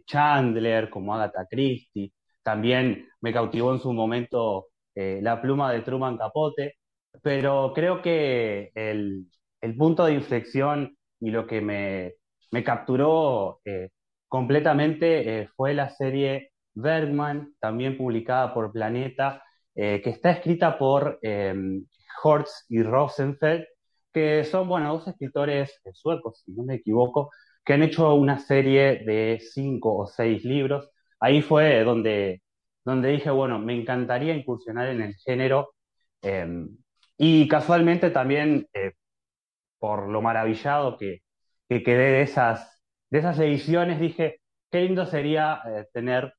Chandler, 0.06 0.90
como 0.90 1.14
Agatha 1.14 1.46
Christie, 1.50 2.12
también 2.46 3.10
me 3.22 3.34
cautivó 3.34 3.74
en 3.74 3.82
su 3.82 3.94
momento 3.94 4.68
La 4.96 5.42
pluma 5.42 5.74
de 5.74 5.82
Truman 5.82 6.18
Capote, 6.18 6.76
pero 7.24 7.74
creo 7.76 8.02
que 8.02 8.72
el, 8.76 9.28
el 9.62 9.76
punto 9.78 10.06
de 10.06 10.14
inflexión 10.14 10.98
y 11.20 11.32
lo 11.32 11.48
que 11.48 11.62
me, 11.62 12.16
me 12.52 12.64
capturó 12.64 13.62
completamente 14.28 15.42
eh, 15.42 15.50
fue 15.56 15.74
la 15.74 15.90
serie 15.90 16.52
Bergman, 16.74 17.54
también 17.60 17.98
publicada 17.98 18.54
por 18.54 18.72
Planeta, 18.72 19.44
eh, 19.76 20.02
que 20.04 20.10
está 20.12 20.32
escrita 20.32 20.78
por 20.78 21.20
em, 21.22 21.86
Hortz 22.24 22.66
y 22.70 22.84
Rosenfeld, 22.84 23.66
que 24.14 24.44
son, 24.46 24.68
bueno, 24.68 24.94
dos 24.94 25.08
escritores 25.08 25.80
suecos, 25.94 26.42
si 26.46 26.52
no 26.54 26.64
me 26.64 26.76
equivoco, 26.76 27.32
que 27.64 27.74
han 27.74 27.84
hecho 27.84 28.14
una 28.16 28.40
serie 28.40 29.04
de 29.06 29.40
cinco 29.42 29.96
o 29.98 30.06
seis 30.08 30.44
libros. 30.46 30.90
Ahí 31.20 31.42
fue 31.42 31.84
donde, 31.84 32.42
donde 32.84 33.10
dije, 33.10 33.30
bueno, 33.32 33.60
me 33.60 33.76
encantaría 33.80 34.36
incursionar 34.36 34.88
en 34.90 35.02
el 35.02 35.16
género. 35.16 35.74
Em, 36.22 36.78
y 37.18 37.48
casualmente 37.48 38.10
también, 38.12 38.68
eh, 38.74 38.94
por 39.80 40.10
lo 40.10 40.22
maravillado 40.22 40.98
que, 40.98 41.22
que 41.70 41.84
quedé 41.84 42.12
de 42.12 42.22
esas 42.24 42.76
de 43.10 43.20
esas 43.20 43.40
ediciones 43.40 44.00
dije, 44.00 44.42
qué 44.72 44.82
lindo 44.82 45.06
sería 45.06 45.62
eh, 45.66 45.86
tener 45.94 46.34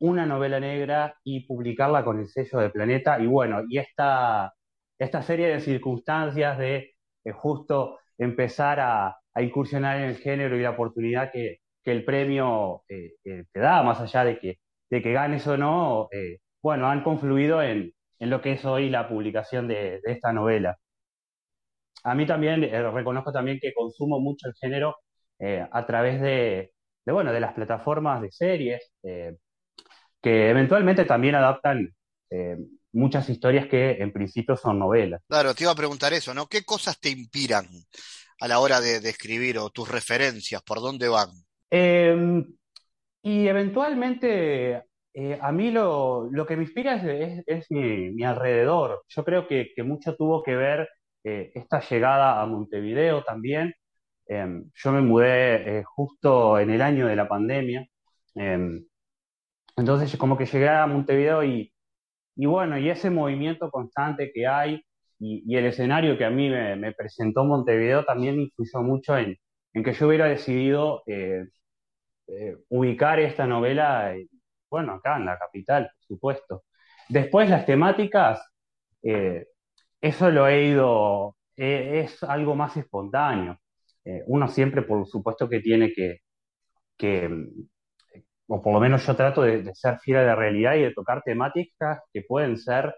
una 0.00 0.26
novela 0.26 0.60
negra 0.60 1.14
y 1.24 1.46
publicarla 1.46 2.04
con 2.04 2.20
el 2.20 2.28
sello 2.28 2.58
de 2.58 2.70
Planeta. 2.70 3.20
Y 3.20 3.26
bueno, 3.26 3.62
y 3.68 3.78
esta, 3.78 4.54
esta 4.98 5.22
serie 5.22 5.48
de 5.48 5.60
circunstancias 5.60 6.58
de 6.58 6.94
eh, 7.24 7.32
justo 7.32 7.98
empezar 8.18 8.80
a, 8.80 9.16
incursionar 9.36 9.98
en 9.98 10.04
el 10.04 10.16
género 10.16 10.56
y 10.56 10.62
la 10.62 10.70
oportunidad 10.70 11.30
que, 11.32 11.58
el 11.84 12.04
premio 12.04 12.82
eh, 12.88 13.14
te 13.24 13.60
da, 13.60 13.82
más 13.82 14.00
allá 14.00 14.24
de 14.24 14.38
que, 14.38 14.58
de 14.90 15.02
que 15.02 15.12
ganes 15.12 15.46
o 15.46 15.56
no, 15.56 16.08
bueno, 16.62 16.88
han 16.88 17.02
confluido 17.02 17.62
en, 17.62 17.94
lo 18.18 18.42
que 18.42 18.52
es 18.52 18.64
hoy 18.64 18.90
la 18.90 19.08
publicación 19.08 19.68
de, 19.68 20.00
esta 20.04 20.32
novela. 20.32 20.78
A 22.04 22.14
mí 22.14 22.26
también, 22.26 22.62
reconozco 22.92 23.32
también 23.32 23.58
que 23.60 23.72
consumo 23.74 24.20
mucho 24.20 24.48
el 24.48 24.54
género 24.54 24.96
eh, 25.38 25.66
a 25.70 25.86
través 25.86 26.20
de, 26.20 26.72
bueno, 27.06 27.32
de 27.32 27.40
las 27.40 27.54
plataformas 27.54 28.20
de 28.20 28.30
series, 28.30 28.92
eh, 29.02 29.36
que 30.20 30.50
eventualmente 30.50 31.06
también 31.06 31.34
adaptan 31.34 31.88
eh, 32.28 32.56
muchas 32.92 33.28
historias 33.30 33.66
que 33.66 33.92
en 33.92 34.12
principio 34.12 34.54
son 34.56 34.78
novelas. 34.78 35.22
Claro, 35.28 35.54
te 35.54 35.64
iba 35.64 35.72
a 35.72 35.76
preguntar 35.76 36.12
eso, 36.12 36.34
¿no? 36.34 36.46
¿Qué 36.46 36.64
cosas 36.64 37.00
te 37.00 37.08
inspiran 37.08 37.66
a 38.38 38.48
la 38.48 38.58
hora 38.58 38.82
de, 38.82 38.96
escribir 39.08 39.58
o 39.58 39.70
tus 39.70 39.88
referencias, 39.88 40.62
por 40.62 40.80
dónde 40.80 41.08
van? 41.08 41.30
Em, 41.70 42.44
y 43.22 43.46
eventualmente 43.48 44.82
a 45.40 45.52
mí 45.52 45.70
lo, 45.70 46.30
que 46.46 46.56
me 46.56 46.64
inspira 46.64 46.96
es, 46.96 47.70
mi, 47.70 48.22
alrededor. 48.24 49.04
Yo 49.08 49.24
creo 49.24 49.46
que, 49.48 49.72
que 49.74 49.82
mucho 49.82 50.16
tuvo 50.16 50.42
que 50.42 50.56
ver 50.56 50.88
esta 51.22 51.80
llegada 51.80 52.40
a 52.40 52.46
Montevideo 52.46 53.22
también, 53.24 53.74
Em, 54.30 54.70
yo 54.74 54.92
me 54.92 55.00
mudé 55.02 55.80
eh, 55.80 55.84
justo 55.84 56.58
en 56.60 56.70
el 56.70 56.82
año 56.82 57.08
de 57.08 57.16
la 57.16 57.28
pandemia, 57.28 57.84
em, 58.36 58.86
entonces 59.76 60.16
como 60.18 60.38
que 60.38 60.46
llegué 60.46 60.68
a 60.68 60.86
Montevideo 60.86 61.44
y, 61.44 61.72
y 62.36 62.46
bueno, 62.46 62.78
y 62.78 62.90
ese 62.90 63.10
movimiento 63.10 63.70
constante 63.70 64.32
que 64.34 64.46
hay 64.46 64.82
y, 65.18 65.56
el 65.56 65.66
escenario 65.66 66.18
que 66.18 66.24
a 66.26 66.30
mí 66.30 66.50
me, 66.50 66.92
presentó 66.94 67.44
Montevideo 67.44 68.04
también 68.04 68.40
influyó 68.40 68.82
mucho 68.82 69.18
en, 69.18 69.36
en 69.74 69.84
que 69.84 69.94
yo 69.94 70.08
hubiera 70.08 70.26
decidido 70.26 71.02
eh, 72.30 72.50
eh, 72.50 72.56
ubicar 72.68 73.20
esta 73.20 73.46
novela, 73.46 74.14
bueno, 74.70 74.94
acá 74.94 75.16
en 75.16 75.26
la 75.26 75.38
capital, 75.38 75.90
por 75.96 76.06
supuesto. 76.06 76.64
Después 77.08 77.50
las 77.50 77.66
temáticas, 77.66 78.40
eso 80.00 80.30
lo 80.30 80.46
he 80.46 80.64
ido, 80.66 81.36
es 81.56 82.22
algo 82.22 82.54
más 82.54 82.76
espontáneo. 82.76 83.58
uno 84.26 84.48
siempre, 84.48 84.82
por 84.82 85.06
supuesto, 85.06 85.48
que 85.48 85.60
tiene 85.60 85.92
que, 85.92 86.20
o 88.46 88.62
por 88.62 88.74
lo 88.74 88.80
menos 88.80 89.06
yo 89.06 89.16
trato 89.16 89.42
de, 89.42 89.74
ser 89.74 89.98
fiel 89.98 90.18
a 90.18 90.24
la 90.24 90.36
realidad 90.36 90.74
y 90.76 90.82
de 90.82 90.94
tocar 90.94 91.22
temáticas 91.22 92.00
que 92.12 92.22
pueden 92.22 92.56
ser, 92.56 92.94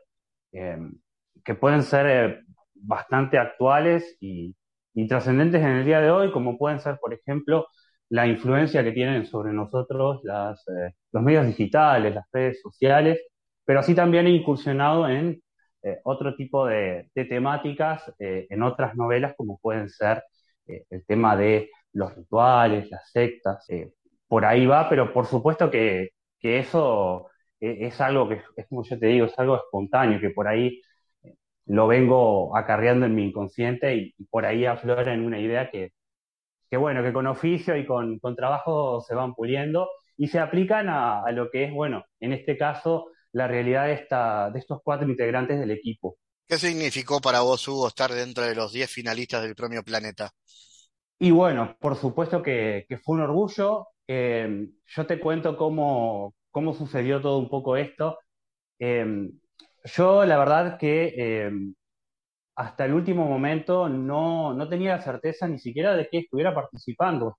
que 0.51 1.55
pueden 1.55 1.83
ser 1.83 2.45
bastante 2.75 3.39
actuales 3.39 4.17
y, 4.21 4.55
trascendentes 5.09 5.63
en 5.63 5.69
el 5.69 5.85
día 5.87 6.01
de 6.01 6.11
hoy, 6.11 6.33
como 6.33 6.59
pueden 6.59 6.81
ser, 6.81 6.99
por 7.01 7.15
ejemplo, 7.15 7.67
la 8.13 8.27
influencia 8.27 8.85
que 8.85 8.93
tienen 8.93 9.25
sobre 9.27 9.55
nosotros 9.55 10.21
las, 10.25 10.69
eh, 10.69 10.93
los 11.13 11.23
medios 11.23 11.47
digitales, 11.47 12.15
las 12.15 12.27
redes 12.31 12.61
sociales, 12.61 13.19
pero 13.65 13.81
así 13.81 13.95
también 13.95 14.27
he 14.27 14.31
incursionado 14.31 15.09
en 15.09 15.43
eh, 15.83 15.99
otro 16.05 16.37
tipo 16.37 16.67
de, 16.67 17.11
temáticas 17.15 18.13
eh, 18.19 18.47
en 18.51 18.63
otras 18.63 18.95
novelas, 18.97 19.35
como 19.37 19.59
pueden 19.59 19.89
ser 19.89 20.23
el 20.67 21.05
tema 21.07 21.37
de 21.37 21.71
los 21.95 22.15
rituales, 22.15 22.91
las 22.91 23.11
sectas, 23.11 23.67
por 24.29 24.45
ahí 24.45 24.67
va, 24.67 24.89
pero 24.89 25.13
por 25.13 25.27
supuesto 25.27 25.71
que, 25.71 26.11
eso 26.41 27.29
es 27.61 28.01
algo 28.01 28.29
que, 28.29 28.43
es 28.57 28.67
como 28.69 28.85
yo 28.85 28.99
te 28.99 29.07
digo, 29.07 29.27
es 29.27 29.39
algo 29.39 29.57
espontáneo, 29.57 30.21
que 30.21 30.31
por 30.31 30.49
ahí 30.49 30.81
lo 31.67 31.87
vengo 31.87 32.57
acarreando 32.57 33.07
en 33.07 33.15
mi 33.15 33.25
inconsciente 33.29 33.97
y, 33.97 34.15
por 34.31 34.45
ahí 34.47 34.67
aflora 34.67 35.15
en 35.15 35.25
una 35.25 35.39
idea 35.41 35.71
que, 35.71 35.93
que 36.73 36.79
bueno, 36.79 37.03
que 37.03 37.13
con 37.13 37.27
oficio 37.27 37.77
y 37.77 37.85
con, 37.85 38.19
con, 38.19 38.35
trabajo 38.35 39.03
se 39.07 39.15
van 39.15 39.35
puliendo 39.35 39.91
y 40.17 40.29
se 40.29 40.39
aplican 40.39 40.89
a, 40.89 41.31
lo 41.31 41.51
que 41.51 41.65
es, 41.65 41.71
bueno, 41.71 42.03
en 42.19 42.33
este 42.33 42.57
caso, 42.57 43.09
la 43.33 43.47
realidad 43.47 43.89
de, 43.89 43.93
esta, 43.93 44.51
de 44.51 44.59
estos 44.59 44.81
cuatro 44.83 45.07
integrantes 45.07 45.61
del 45.61 45.71
equipo. 45.71 46.17
¿Qué 46.49 46.57
significó 46.57 47.21
para 47.21 47.43
vos, 47.43 47.69
Hugo, 47.69 47.89
estar 47.89 48.11
dentro 48.11 48.45
de 48.45 48.55
los 48.55 48.73
diez 48.73 48.91
finalistas 48.91 49.43
del 49.43 49.55
Premio 49.55 49.83
Planeta? 49.83 50.31
Y 51.19 51.31
bueno, 51.31 51.77
por 51.79 51.95
supuesto 51.95 52.43
que, 52.43 52.87
fue 53.05 53.17
un 53.17 53.21
orgullo. 53.21 53.89
Eh, 54.09 54.69
yo 54.87 55.07
te 55.07 55.21
cuento 55.21 55.59
cómo, 55.59 56.35
cómo 56.51 56.73
sucedió 56.73 57.21
todo 57.21 57.37
un 57.37 57.51
poco 57.51 57.77
esto. 57.77 58.19
Eh, 58.79 59.29
yo, 59.95 60.25
la 60.25 60.39
verdad 60.39 60.79
que 60.79 61.15
eh, 61.19 61.51
hasta 62.57 62.85
el 62.85 62.95
último 62.95 63.27
momento 63.27 63.89
no, 63.89 64.55
no, 64.55 64.69
tenía 64.69 64.97
la 64.97 65.03
certeza 65.03 65.49
ni 65.49 65.59
siquiera 65.59 65.95
de 65.97 66.09
que 66.09 66.19
estuviera 66.19 66.55
participando. 66.55 67.39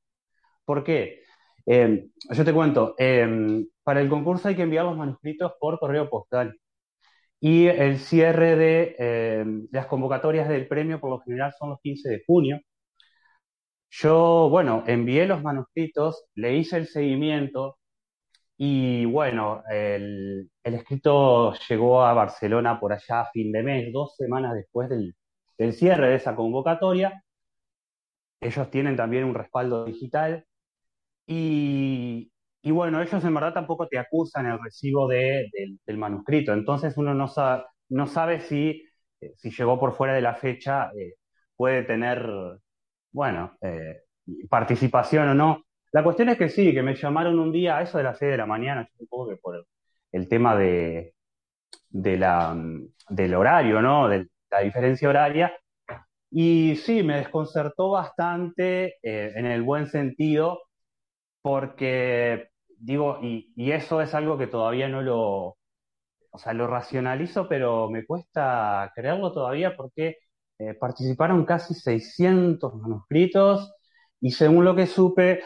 ¿Por 0.66 0.84
qué? 0.84 1.24
Eh, 1.66 2.08
yo 2.32 2.46
te 2.46 2.54
cuento, 2.54 2.96
eh, 3.00 3.66
para 3.84 4.02
el 4.02 4.10
concurso 4.10 4.48
hay 4.50 4.56
que 4.56 4.64
enviar 4.64 4.86
los 4.86 4.98
manuscritos 4.98 5.54
por 5.60 5.80
correo 5.80 6.10
postal. 6.10 6.58
Y 7.40 7.68
el 7.68 8.00
cierre 8.00 8.56
de 8.56 9.68
las 9.72 9.88
convocatorias 9.88 10.48
del 10.50 10.68
premio 10.68 11.00
por 11.00 11.10
lo 11.12 11.20
general 11.22 11.54
son 11.60 11.72
los 11.72 11.82
15 11.82 12.10
de 12.10 12.24
junio. 12.26 12.62
Yo, 13.92 14.50
bueno, 14.50 14.84
envié 14.88 15.26
los 15.28 15.44
manuscritos, 15.44 16.26
le 16.36 16.56
hice 16.58 16.78
el 16.78 16.88
seguimiento, 16.88 17.78
y 18.66 19.04
bueno, 19.04 19.62
el, 19.70 20.50
escrito 20.64 21.54
llegó 21.68 22.06
a 22.06 22.14
Barcelona 22.14 22.80
por 22.80 22.94
allá 22.94 23.22
a 23.22 23.30
fin 23.32 23.52
de 23.52 23.62
mes, 23.62 23.92
dos 23.92 24.16
semanas 24.16 24.56
después 24.56 24.88
del, 24.90 25.14
cierre 25.74 26.10
de 26.10 26.16
esa 26.16 26.34
convocatoria. 26.34 27.22
Ellos 28.40 28.70
tienen 28.70 28.96
también 28.96 29.26
un 29.26 29.34
respaldo 29.36 29.84
digital. 29.84 30.46
Y, 31.28 32.32
bueno, 32.64 33.02
ellos 33.02 33.24
en 33.24 33.34
verdad 33.34 33.54
tampoco 33.54 33.88
te 33.88 33.98
acusan 34.00 34.46
el 34.46 34.60
recibo 34.64 35.08
del, 35.10 35.98
manuscrito. 35.98 36.54
Entonces 36.54 36.96
uno 36.98 37.14
no 37.14 38.08
sabe, 38.08 38.36
eh, 38.50 39.34
si 39.36 39.52
llegó 39.52 39.78
por 39.80 39.94
fuera 39.94 40.14
de 40.14 40.22
la 40.22 40.36
fecha, 40.36 40.90
eh, 40.98 41.16
puede 41.58 41.84
tener, 41.84 42.26
bueno, 43.12 43.58
eh, 43.62 44.04
participación 44.50 45.30
o 45.30 45.34
no. 45.36 45.64
La 45.94 46.04
cuestión 46.04 46.30
es 46.30 46.38
que 46.38 46.50
sí, 46.50 46.74
que 46.74 46.82
me 46.84 46.96
llamaron 46.96 47.40
un 47.40 47.52
día 47.52 47.78
a 47.78 47.84
eso 47.84 47.98
de 48.00 48.04
las 48.06 48.18
6 48.20 48.32
de 48.32 48.38
la 48.38 48.46
mañana, 48.48 48.88
yo 48.90 49.06
supongo 49.06 49.30
que 49.30 49.38
por 49.38 49.66
el 50.12 50.28
tema 50.28 50.56
de, 50.56 51.16
del 51.90 53.36
horario, 53.36 53.82
¿no? 53.82 54.10
De 54.10 54.28
la 54.52 54.60
diferencia 54.62 55.10
horaria. 55.10 55.54
Y 56.32 56.78
sí, 56.78 57.04
me 57.04 57.18
desconcertó 57.18 57.92
bastante 57.92 58.98
eh, 59.04 59.34
en 59.36 59.46
el 59.46 59.62
buen 59.64 59.88
sentido, 59.88 60.62
porque 61.42 62.50
digo, 62.80 63.20
y, 63.22 63.54
eso 63.72 64.02
es 64.02 64.14
algo 64.16 64.38
que 64.38 64.48
todavía 64.48 64.90
no 64.90 65.02
lo, 65.02 65.58
o 66.32 66.38
sea, 66.38 66.54
lo 66.54 66.68
racionalizo, 66.68 67.48
pero 67.50 67.90
me 67.90 68.06
cuesta 68.06 68.92
creerlo 68.96 69.32
todavía 69.32 69.76
porque 69.78 70.18
eh, 70.60 70.74
participaron 70.76 71.46
casi 71.46 71.74
600 71.76 72.76
manuscritos 72.76 73.74
y 74.22 74.32
según 74.32 74.66
lo 74.66 74.76
que 74.76 74.88
supe, 74.88 75.42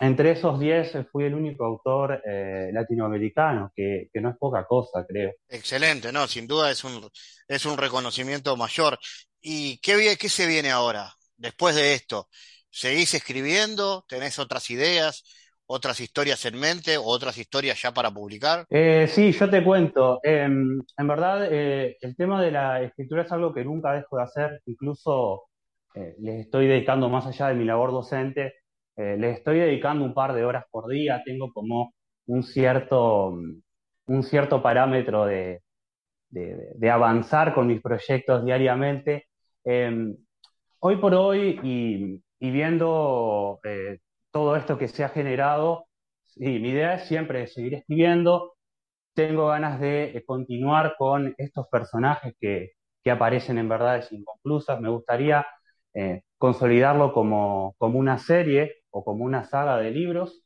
entre 0.00 0.30
esos 0.30 0.60
10 0.60 1.06
fui 1.10 1.24
el 1.24 1.34
único 1.34 1.64
autor 1.64 2.22
eh, 2.24 2.70
latinoamericano, 2.72 3.72
que, 3.74 4.10
no 4.14 4.30
es 4.30 4.36
poca 4.38 4.64
cosa, 4.64 5.04
creo. 5.06 5.32
Excelente, 5.48 6.12
no, 6.12 6.26
sin 6.26 6.46
duda 6.46 6.70
es 6.70 6.84
un, 6.84 7.08
es 7.48 7.66
un 7.66 7.76
reconocimiento 7.76 8.56
mayor. 8.56 8.98
¿Y 9.40 9.78
qué, 9.78 10.16
qué 10.18 10.28
se 10.28 10.46
viene 10.46 10.70
ahora, 10.70 11.12
después 11.36 11.74
de 11.74 11.94
esto? 11.94 12.28
¿Seguís 12.70 13.14
escribiendo? 13.14 14.04
¿Tenés 14.08 14.38
otras 14.38 14.70
ideas? 14.70 15.24
otras 15.70 16.00
historias 16.00 16.42
en 16.46 16.58
mente 16.58 16.96
o 16.96 17.04
otras 17.04 17.36
historias 17.36 17.82
ya 17.82 17.92
para 17.92 18.10
publicar? 18.10 18.64
Eh, 18.70 19.06
sí, 19.06 19.32
yo 19.32 19.50
te 19.50 19.62
cuento. 19.62 20.18
Em, 20.22 20.80
en 20.96 21.06
verdad, 21.06 21.46
eh, 21.52 21.98
el 22.00 22.16
tema 22.16 22.42
de 22.42 22.50
la 22.50 22.82
escritura 22.82 23.24
es 23.24 23.32
algo 23.32 23.52
que 23.52 23.64
nunca 23.64 23.92
dejo 23.92 24.16
de 24.16 24.22
hacer. 24.22 24.62
Incluso 24.64 25.42
les 26.20 26.46
estoy 26.46 26.68
dedicando 26.68 27.10
más 27.10 27.26
allá 27.26 27.48
de 27.48 27.54
mi 27.54 27.66
labor 27.66 27.90
docente 27.90 28.54
eh, 28.98 29.16
le 29.16 29.30
estoy 29.30 29.60
dedicando 29.60 30.04
un 30.04 30.12
par 30.12 30.34
de 30.34 30.44
horas 30.44 30.64
por 30.72 30.88
día, 30.88 31.22
tengo 31.24 31.52
como 31.52 31.94
un 32.26 32.42
cierto, 32.42 33.28
un 34.06 34.22
cierto 34.24 34.60
parámetro 34.60 35.24
de, 35.24 35.62
avanzar 36.90 37.54
con 37.54 37.68
mis 37.68 37.80
proyectos 37.80 38.44
diariamente. 38.44 39.28
Em, 39.64 40.16
hoy 40.80 40.96
por 40.96 41.14
hoy 41.14 41.60
y, 41.62 42.50
viendo 42.50 43.60
eh, 43.64 43.98
todo 44.32 44.56
esto 44.56 44.78
que 44.78 44.88
se 44.88 45.04
ha 45.04 45.10
generado, 45.10 45.86
sí, 46.24 46.58
mi 46.58 46.70
idea 46.70 46.94
es 46.94 47.04
siempre 47.08 47.46
seguir 47.46 47.74
escribiendo. 47.74 48.56
Tengo 49.14 49.48
ganas 49.48 49.80
de 49.80 50.16
eh, 50.16 50.24
continuar 50.26 50.96
con 50.98 51.34
estos 51.38 51.68
personajes 51.68 52.34
que, 52.40 52.72
que 53.04 53.10
aparecen 53.12 53.58
en 53.58 53.68
verdades 53.68 54.10
inconclusas. 54.12 54.80
Me 54.80 54.90
gustaría 54.90 55.46
consolidarlo 56.38 57.12
como, 57.12 57.74
como, 57.78 57.98
una 57.98 58.18
serie 58.18 58.78
o 58.90 59.04
como 59.04 59.24
una 59.24 59.44
saga 59.44 59.78
de 59.78 59.90
libros. 59.90 60.44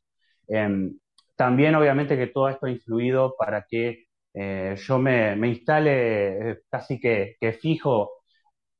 Em, 0.49 0.99
también 1.37 1.75
obviamente 1.75 2.17
que 2.17 2.29
todo 2.29 2.49
esto 2.49 2.67
ha 2.67 2.71
influido 2.71 3.35
para 3.39 3.65
que 3.69 4.07
eh, 4.35 4.77
yo 4.79 4.99
me, 4.99 5.35
instale 5.49 6.51
eh, 6.53 6.59
casi 6.71 7.01
que, 7.01 7.37
fijo 7.61 8.11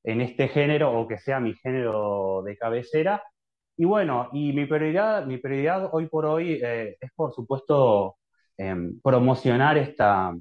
en 0.05 0.21
este 0.21 0.49
género 0.49 0.93
o 0.99 1.09
que 1.09 1.19
sea 1.19 1.41
mi 1.41 1.55
género 1.55 2.43
de 2.45 2.57
cabecera. 2.57 3.23
Y 3.77 3.85
bueno, 3.85 4.29
y 4.33 4.53
mi 4.53 4.67
prioridad, 4.67 5.27
mi 5.27 5.39
prioridad 5.39 5.91
hoy 5.93 6.09
por 6.09 6.27
hoy 6.27 6.61
eh, 6.63 6.97
es 7.01 7.11
por 7.15 7.33
supuesto 7.35 8.17
em, 8.57 9.01
promocionar 9.03 9.79
esta, 9.79 10.35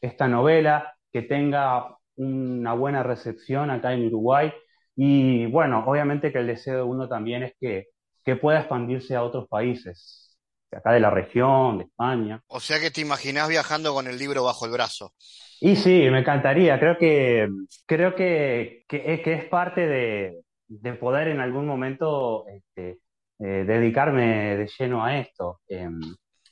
esta 0.00 0.28
novela, 0.28 0.94
que 1.12 1.22
tenga 1.22 1.96
una 2.16 2.74
buena 2.74 3.02
recepción 3.02 3.70
acá 3.70 3.92
en 3.94 4.06
Uruguay. 4.06 4.52
Y 4.96 5.46
bueno, 5.46 5.84
obviamente 5.86 6.32
que 6.32 6.38
el 6.38 6.46
deseo 6.46 6.76
de 6.76 6.82
uno 6.82 7.08
también 7.08 7.42
es 7.42 7.54
que 7.60 7.88
que 8.24 8.36
pueda 8.36 8.60
expandirse 8.60 9.14
a 9.14 9.22
otros 9.22 9.48
países, 9.48 10.36
de 10.70 10.78
acá 10.78 10.92
de 10.92 11.00
la 11.00 11.10
región, 11.10 11.78
de 11.78 11.84
España. 11.84 12.42
O 12.46 12.60
sea 12.60 12.80
que 12.80 12.90
te 12.90 13.00
imaginás 13.00 13.48
viajando 13.48 13.92
con 13.92 14.06
el 14.06 14.18
libro 14.18 14.44
bajo 14.44 14.66
el 14.66 14.72
brazo. 14.72 15.12
Y 15.60 15.76
sí, 15.76 16.08
me 16.10 16.20
encantaría. 16.20 16.78
Creo 16.78 16.96
que, 16.96 17.48
creo 17.86 18.14
que, 18.14 18.84
que, 18.88 19.22
es 19.24 19.44
parte 19.46 19.86
de, 19.86 20.42
de, 20.68 20.94
poder 20.94 21.28
en 21.28 21.40
algún 21.40 21.66
momento 21.66 22.46
este, 22.48 22.98
eh, 23.38 23.64
dedicarme 23.66 24.56
de 24.56 24.70
lleno 24.78 25.04
a 25.04 25.18
esto. 25.18 25.60
Em, 25.68 26.00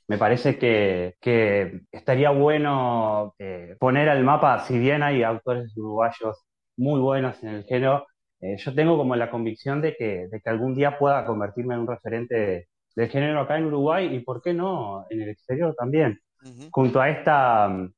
me 0.08 0.18
parece 0.18 0.58
que, 0.58 1.16
que 1.20 1.82
estaría 1.92 2.30
bueno 2.30 3.34
eh, 3.38 3.76
poner 3.78 4.08
al 4.08 4.24
mapa, 4.24 4.60
si 4.66 4.78
bien 4.78 5.02
hay 5.02 5.22
autores 5.22 5.76
uruguayos 5.76 6.44
muy 6.76 7.00
buenos 7.00 7.42
en 7.42 7.50
el 7.50 7.64
género, 7.64 8.06
eh, 8.40 8.56
yo 8.56 8.74
tengo 8.74 8.96
como 8.96 9.16
la 9.16 9.30
convicción 9.30 9.80
de 9.80 9.96
que, 9.96 10.28
de 10.28 10.40
que 10.40 10.50
algún 10.50 10.74
día 10.74 10.98
pueda 10.98 11.24
convertirme 11.24 11.74
en 11.74 11.80
un 11.80 11.88
referente 11.88 12.68
del 12.94 13.08
género 13.08 13.40
acá 13.40 13.58
en 13.58 13.66
Uruguay 13.66 14.14
y, 14.14 14.20
¿por 14.20 14.40
qué 14.42 14.54
no?, 14.54 15.04
en 15.10 15.22
el 15.22 15.30
exterior 15.30 15.74
también. 15.76 16.20
Junto 16.70 17.00
a 17.00 17.10
esta 17.10 17.68
mm, 17.68 17.92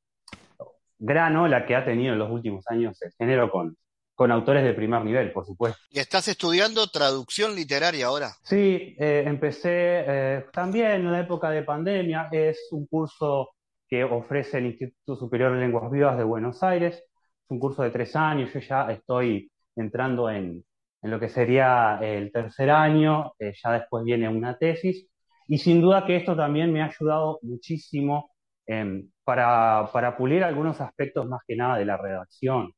gran 0.97 1.37
ola 1.37 1.65
que 1.65 1.75
ha 1.75 1.85
tenido 1.85 2.13
en 2.13 2.19
los 2.19 2.31
últimos 2.31 2.65
años 2.67 2.99
el 3.03 3.11
género 3.11 3.51
con, 3.51 3.77
con 4.15 4.31
autores 4.31 4.63
de 4.63 4.73
primer 4.73 5.05
nivel, 5.05 5.31
por 5.31 5.45
supuesto. 5.45 5.79
¿Y 5.91 5.99
estás 5.99 6.27
estudiando 6.27 6.87
traducción 6.87 7.53
literaria 7.55 8.07
ahora? 8.07 8.31
Sí, 8.41 8.95
eh, 8.97 9.23
empecé 9.27 10.43
también 10.51 10.91
en 10.91 11.11
la 11.11 11.19
época 11.19 11.51
de 11.51 11.61
pandemia. 11.61 12.29
Es 12.31 12.67
un 12.71 12.87
curso 12.87 13.51
que 13.87 14.03
ofrece 14.03 14.57
el 14.57 14.67
Instituto 14.67 15.15
Superior 15.15 15.53
de 15.53 15.59
Lenguas 15.59 15.91
Vivas 15.91 16.17
de 16.17 16.23
Buenos 16.23 16.63
Aires. 16.63 16.95
Es 16.95 17.49
un 17.49 17.59
curso 17.59 17.83
de 17.83 17.91
tres 17.91 18.15
años. 18.15 18.51
Yo 18.51 18.59
ya 18.59 18.91
estoy 18.91 19.51
entrando 19.75 20.29
en, 20.29 20.63
en 21.01 21.11
lo 21.11 21.19
que 21.19 21.29
sería 21.29 21.99
el 22.01 22.31
tercer 22.31 22.69
año. 22.69 23.33
ya 23.39 23.71
después 23.73 24.03
viene 24.03 24.29
una 24.29 24.57
tesis. 24.57 25.07
Y 25.47 25.57
sin 25.57 25.81
duda 25.81 26.05
que 26.05 26.15
esto 26.15 26.35
también 26.35 26.71
me 26.71 26.81
ha 26.81 26.85
ayudado 26.85 27.39
muchísimo 27.41 28.31
em, 28.65 29.09
para, 29.23 29.89
para, 29.91 30.15
pulir 30.17 30.43
algunos 30.43 30.79
aspectos 30.81 31.27
más 31.27 31.41
que 31.47 31.55
nada 31.55 31.77
de 31.77 31.85
la 31.85 31.97
redacción. 31.97 32.71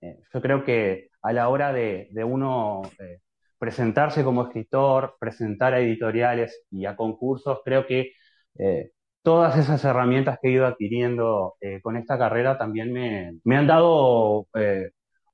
Eh, 0.00 0.18
yo 0.32 0.42
creo 0.42 0.64
que 0.64 1.10
a 1.22 1.32
la 1.32 1.48
hora 1.48 1.72
de, 1.72 2.08
de 2.12 2.24
uno 2.24 2.82
eh, 2.98 3.20
presentarse 3.58 4.24
como 4.24 4.44
escritor, 4.44 5.16
presentar 5.20 5.74
a 5.74 5.80
editoriales 5.80 6.64
y 6.70 6.86
a 6.86 6.96
concursos, 6.96 7.60
creo 7.64 7.86
que 7.86 8.12
eh, 8.58 8.92
todas 9.22 9.58
esas 9.58 9.84
herramientas 9.84 10.38
que 10.40 10.48
he 10.48 10.52
ido 10.52 10.66
adquiriendo 10.66 11.56
con 11.82 11.96
esta 11.96 12.18
carrera 12.18 12.58
también 12.58 12.92
me, 12.92 13.38
me 13.44 13.56
han 13.56 13.66
dado 13.66 14.46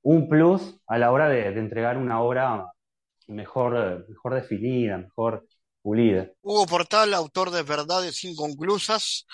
un 0.03 0.29
plus 0.29 0.77
a 0.87 0.97
la 0.97 1.11
hora 1.11 1.29
de, 1.29 1.51
de 1.51 1.59
entregar 1.59 1.97
una 1.97 2.21
obra 2.21 2.65
mejor, 3.27 4.05
mejor 4.09 4.33
definida, 4.35 4.97
mejor 4.97 5.45
Hugo 5.83 6.65
Portal, 6.67 7.13
autor 7.13 7.49
de 7.49 7.63
Verdades 7.63 8.23
Inconclusas, 8.23 9.25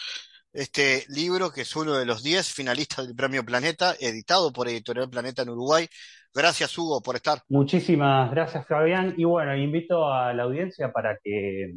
este 0.53 1.03
libro 1.09 1.51
que 1.51 1.61
es 1.61 1.75
uno 1.75 1.93
de 1.97 2.05
los 2.05 2.23
10 2.23 2.53
finalistas 2.53 3.05
del 3.05 3.15
Premio 3.15 3.43
Planeta, 3.43 3.95
editado 3.99 4.53
por 4.53 4.69
Editorial 4.69 5.09
Planeta 5.09 5.41
en 5.41 5.49
Uruguay. 5.49 5.87
Gracias, 6.33 6.77
Hugo, 6.77 7.01
por 7.01 7.15
estar. 7.17 7.39
Muchísimas 7.49 8.31
gracias, 8.31 8.65
Fabián. 8.65 9.13
Y 9.17 9.25
bueno, 9.25 9.55
invito 9.57 10.11
a 10.11 10.33
la 10.33 10.43
audiencia 10.43 10.91
para 10.91 11.17
que 11.21 11.73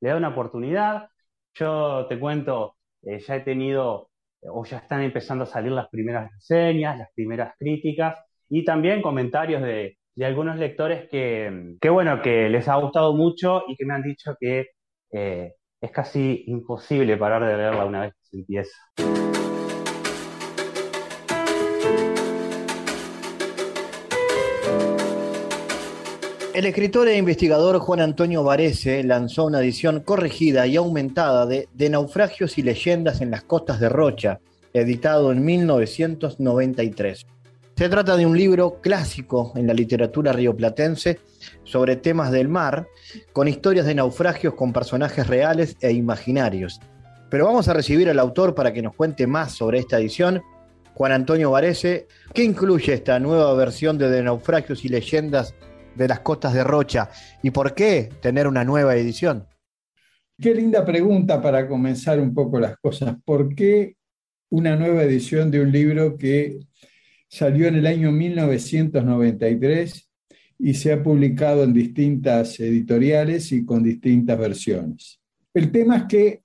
le 0.00 0.08
dé 0.08 0.14
una 0.14 0.28
oportunidad. 0.28 1.08
Yo 1.54 2.06
te 2.08 2.18
cuento, 2.20 2.76
eh, 3.02 3.18
ya 3.26 3.36
he 3.36 3.40
tenido, 3.40 4.10
o 4.42 4.64
ya 4.64 4.78
están 4.78 5.02
empezando 5.02 5.44
a 5.44 5.48
salir 5.48 5.72
las 5.72 5.88
primeras 5.88 6.30
reseñas, 6.30 6.96
las 6.96 7.08
primeras 7.14 7.54
críticas 7.58 8.18
y 8.54 8.66
también 8.66 9.00
comentarios 9.00 9.62
de, 9.62 9.96
algunos 10.22 10.58
lectores 10.58 11.08
que, 11.08 11.74
que, 11.80 11.88
bueno, 11.88 12.20
que 12.20 12.50
les 12.50 12.68
ha 12.68 12.76
gustado 12.76 13.14
mucho 13.14 13.62
y 13.66 13.76
que 13.76 13.86
me 13.86 13.94
han 13.94 14.02
dicho 14.02 14.36
que 14.38 14.66
eh, 15.10 15.54
es 15.80 15.90
casi 15.90 16.44
imposible 16.48 17.16
parar 17.16 17.46
de 17.46 17.56
leerla 17.56 17.86
una 17.86 18.02
vez 18.02 18.12
que 18.12 18.24
se 18.26 18.36
empieza. 18.36 18.76
El 26.52 26.66
escritor 26.66 27.08
e 27.08 27.16
investigador 27.16 27.78
Juan 27.78 28.00
Antonio 28.00 28.44
Varese 28.44 29.02
lanzó 29.02 29.46
una 29.46 29.60
edición 29.60 30.00
corregida 30.00 30.66
y 30.66 30.76
aumentada 30.76 31.46
de, 31.46 31.68
de 31.72 31.88
Naufragios 31.88 32.58
y 32.58 32.62
leyendas 32.62 33.22
en 33.22 33.30
las 33.30 33.44
costas 33.44 33.80
de 33.80 33.88
Rocha, 33.88 34.40
editado 34.74 35.32
en 35.32 35.42
1993. 35.42 37.24
Se 37.76 37.88
trata 37.88 38.16
de 38.16 38.26
un 38.26 38.36
libro 38.36 38.80
clásico 38.80 39.52
en 39.56 39.66
la 39.66 39.74
literatura 39.74 40.32
rioplatense 40.32 41.18
sobre 41.64 41.96
temas 41.96 42.30
del 42.30 42.48
mar, 42.48 42.86
con 43.32 43.48
historias 43.48 43.86
de 43.86 43.94
naufragios 43.94 44.54
con 44.54 44.72
personajes 44.72 45.26
reales 45.26 45.76
e 45.80 45.90
imaginarios. 45.92 46.80
Pero 47.30 47.46
vamos 47.46 47.68
a 47.68 47.72
recibir 47.72 48.10
al 48.10 48.18
autor 48.18 48.54
para 48.54 48.72
que 48.72 48.82
nos 48.82 48.94
cuente 48.94 49.26
más 49.26 49.52
sobre 49.52 49.78
esta 49.78 49.98
edición. 49.98 50.42
Juan 50.94 51.12
Antonio 51.12 51.50
Varese, 51.50 52.06
¿qué 52.34 52.44
incluye 52.44 52.92
esta 52.92 53.18
nueva 53.18 53.54
versión 53.54 53.96
de, 53.96 54.10
de 54.10 54.22
Naufragios 54.22 54.84
y 54.84 54.90
Leyendas 54.90 55.54
de 55.94 56.08
las 56.08 56.20
Costas 56.20 56.52
de 56.52 56.62
Rocha? 56.62 57.08
¿Y 57.42 57.50
por 57.50 57.74
qué 57.74 58.10
tener 58.20 58.46
una 58.46 58.64
nueva 58.64 58.94
edición? 58.94 59.46
Qué 60.38 60.54
linda 60.54 60.84
pregunta 60.84 61.40
para 61.40 61.66
comenzar 61.66 62.20
un 62.20 62.34
poco 62.34 62.60
las 62.60 62.76
cosas. 62.76 63.16
¿Por 63.24 63.54
qué 63.54 63.96
una 64.50 64.76
nueva 64.76 65.02
edición 65.02 65.50
de 65.50 65.62
un 65.62 65.72
libro 65.72 66.18
que 66.18 66.60
salió 67.32 67.66
en 67.66 67.76
el 67.76 67.86
año 67.86 68.12
1993 68.12 70.10
y 70.58 70.74
se 70.74 70.92
ha 70.92 71.02
publicado 71.02 71.64
en 71.64 71.72
distintas 71.72 72.60
editoriales 72.60 73.50
y 73.52 73.64
con 73.64 73.82
distintas 73.82 74.38
versiones. 74.38 75.18
El 75.54 75.72
tema 75.72 75.96
es 75.96 76.04
que 76.04 76.42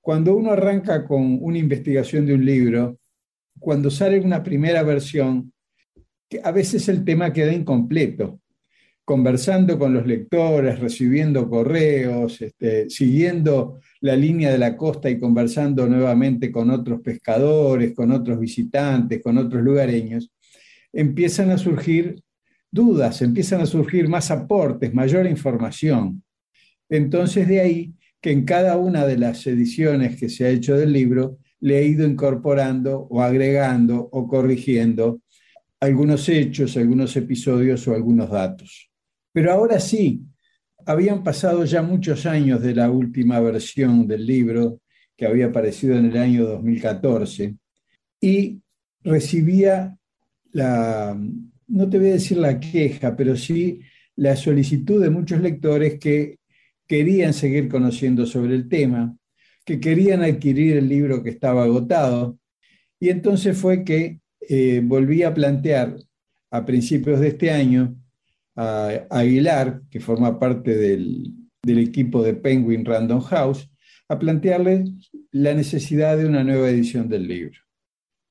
cuando 0.00 0.36
uno 0.36 0.52
arranca 0.52 1.04
con 1.04 1.38
una 1.40 1.58
investigación 1.58 2.24
de 2.24 2.34
un 2.34 2.44
libro, 2.44 3.00
cuando 3.58 3.90
sale 3.90 4.20
una 4.20 4.44
primera 4.44 4.84
versión, 4.84 5.52
a 6.44 6.52
veces 6.52 6.88
el 6.88 7.04
tema 7.04 7.32
queda 7.32 7.52
incompleto. 7.52 8.40
Conversando 9.04 9.78
con 9.78 9.92
los 9.92 10.06
lectores, 10.06 10.78
recibiendo 10.78 11.48
correos, 11.50 12.40
este, 12.40 12.88
siguiendo 12.88 13.80
la 14.00 14.14
línea 14.14 14.50
de 14.50 14.58
la 14.58 14.76
costa 14.76 15.10
y 15.10 15.18
conversando 15.18 15.86
nuevamente 15.86 16.52
con 16.52 16.70
otros 16.70 17.00
pescadores, 17.00 17.94
con 17.94 18.12
otros 18.12 18.38
visitantes, 18.38 19.20
con 19.22 19.38
otros 19.38 19.62
lugareños, 19.62 20.30
empiezan 20.92 21.50
a 21.50 21.58
surgir 21.58 22.22
dudas, 22.70 23.22
empiezan 23.22 23.60
a 23.60 23.66
surgir 23.66 24.08
más 24.08 24.30
aportes, 24.30 24.94
mayor 24.94 25.26
información. 25.26 26.22
Entonces 26.88 27.48
de 27.48 27.60
ahí 27.60 27.94
que 28.20 28.30
en 28.30 28.44
cada 28.44 28.76
una 28.76 29.04
de 29.04 29.18
las 29.18 29.46
ediciones 29.46 30.16
que 30.16 30.28
se 30.28 30.44
ha 30.44 30.48
hecho 30.48 30.76
del 30.76 30.92
libro 30.92 31.38
le 31.60 31.80
he 31.80 31.86
ido 31.86 32.06
incorporando 32.06 33.06
o 33.10 33.20
agregando 33.20 34.08
o 34.12 34.28
corrigiendo 34.28 35.20
algunos 35.80 36.28
hechos, 36.28 36.76
algunos 36.76 37.16
episodios 37.16 37.86
o 37.88 37.94
algunos 37.94 38.30
datos. 38.30 38.91
Pero 39.32 39.52
ahora 39.52 39.80
sí, 39.80 40.22
habían 40.86 41.22
pasado 41.22 41.64
ya 41.64 41.82
muchos 41.82 42.26
años 42.26 42.60
de 42.62 42.74
la 42.74 42.90
última 42.90 43.40
versión 43.40 44.06
del 44.06 44.26
libro, 44.26 44.80
que 45.16 45.26
había 45.26 45.46
aparecido 45.46 45.96
en 45.96 46.06
el 46.06 46.16
año 46.16 46.44
2014, 46.44 47.56
y 48.20 48.60
recibía 49.02 49.96
la, 50.52 51.18
no 51.66 51.88
te 51.88 51.98
voy 51.98 52.10
a 52.10 52.14
decir 52.14 52.38
la 52.38 52.60
queja, 52.60 53.16
pero 53.16 53.36
sí 53.36 53.80
la 54.16 54.36
solicitud 54.36 55.02
de 55.02 55.10
muchos 55.10 55.40
lectores 55.40 55.98
que 55.98 56.38
querían 56.86 57.32
seguir 57.32 57.68
conociendo 57.68 58.26
sobre 58.26 58.54
el 58.54 58.68
tema, 58.68 59.16
que 59.64 59.80
querían 59.80 60.22
adquirir 60.22 60.76
el 60.76 60.88
libro 60.88 61.22
que 61.22 61.30
estaba 61.30 61.64
agotado, 61.64 62.38
y 63.00 63.08
entonces 63.08 63.56
fue 63.56 63.84
que 63.84 64.20
eh, 64.48 64.80
volví 64.84 65.22
a 65.22 65.32
plantear 65.32 65.96
a 66.50 66.64
principios 66.64 67.20
de 67.20 67.28
este 67.28 67.50
año 67.50 67.96
a 68.56 69.06
Aguilar, 69.10 69.82
que 69.90 70.00
forma 70.00 70.38
parte 70.38 70.76
del, 70.76 71.34
equipo 71.64 72.22
de 72.22 72.34
Penguin 72.34 72.84
Random 72.84 73.20
House, 73.20 73.70
a 74.08 74.18
plantearle 74.18 74.84
la 75.30 75.54
necesidad 75.54 76.18
de 76.18 76.26
una 76.26 76.44
nueva 76.44 76.68
edición 76.68 77.08
del 77.08 77.26
libro. 77.26 77.58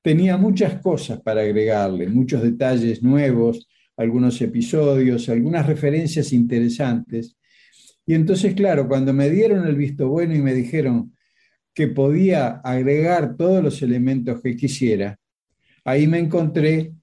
Tenía 0.03 0.37
muchas 0.37 0.81
cosas 0.81 1.21
para 1.21 1.41
agregarle, 1.41 2.07
muchos 2.07 2.41
detalles 2.41 3.01
nuevos, 3.01 3.67
algunos 3.97 4.41
episodios, 4.41 5.29
algunas 5.29 5.65
referencias 5.65 6.33
interesantes. 6.33 7.37
Y 8.05 8.15
entonces, 8.15 8.53
claro, 8.53 8.87
cuando 8.87 9.13
me 9.13 9.29
dieron 9.29 9.67
el 9.67 9.75
visto 9.75 10.09
bueno 10.09 10.35
y 10.35 10.41
me 10.41 10.53
dijeron 10.53 11.15
que 11.73 11.87
podía 11.87 12.59
agregar 12.63 13.37
todos 13.37 13.63
los 13.63 13.81
elementos 13.81 14.41
que 14.41 14.55
quisiera, 14.55 15.17
ahí 15.85 16.05
me 16.07 16.19
encontré 16.19 16.93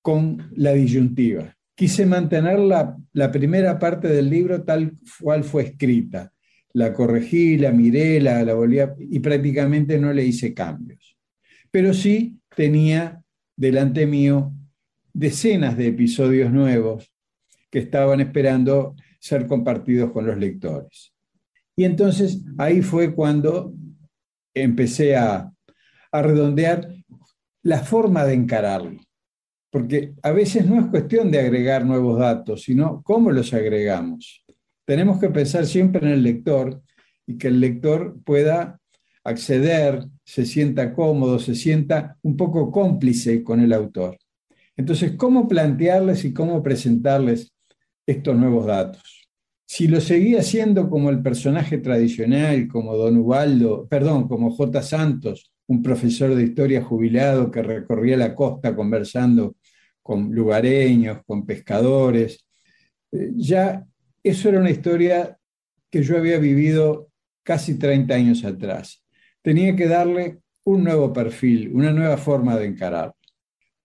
con 0.00 0.50
la 0.56 0.72
disyuntiva 0.72 1.53
quise 1.74 2.06
mantener 2.06 2.58
la, 2.58 3.32
primera 3.32 3.78
parte 3.78 4.08
del 4.08 4.30
libro 4.30 4.62
tal 4.62 4.92
cual 5.20 5.44
fue 5.44 5.64
escrita. 5.64 6.32
La 6.72 6.92
corregí, 6.92 7.56
la 7.56 7.72
miré, 7.72 8.20
la, 8.20 8.42
volví 8.54 8.78
y 8.98 9.20
prácticamente 9.20 9.98
no 9.98 10.12
le 10.12 10.24
hice 10.24 10.54
cambios. 10.54 11.16
Pero 11.70 11.94
sí 11.94 12.38
tenía 12.54 13.22
delante 13.56 14.06
mío 14.06 14.52
decenas 15.12 15.76
de 15.76 15.88
episodios 15.88 16.50
nuevos 16.52 17.12
que 17.70 17.78
estaban 17.80 18.20
esperando 18.20 18.96
ser 19.20 19.46
compartidos 19.46 20.12
con 20.12 20.26
los 20.26 20.36
lectores. 20.36 21.12
Y 21.76 21.84
entonces 21.84 22.42
ahí 22.58 22.82
fue 22.82 23.14
cuando 23.14 23.72
empecé 24.52 25.16
a, 25.16 25.50
a 26.12 26.22
redondear 26.22 26.88
la 27.62 27.78
forma 27.78 28.24
de 28.24 28.34
encararlo 28.34 29.00
porque 29.74 30.14
a 30.22 30.30
veces 30.30 30.66
no 30.66 30.78
es 30.78 30.86
cuestión 30.86 31.32
de 31.32 31.40
agregar 31.40 31.84
nuevos 31.84 32.16
datos, 32.16 32.62
sino 32.62 33.02
cómo 33.02 33.32
los 33.32 33.52
agregamos. 33.52 34.44
Tenemos 34.84 35.18
que 35.18 35.30
pensar 35.30 35.66
siempre 35.66 36.06
en 36.06 36.12
el 36.12 36.22
lector 36.22 36.80
y 37.26 37.36
que 37.36 37.48
el 37.48 37.58
lector 37.58 38.16
pueda 38.24 38.78
acceder, 39.24 40.06
se 40.24 40.46
sienta 40.46 40.94
cómodo, 40.94 41.40
se 41.40 41.56
sienta 41.56 42.16
un 42.22 42.36
poco 42.36 42.70
cómplice 42.70 43.42
con 43.42 43.58
el 43.58 43.72
autor. 43.72 44.16
Entonces, 44.76 45.14
¿cómo 45.16 45.48
plantearles 45.48 46.24
y 46.24 46.32
cómo 46.32 46.62
presentarles 46.62 47.52
estos 48.06 48.36
nuevos 48.36 48.66
datos? 48.66 49.28
Si 49.66 49.88
lo 49.88 50.00
seguía 50.00 50.38
haciendo 50.38 50.88
como 50.88 51.10
el 51.10 51.20
personaje 51.20 51.78
tradicional, 51.78 52.68
como 52.68 52.94
Don 52.94 53.16
Ubaldo, 53.16 53.88
perdón, 53.88 54.28
como 54.28 54.52
J. 54.52 54.80
Santos, 54.82 55.50
un 55.66 55.82
profesor 55.82 56.32
de 56.32 56.44
historia 56.44 56.80
jubilado 56.80 57.50
que 57.50 57.60
recorría 57.60 58.16
la 58.16 58.36
costa 58.36 58.76
conversando 58.76 59.56
con 60.04 60.32
lugareños, 60.32 61.22
con 61.26 61.46
pescadores. 61.46 62.46
Eh, 63.10 63.30
ya 63.34 63.84
eso 64.22 64.48
era 64.50 64.60
una 64.60 64.70
historia 64.70 65.36
que 65.90 66.02
yo 66.02 66.18
había 66.18 66.38
vivido 66.38 67.10
casi 67.42 67.78
30 67.78 68.14
años 68.14 68.44
atrás. 68.44 69.02
Tenía 69.42 69.74
que 69.74 69.88
darle 69.88 70.40
un 70.64 70.84
nuevo 70.84 71.12
perfil, 71.12 71.70
una 71.72 71.90
nueva 71.92 72.16
forma 72.18 72.56
de 72.56 72.66
encarar. 72.66 73.14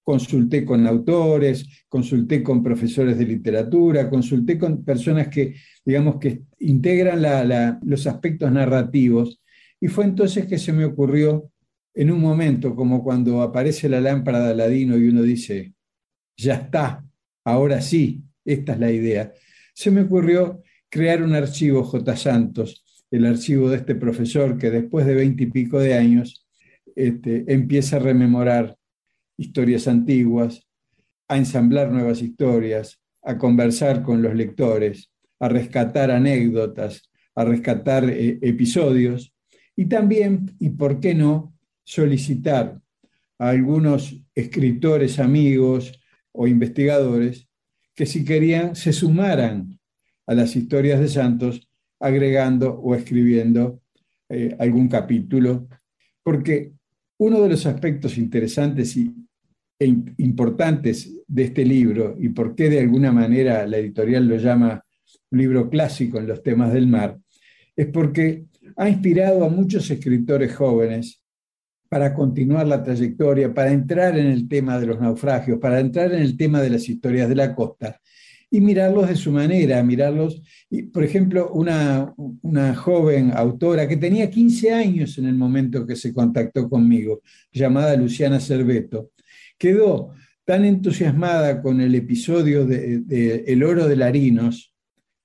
Consulté 0.04 0.66
con 0.66 0.86
autores, 0.88 1.86
consulté 1.88 2.44
con 2.44 2.64
profesores 2.64 3.18
de 3.18 3.26
literatura, 3.26 4.10
consulté 4.10 4.58
con 4.58 4.84
personas 4.84 5.30
que, 5.30 5.56
digamos, 5.86 6.18
que 6.20 6.44
integran 6.60 7.80
los 7.84 8.08
aspectos 8.08 8.52
narrativos. 8.52 9.42
Y 9.80 9.88
fue 9.88 10.04
entonces 10.04 10.48
que 10.48 10.58
se 10.58 10.74
me 10.74 10.84
ocurrió, 10.84 11.50
en 11.94 12.12
un 12.12 12.20
momento 12.20 12.76
como 12.76 13.04
cuando 13.04 13.42
aparece 13.42 13.88
la 13.90 14.02
lámpara 14.02 14.40
de 14.40 14.52
Aladino 14.52 14.98
y 14.98 15.10
uno 15.10 15.22
dice, 15.22 15.74
ya 16.40 16.56
está, 16.56 17.06
ahora 17.44 17.82
sí, 17.82 18.24
esta 18.46 18.74
es 18.74 18.80
la 18.80 18.92
idea, 18.92 19.34
se 19.74 19.92
me 19.92 20.02
ocurrió 20.02 20.62
crear 20.90 21.22
un 21.22 21.34
archivo 21.34 21.84
J. 21.84 22.16
Santos, 22.16 22.84
el 23.12 23.26
archivo 23.26 23.70
de 23.70 23.78
este 23.78 23.96
profesor 23.96 24.58
que 24.58 24.70
después 24.70 25.06
de 25.06 25.16
veinte 25.16 25.44
y 25.44 25.48
pico 25.48 25.80
de 25.80 25.96
años 25.96 26.48
este, 26.96 27.46
empieza 27.52 27.98
a 27.98 28.00
rememorar 28.00 28.76
historias 29.38 29.88
antiguas, 29.88 30.68
a 31.28 31.38
ensamblar 31.38 31.92
nuevas 31.92 32.22
historias, 32.22 33.00
a 33.24 33.38
conversar 33.38 34.04
con 34.04 34.22
los 34.22 34.36
lectores, 34.36 35.12
a 35.40 35.48
rescatar 35.48 36.12
anécdotas, 36.12 37.10
a 37.36 37.46
rescatar 37.46 38.10
eh, 38.10 38.40
episodios 38.42 39.34
y 39.76 39.86
también, 39.86 40.56
y 40.60 40.70
por 40.72 41.00
qué 41.00 41.16
no, 41.16 41.54
solicitar 41.86 42.80
a 43.40 43.50
algunos 43.50 44.22
escritores 44.36 45.20
amigos 45.20 45.99
o 46.32 46.48
investigadores 46.48 47.48
que 47.96 48.06
si 48.06 48.24
querían 48.24 48.76
se 48.76 48.94
sumaran 48.94 49.80
a 50.26 50.34
las 50.34 50.56
historias 50.56 51.00
de 51.00 51.08
santos 51.08 51.68
agregando 52.00 52.74
o 52.74 52.96
escribiendo 52.96 53.82
eh, 54.30 54.56
algún 54.60 54.88
capítulo, 54.88 55.68
porque 56.24 56.72
uno 57.18 57.42
de 57.42 57.50
los 57.50 57.66
aspectos 57.66 58.18
interesantes 58.18 58.96
y, 58.96 59.14
e 59.80 59.86
importantes 60.18 61.12
de 61.28 61.44
este 61.44 61.66
libro, 61.66 62.16
y 62.20 62.30
por 62.30 62.56
qué 62.56 62.70
de 62.70 62.80
alguna 62.80 63.12
manera 63.12 63.66
la 63.66 63.78
editorial 63.78 64.28
lo 64.28 64.38
llama 64.38 64.84
un 65.32 65.40
libro 65.40 65.70
clásico 65.70 66.20
en 66.20 66.28
los 66.28 66.44
temas 66.44 66.72
del 66.74 66.88
mar, 66.88 67.18
es 67.76 67.88
porque 67.88 68.46
ha 68.76 68.88
inspirado 68.88 69.44
a 69.44 69.50
muchos 69.50 69.90
escritores 69.90 70.56
jóvenes 70.56 71.24
para 71.90 72.14
continuar 72.14 72.68
la 72.68 72.84
trayectoria, 72.84 73.54
para 73.54 73.72
entrar 73.72 74.18
en 74.18 74.28
el 74.28 74.48
tema 74.48 74.80
de 74.80 74.86
los 74.86 75.02
naufragios, 75.02 75.60
para 75.60 75.80
entrar 75.80 76.14
en 76.14 76.22
el 76.22 76.38
tema 76.38 76.62
de 76.62 76.70
las 76.70 76.88
historias 76.88 77.28
de 77.28 77.36
la 77.36 77.56
costa 77.56 78.00
y 78.52 78.62
mirarlos 78.62 79.10
de 79.10 79.16
su 79.16 79.32
manera, 79.32 79.84
mirarlos. 79.84 80.42
por 80.94 81.04
ejemplo, 81.04 81.52
una, 81.52 82.14
una 82.42 82.76
joven 82.76 83.32
autora 83.36 83.88
que 83.88 83.98
tenía 83.98 84.30
15 84.30 84.72
años 84.74 85.18
en 85.18 85.26
el 85.26 85.36
momento 85.36 85.86
que 85.86 85.96
se 85.96 86.14
contactó 86.14 86.70
conmigo, 86.70 87.22
llamada 87.52 87.96
Luciana 87.96 88.40
Cerveto, 88.40 89.12
quedó 89.58 90.14
tan 90.46 90.66
entusiasmada 90.66 91.62
con 91.62 91.80
el 91.80 91.94
episodio 91.94 92.66
de, 92.66 93.44
El 93.46 93.64
oro 93.64 93.88
de 93.88 93.96
Larinos, 93.96 94.74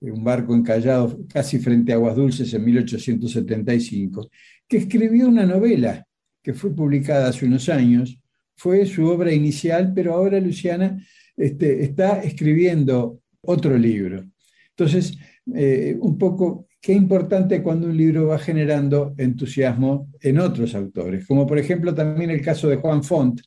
un 0.01 0.23
barco 0.23 0.55
encallado 0.55 1.19
casi 1.33 1.59
frente 1.59 1.93
a 1.93 1.95
Aguas 1.95 2.17
Dulces 2.17 2.53
en 2.53 2.63
1875, 2.63 4.29
que 4.69 4.77
escribió 4.77 5.27
una 5.29 5.47
novela 5.47 6.07
que 6.45 6.53
fue 6.53 6.77
publicada 6.77 7.29
hace 7.29 7.47
unos 7.47 7.69
años, 7.71 8.21
fue 8.55 8.85
su 8.87 9.07
obra 9.07 9.33
inicial, 9.33 9.93
pero 9.95 10.13
ahora 10.13 10.39
Luciana 10.39 11.03
este, 11.37 11.83
está 11.83 12.23
escribiendo 12.23 13.21
otro 13.41 13.77
libro. 13.77 14.25
Entonces, 14.71 15.17
eh, 15.55 15.97
un 15.99 16.19
poco, 16.19 16.69
qué 16.81 16.93
importante 16.93 17.63
cuando 17.63 17.87
un 17.87 17.97
libro 17.97 18.27
va 18.27 18.39
generando 18.39 19.15
entusiasmo 19.17 20.11
en 20.21 20.39
otros 20.39 20.75
autores, 20.75 21.27
como 21.27 21.47
por 21.47 21.59
ejemplo 21.59 21.95
también 21.95 22.31
el 22.31 22.43
caso 22.43 22.69
de 22.69 22.77
Juan 22.77 23.03
Font, 23.03 23.41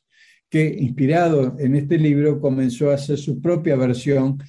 que 0.50 0.66
inspirado 0.66 1.56
en 1.58 1.76
este 1.76 1.98
libro 1.98 2.40
comenzó 2.40 2.90
a 2.90 2.94
hacer 2.94 3.18
su 3.18 3.40
propia 3.40 3.76
versión 3.76 4.42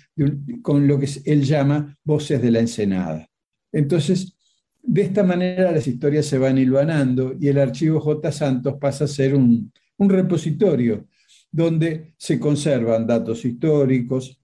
con 0.61 0.87
lo 0.87 0.97
que 0.97 1.07
él 1.25 1.43
llama 1.43 1.97
Voces 2.03 2.41
de 2.41 2.51
la 2.51 2.59
Ensenada. 2.61 3.27
Entonces, 3.71 4.38
de 4.81 5.01
esta 5.01 5.23
manera 5.23 5.71
las 5.71 5.87
historias 5.87 6.25
se 6.25 6.37
van 6.37 6.57
hilvanando 6.57 7.35
y 7.39 7.47
el 7.47 7.59
archivo 7.59 7.99
J. 7.99 8.31
Santos 8.31 8.75
pasa 8.79 9.05
a 9.05 9.07
ser 9.07 9.35
un 9.35 9.71
repositorio 9.97 11.07
donde 11.51 12.13
se 12.17 12.39
conservan 12.39 13.07
datos 13.07 13.45
históricos, 13.45 14.39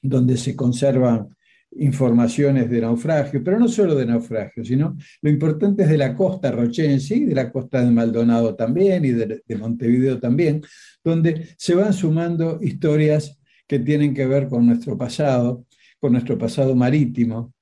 donde 0.00 0.36
se 0.36 0.54
conservan 0.54 1.28
informaciones 1.76 2.68
de 2.68 2.80
naufragio, 2.80 3.42
pero 3.42 3.58
no 3.58 3.68
solo 3.68 3.94
de 3.94 4.06
naufragio, 4.06 4.64
sino 4.64 4.96
lo 5.22 5.30
importante 5.30 5.84
es 5.84 5.88
de 5.88 5.96
la 5.96 6.14
costa 6.14 6.50
rochense 6.50 7.16
y 7.16 7.24
de 7.24 7.34
la 7.34 7.50
costa 7.50 7.82
de 7.82 7.90
Maldonado 7.90 8.54
también 8.54 9.04
y 9.04 9.12
de, 9.12 9.42
Montevideo 9.56 10.18
también, 10.18 10.62
donde 11.02 11.48
se 11.56 11.74
van 11.74 11.92
sumando 11.92 12.58
historias 12.60 13.38
que 13.66 13.78
tienen 13.78 14.12
que 14.12 14.26
ver 14.26 14.48
con 14.48 14.66
nuestro 14.66 14.98
pasado, 14.98 15.64
con 15.98 16.12
nuestro 16.12 16.36
pasado 16.36 16.74
marítimo, 16.74 17.54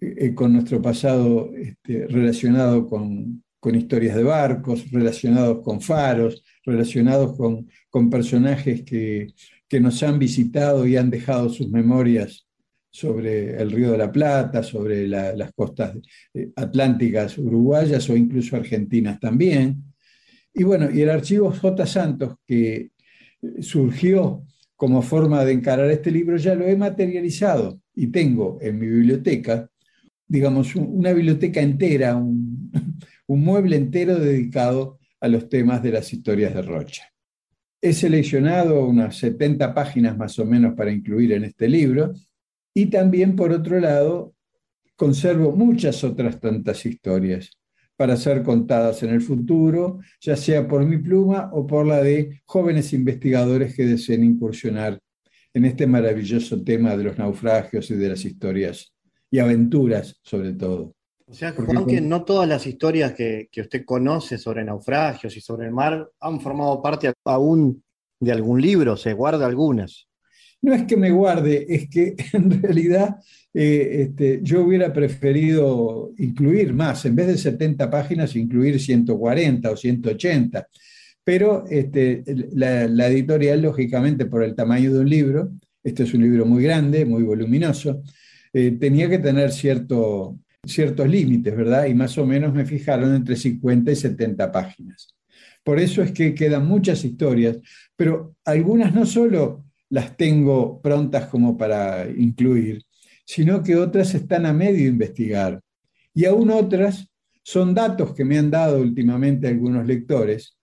eh, 0.00 0.14
eh, 0.18 0.34
con 0.34 0.52
nuestro 0.52 0.80
pasado 0.82 1.52
este, 1.54 2.06
relacionado 2.06 2.86
con, 2.86 3.42
historias 3.74 4.14
de 4.14 4.22
barcos, 4.22 4.88
relacionados 4.92 5.60
con 5.60 5.80
faros, 5.80 6.44
relacionados 6.64 7.36
con, 7.36 7.66
personajes 8.08 8.82
que, 8.82 9.26
que, 9.68 9.80
nos 9.80 10.00
han 10.04 10.20
visitado 10.20 10.86
y 10.86 10.96
han 10.96 11.10
dejado 11.10 11.48
sus 11.48 11.68
memorias 11.68 12.46
sobre 12.90 13.60
el 13.60 13.72
Río 13.72 13.90
de 13.90 13.98
la 13.98 14.12
Plata, 14.12 14.62
sobre 14.62 15.08
las 15.08 15.52
costas 15.52 15.96
eh, 16.32 16.50
atlánticas 16.54 17.36
uruguayas 17.38 18.08
o 18.08 18.16
incluso 18.16 18.54
argentinas 18.54 19.18
también. 19.18 19.82
Y 20.54 20.62
bueno, 20.62 20.88
y 20.88 21.00
el 21.00 21.10
archivo 21.10 21.50
J. 21.50 21.86
Santos, 21.86 22.36
que 22.46 22.92
surgió 23.60 24.44
como 24.76 25.02
forma 25.02 25.44
de 25.44 25.52
encarar 25.52 25.90
este 25.90 26.10
libro, 26.10 26.36
ya 26.36 26.54
lo 26.54 26.66
he 26.66 26.76
materializado 26.76 27.80
y 27.94 28.08
tengo 28.08 28.58
en 28.60 28.78
mi 28.78 28.86
biblioteca, 28.86 29.68
digamos, 30.26 30.74
una 30.74 31.12
biblioteca 31.12 31.60
entera, 31.60 32.16
un, 32.16 32.70
un 33.26 33.44
mueble 33.44 33.76
entero 33.76 34.18
dedicado 34.18 34.98
a 35.20 35.28
los 35.28 35.48
temas 35.48 35.82
de 35.82 35.92
las 35.92 36.12
historias 36.12 36.54
de 36.54 36.62
Rocha. 36.62 37.04
He 37.80 37.92
seleccionado 37.92 38.86
unas 38.86 39.16
70 39.16 39.74
páginas 39.74 40.16
más 40.16 40.38
o 40.38 40.44
menos 40.44 40.74
para 40.74 40.90
incluir 40.90 41.32
en 41.32 41.44
este 41.44 41.68
libro 41.68 42.14
y 42.74 42.86
también, 42.86 43.36
por 43.36 43.52
otro 43.52 43.78
lado, 43.80 44.34
conservo 44.96 45.52
muchas 45.52 46.02
otras 46.04 46.40
tantas 46.40 46.84
historias 46.84 47.50
para 47.96 48.16
ser 48.16 48.42
contadas 48.42 49.02
en 49.02 49.10
el 49.10 49.22
futuro, 49.22 50.00
ya 50.20 50.36
sea 50.36 50.68
por 50.68 50.84
mi 50.84 50.98
pluma 50.98 51.50
o 51.52 51.66
por 51.66 51.86
la 51.86 52.02
de 52.02 52.42
jóvenes 52.44 52.92
investigadores 52.92 53.74
que 53.74 53.86
deseen 53.86 54.24
incursionar 54.24 54.98
en 55.54 55.64
este 55.64 55.86
maravilloso 55.86 56.62
tema 56.62 56.96
de 56.96 57.04
los 57.04 57.16
naufragios 57.16 57.90
y 57.90 57.94
de 57.94 58.10
las 58.10 58.24
historias 58.24 58.95
y 59.36 59.38
aventuras 59.38 60.18
sobre 60.22 60.54
todo. 60.54 60.94
O 61.26 61.34
sea, 61.34 61.52
Juan, 61.52 61.84
que 61.84 62.00
no 62.00 62.24
todas 62.24 62.48
las 62.48 62.66
historias 62.66 63.12
que, 63.12 63.50
usted 63.58 63.84
conoce 63.84 64.38
sobre 64.38 64.64
naufragios 64.64 65.36
y 65.36 65.42
sobre 65.42 65.66
el 65.66 65.72
mar 65.72 66.08
han 66.20 66.40
formado 66.40 66.80
parte 66.80 67.12
aún 67.22 67.82
de 68.18 68.32
algún 68.32 68.62
libro, 68.62 68.96
se 68.96 69.12
guarda 69.12 69.44
algunas. 69.44 70.08
No 70.62 70.72
es 70.72 70.84
que 70.84 70.96
me 70.96 71.10
guarde, 71.10 71.66
es 71.68 71.90
que 71.90 72.16
en 72.32 72.62
realidad 72.62 73.16
eh, 73.52 74.06
este, 74.08 74.40
yo 74.42 74.62
hubiera 74.62 74.90
preferido 74.90 76.12
incluir 76.16 76.72
más, 76.72 77.04
en 77.04 77.14
vez 77.14 77.26
de 77.26 77.36
70 77.36 77.90
páginas, 77.90 78.34
incluir 78.36 78.80
140 78.80 79.70
o 79.70 79.76
180. 79.76 80.66
Pero 81.22 81.66
este, 81.68 82.24
la, 82.54 83.08
editorial, 83.08 83.60
lógicamente, 83.60 84.24
por 84.24 84.42
el 84.42 84.54
tamaño 84.54 84.94
de 84.94 85.00
un 85.00 85.10
libro, 85.10 85.50
este 85.84 86.04
es 86.04 86.14
un 86.14 86.22
libro 86.22 86.46
muy 86.46 86.62
grande, 86.62 87.04
muy 87.04 87.22
voluminoso, 87.22 88.02
eh, 88.58 88.70
tenía 88.80 89.06
que 89.06 89.18
tener 89.18 89.52
cierto, 89.52 90.38
ciertos 90.64 91.06
límites, 91.06 91.54
¿verdad? 91.54 91.84
Y 91.84 91.92
más 91.94 92.16
o 92.16 92.24
menos 92.24 92.54
me 92.54 92.64
fijaron 92.64 93.14
entre 93.14 93.36
50 93.36 93.92
y 93.92 93.96
70 93.96 94.50
páginas. 94.50 95.14
Por 95.62 95.78
eso 95.78 96.00
es 96.00 96.10
que 96.12 96.34
quedan 96.34 96.66
muchas 96.66 97.04
historias, 97.04 97.58
pero 97.96 98.34
algunas 98.46 98.94
no 98.94 99.04
solo 99.04 99.66
las 99.90 100.16
tengo 100.16 100.80
prontas 100.80 101.26
como 101.26 101.58
para 101.58 102.08
incluir, 102.08 102.82
sino 103.26 103.62
que 103.62 103.76
otras 103.76 104.14
están 104.14 104.46
a 104.46 104.54
medio 104.54 104.88
investigar. 104.88 105.60
Y 106.14 106.24
aún 106.24 106.48
otras 106.48 107.06
son 107.42 107.74
datos 107.74 108.14
que 108.14 108.24
me 108.24 108.38
han 108.38 108.50
dado 108.50 108.80
últimamente 108.80 109.48
algunos 109.48 109.86
lectores 109.86 110.56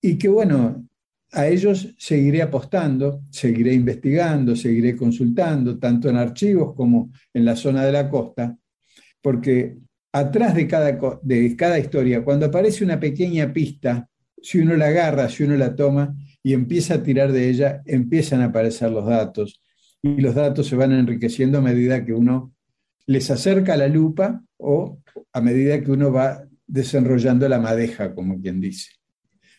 y 0.00 0.16
que, 0.18 0.28
bueno, 0.28 0.87
a 1.32 1.46
ellos 1.46 1.94
seguiré 1.98 2.42
apostando, 2.42 3.22
seguiré 3.30 3.74
investigando, 3.74 4.56
seguiré 4.56 4.96
consultando, 4.96 5.78
tanto 5.78 6.08
en 6.08 6.16
archivos 6.16 6.74
como 6.74 7.10
en 7.34 7.44
la 7.44 7.54
zona 7.56 7.84
de 7.84 7.92
la 7.92 8.08
costa, 8.08 8.56
porque 9.20 9.76
atrás 10.12 10.54
de 10.54 10.66
cada, 10.66 10.98
de 11.22 11.56
cada 11.56 11.78
historia, 11.78 12.24
cuando 12.24 12.46
aparece 12.46 12.84
una 12.84 12.98
pequeña 12.98 13.52
pista, 13.52 14.08
si 14.40 14.58
uno 14.58 14.76
la 14.76 14.86
agarra, 14.86 15.28
si 15.28 15.42
uno 15.42 15.56
la 15.56 15.74
toma, 15.74 16.16
y 16.42 16.54
empieza 16.54 16.94
a 16.94 17.02
tirar 17.02 17.32
de 17.32 17.48
ella, 17.48 17.82
empiezan 17.84 18.40
a 18.40 18.46
aparecer 18.46 18.90
los 18.90 19.04
datos 19.04 19.60
y 20.00 20.20
los 20.20 20.34
datos 20.34 20.66
se 20.66 20.76
van 20.76 20.92
enriqueciendo 20.92 21.58
a 21.58 21.62
medida 21.62 22.04
que 22.04 22.12
uno 22.12 22.54
les 23.06 23.30
acerca 23.30 23.76
la 23.76 23.88
lupa 23.88 24.42
o 24.56 25.00
a 25.32 25.40
medida 25.40 25.82
que 25.82 25.90
uno 25.90 26.12
va 26.12 26.44
desenrollando 26.66 27.48
la 27.48 27.58
madeja, 27.58 28.14
como 28.14 28.40
quien 28.40 28.60
dice. 28.60 28.97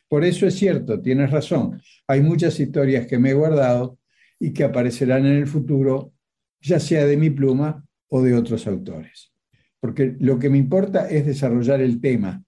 Por 0.09 0.25
eso 0.25 0.47
es 0.47 0.55
cierto, 0.55 0.99
tienes 0.99 1.29
razón, 1.29 1.79
hay 2.07 2.21
muchas 2.21 2.59
historias 2.59 3.05
que 3.05 3.19
me 3.19 3.29
he 3.29 3.33
guardado 3.33 3.99
y 4.39 4.51
que 4.51 4.63
aparecerán 4.63 5.25
en 5.27 5.37
el 5.37 5.47
futuro, 5.47 6.13
ya 6.59 6.79
sea 6.79 7.05
de 7.05 7.15
mi 7.15 7.29
pluma 7.29 7.85
o 8.09 8.23
de 8.23 8.33
otros 8.33 8.65
autores. 8.65 9.31
Porque 9.79 10.15
lo 10.19 10.39
que 10.39 10.49
me 10.49 10.57
importa 10.57 11.07
es 11.07 11.27
desarrollar 11.27 11.79
el 11.81 12.01
tema, 12.01 12.43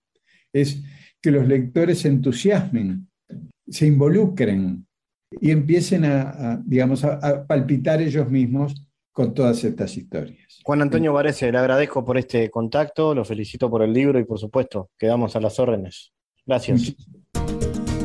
es 0.51 0.83
que 1.21 1.31
los 1.31 1.47
lectores 1.47 1.99
se 1.99 2.07
entusiasmen, 2.07 3.07
se 3.67 3.85
involucren 3.85 4.87
y 5.39 5.51
empiecen 5.51 6.03
a, 6.05 6.61
digamos, 6.65 7.03
a, 7.03 7.45
palpitar 7.45 8.01
ellos 8.01 8.29
mismos 8.29 8.85
con 9.11 9.33
todas 9.33 9.63
estas 9.63 9.95
historias. 9.95 10.59
Juan 10.63 10.81
Antonio 10.81 11.13
Varese, 11.13 11.51
le 11.51 11.57
agradezco 11.57 12.03
por 12.03 12.17
este 12.17 12.49
contacto, 12.49 13.13
lo 13.13 13.23
felicito 13.23 13.69
por 13.69 13.83
el 13.83 13.93
libro 13.93 14.19
y 14.19 14.25
por 14.25 14.39
supuesto, 14.39 14.89
quedamos 14.97 15.35
a 15.35 15.41
las 15.41 15.59
órdenes. 15.59 16.11
Gracias. 16.45 16.95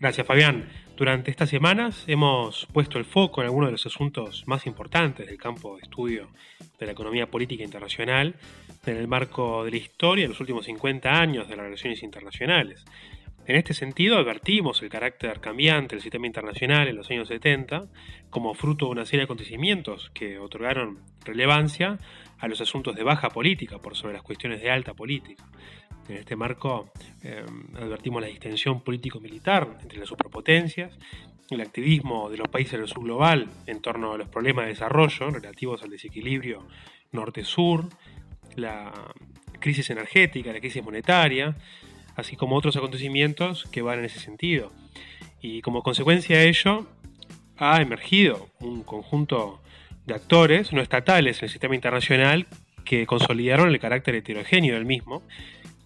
Gracias, 0.00 0.26
Fabián. 0.26 0.66
Durante 0.96 1.30
estas 1.30 1.50
semanas 1.50 2.04
hemos 2.06 2.66
puesto 2.72 2.96
el 2.96 3.04
foco 3.04 3.42
en 3.42 3.48
algunos 3.48 3.68
de 3.68 3.72
los 3.72 3.84
asuntos 3.84 4.44
más 4.46 4.66
importantes 4.66 5.26
del 5.26 5.36
campo 5.36 5.76
de 5.76 5.82
estudio 5.82 6.30
de 6.78 6.86
la 6.86 6.92
economía 6.92 7.30
política 7.30 7.64
internacional 7.64 8.34
en 8.86 8.96
el 8.96 9.06
marco 9.08 9.62
de 9.62 9.72
la 9.72 9.76
historia 9.76 10.24
de 10.24 10.30
los 10.30 10.40
últimos 10.40 10.64
50 10.64 11.10
años 11.10 11.48
de 11.48 11.56
las 11.56 11.66
relaciones 11.66 12.02
internacionales. 12.02 12.82
En 13.46 13.56
este 13.56 13.74
sentido, 13.74 14.16
advertimos 14.16 14.80
el 14.80 14.88
carácter 14.88 15.38
cambiante 15.38 15.96
del 15.96 16.02
sistema 16.02 16.26
internacional 16.26 16.88
en 16.88 16.96
los 16.96 17.10
años 17.10 17.28
70 17.28 17.82
como 18.30 18.54
fruto 18.54 18.86
de 18.86 18.92
una 18.92 19.04
serie 19.04 19.20
de 19.20 19.24
acontecimientos 19.24 20.10
que 20.14 20.38
otorgaron 20.38 21.00
relevancia 21.26 21.98
a 22.38 22.48
los 22.48 22.62
asuntos 22.62 22.96
de 22.96 23.02
baja 23.02 23.28
política 23.28 23.78
por 23.78 23.94
sobre 23.96 24.14
las 24.14 24.22
cuestiones 24.22 24.62
de 24.62 24.70
alta 24.70 24.94
política. 24.94 25.44
En 26.08 26.16
este 26.16 26.36
marco 26.36 26.90
eh, 27.22 27.44
advertimos 27.76 28.20
la 28.20 28.28
distensión 28.28 28.80
político-militar 28.80 29.78
entre 29.82 29.98
las 29.98 30.08
superpotencias, 30.08 30.92
el 31.50 31.60
activismo 31.60 32.30
de 32.30 32.38
los 32.38 32.48
países 32.48 32.78
del 32.78 32.88
sur 32.88 33.04
global 33.04 33.48
en 33.66 33.80
torno 33.80 34.12
a 34.12 34.18
los 34.18 34.28
problemas 34.28 34.64
de 34.64 34.70
desarrollo 34.70 35.30
relativos 35.30 35.82
al 35.82 35.90
desequilibrio 35.90 36.66
norte-sur, 37.12 37.86
la 38.56 38.92
crisis 39.58 39.90
energética, 39.90 40.52
la 40.52 40.60
crisis 40.60 40.82
monetaria, 40.82 41.56
así 42.16 42.36
como 42.36 42.56
otros 42.56 42.76
acontecimientos 42.76 43.66
que 43.70 43.82
van 43.82 43.98
en 44.00 44.04
ese 44.06 44.20
sentido. 44.20 44.72
Y 45.40 45.62
como 45.62 45.82
consecuencia 45.82 46.38
de 46.38 46.48
ello, 46.48 46.86
ha 47.56 47.80
emergido 47.80 48.48
un 48.60 48.82
conjunto 48.82 49.60
de 50.06 50.14
actores 50.14 50.72
no 50.72 50.80
estatales 50.80 51.38
en 51.38 51.44
el 51.44 51.50
sistema 51.50 51.74
internacional 51.74 52.46
que 52.84 53.06
consolidaron 53.06 53.68
el 53.68 53.78
carácter 53.78 54.14
heterogéneo 54.14 54.74
del 54.74 54.86
mismo 54.86 55.22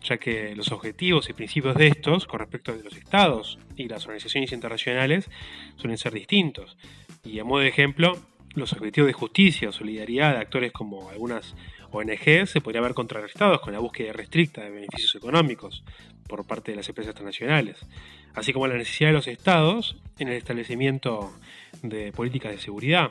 ya 0.05 0.19
que 0.19 0.55
los 0.55 0.71
objetivos 0.71 1.29
y 1.29 1.33
principios 1.33 1.75
de 1.77 1.89
estos, 1.89 2.27
con 2.27 2.39
respecto 2.39 2.73
de 2.73 2.85
los 2.85 2.97
estados 2.97 3.59
y 3.77 3.89
las 3.89 4.05
organizaciones 4.05 4.53
internacionales, 4.53 5.31
suelen 5.77 5.99
ser 5.99 6.13
distintos. 6.13 6.77
Y 7.25 7.39
a 7.39 7.45
modo 7.45 7.61
de 7.61 7.69
ejemplo, 7.69 8.17
los 8.55 8.73
objetivos 8.73 9.09
de 9.09 9.15
justicia 9.15 9.69
o 9.69 9.73
solidaridad 9.73 10.35
de 10.35 10.41
actores 10.41 10.73
como 10.73 11.11
algunas 11.11 11.55
ONG 11.91 12.47
se 12.47 12.61
podrían 12.61 12.85
ver 12.85 12.95
contrarrestados 12.95 13.61
con 13.61 13.73
la 13.73 13.79
búsqueda 13.79 14.13
restricta 14.13 14.63
de 14.63 14.71
beneficios 14.71 15.15
económicos 15.15 15.85
por 16.29 16.47
parte 16.47 16.73
de 16.73 16.77
las 16.77 16.89
empresas 16.89 17.15
transnacionales, 17.15 17.79
así 18.35 18.53
como 18.53 18.67
la 18.67 18.77
necesidad 18.77 19.11
de 19.11 19.15
los 19.15 19.29
estados 19.29 19.97
en 20.19 20.29
el 20.29 20.35
establecimiento 20.35 21.33
de 21.83 22.13
políticas 22.13 22.53
de 22.53 22.59
seguridad. 22.59 23.11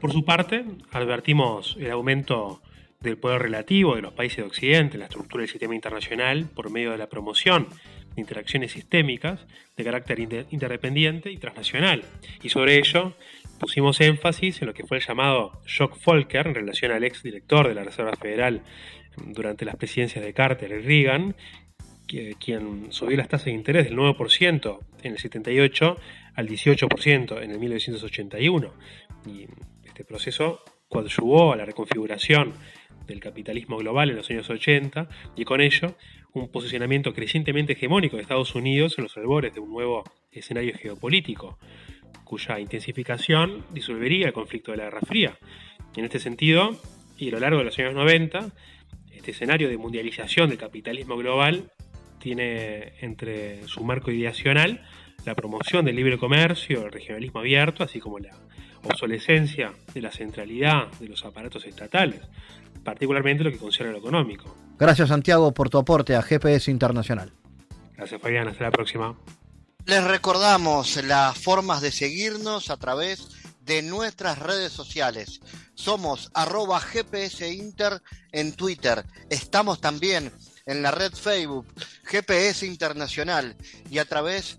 Por 0.00 0.12
su 0.12 0.24
parte, 0.24 0.64
advertimos 0.92 1.76
el 1.80 1.90
aumento 1.90 2.62
del 3.00 3.16
poder 3.16 3.42
relativo 3.42 3.94
de 3.94 4.02
los 4.02 4.12
países 4.12 4.38
de 4.38 4.44
Occidente 4.44 4.94
en 4.94 5.00
la 5.00 5.06
estructura 5.06 5.42
del 5.42 5.50
sistema 5.50 5.74
internacional 5.74 6.46
por 6.54 6.70
medio 6.70 6.90
de 6.90 6.98
la 6.98 7.08
promoción 7.08 7.68
de 8.14 8.20
interacciones 8.20 8.72
sistémicas 8.72 9.46
de 9.76 9.84
carácter 9.84 10.18
interdependiente 10.50 11.30
y 11.30 11.36
transnacional. 11.36 12.04
Y 12.42 12.48
sobre 12.48 12.78
ello 12.78 13.14
pusimos 13.60 14.00
énfasis 14.00 14.60
en 14.60 14.68
lo 14.68 14.74
que 14.74 14.84
fue 14.84 14.98
el 14.98 15.04
llamado 15.04 15.62
shock 15.66 15.96
Volcker 16.04 16.48
en 16.48 16.54
relación 16.54 16.90
al 16.92 17.04
ex 17.04 17.22
director 17.22 17.68
de 17.68 17.74
la 17.74 17.84
Reserva 17.84 18.16
Federal 18.16 18.62
durante 19.16 19.64
las 19.64 19.76
presidencias 19.76 20.24
de 20.24 20.32
Carter 20.32 20.70
y 20.70 20.82
Reagan, 20.82 21.36
quien 22.06 22.90
subió 22.90 23.16
las 23.16 23.28
tasas 23.28 23.46
de 23.46 23.52
interés 23.52 23.84
del 23.84 23.96
9% 23.96 24.78
en 25.02 25.12
el 25.12 25.18
78 25.18 25.96
al 26.34 26.48
18% 26.48 27.42
en 27.42 27.50
el 27.50 27.58
1981. 27.58 28.72
Y 29.26 29.46
este 29.84 30.04
proceso 30.04 30.62
coadyuvó 30.88 31.52
a 31.52 31.56
la 31.56 31.64
reconfiguración 31.64 32.54
del 33.08 33.20
capitalismo 33.20 33.78
global 33.78 34.10
en 34.10 34.16
los 34.16 34.30
años 34.30 34.48
80 34.48 35.08
y 35.34 35.44
con 35.44 35.60
ello 35.60 35.96
un 36.32 36.48
posicionamiento 36.50 37.12
crecientemente 37.12 37.72
hegemónico 37.72 38.16
de 38.16 38.22
Estados 38.22 38.54
Unidos 38.54 38.96
en 38.98 39.04
los 39.04 39.16
albores 39.16 39.54
de 39.54 39.60
un 39.60 39.70
nuevo 39.70 40.04
escenario 40.30 40.74
geopolítico, 40.76 41.58
cuya 42.24 42.60
intensificación 42.60 43.64
disolvería 43.72 44.26
el 44.26 44.32
conflicto 44.32 44.70
de 44.70 44.76
la 44.76 44.84
Guerra 44.84 45.00
Fría. 45.00 45.38
En 45.96 46.04
este 46.04 46.20
sentido, 46.20 46.78
y 47.16 47.28
a 47.28 47.32
lo 47.32 47.40
largo 47.40 47.58
de 47.58 47.64
los 47.64 47.78
años 47.78 47.94
90, 47.94 48.52
este 49.10 49.32
escenario 49.32 49.68
de 49.68 49.78
mundialización 49.78 50.50
del 50.50 50.58
capitalismo 50.58 51.16
global 51.16 51.72
tiene 52.20 52.92
entre 53.00 53.66
su 53.66 53.82
marco 53.82 54.10
ideacional 54.10 54.84
la 55.24 55.34
promoción 55.34 55.84
del 55.84 55.96
libre 55.96 56.18
comercio, 56.18 56.84
el 56.84 56.92
regionalismo 56.92 57.40
abierto, 57.40 57.82
así 57.82 57.98
como 57.98 58.18
la 58.18 58.36
obsolescencia 58.84 59.72
de 59.92 60.02
la 60.02 60.10
centralidad 60.10 60.88
de 61.00 61.08
los 61.08 61.24
aparatos 61.24 61.66
estatales, 61.66 62.20
particularmente 62.84 63.44
lo 63.44 63.50
que 63.50 63.58
concierne 63.58 63.90
a 63.90 63.92
lo 63.94 63.98
económico. 63.98 64.54
Gracias 64.78 65.08
Santiago 65.08 65.52
por 65.52 65.70
tu 65.70 65.78
aporte 65.78 66.14
a 66.14 66.22
GPS 66.22 66.70
Internacional. 66.70 67.32
Gracias 67.96 68.20
Fabián, 68.20 68.48
hasta 68.48 68.64
la 68.64 68.70
próxima. 68.70 69.16
Les 69.86 70.04
recordamos 70.04 71.02
las 71.04 71.38
formas 71.38 71.80
de 71.80 71.90
seguirnos 71.90 72.70
a 72.70 72.76
través 72.76 73.28
de 73.62 73.82
nuestras 73.82 74.38
redes 74.38 74.72
sociales. 74.72 75.40
Somos 75.74 76.30
arroba 76.34 76.80
GPS 76.80 77.52
Inter 77.52 78.02
en 78.32 78.52
Twitter. 78.52 79.04
Estamos 79.30 79.80
también 79.80 80.32
en 80.66 80.82
la 80.82 80.90
red 80.90 81.12
Facebook 81.12 81.66
GPS 82.04 82.66
Internacional 82.66 83.56
y 83.90 83.98
a 83.98 84.04
través 84.04 84.58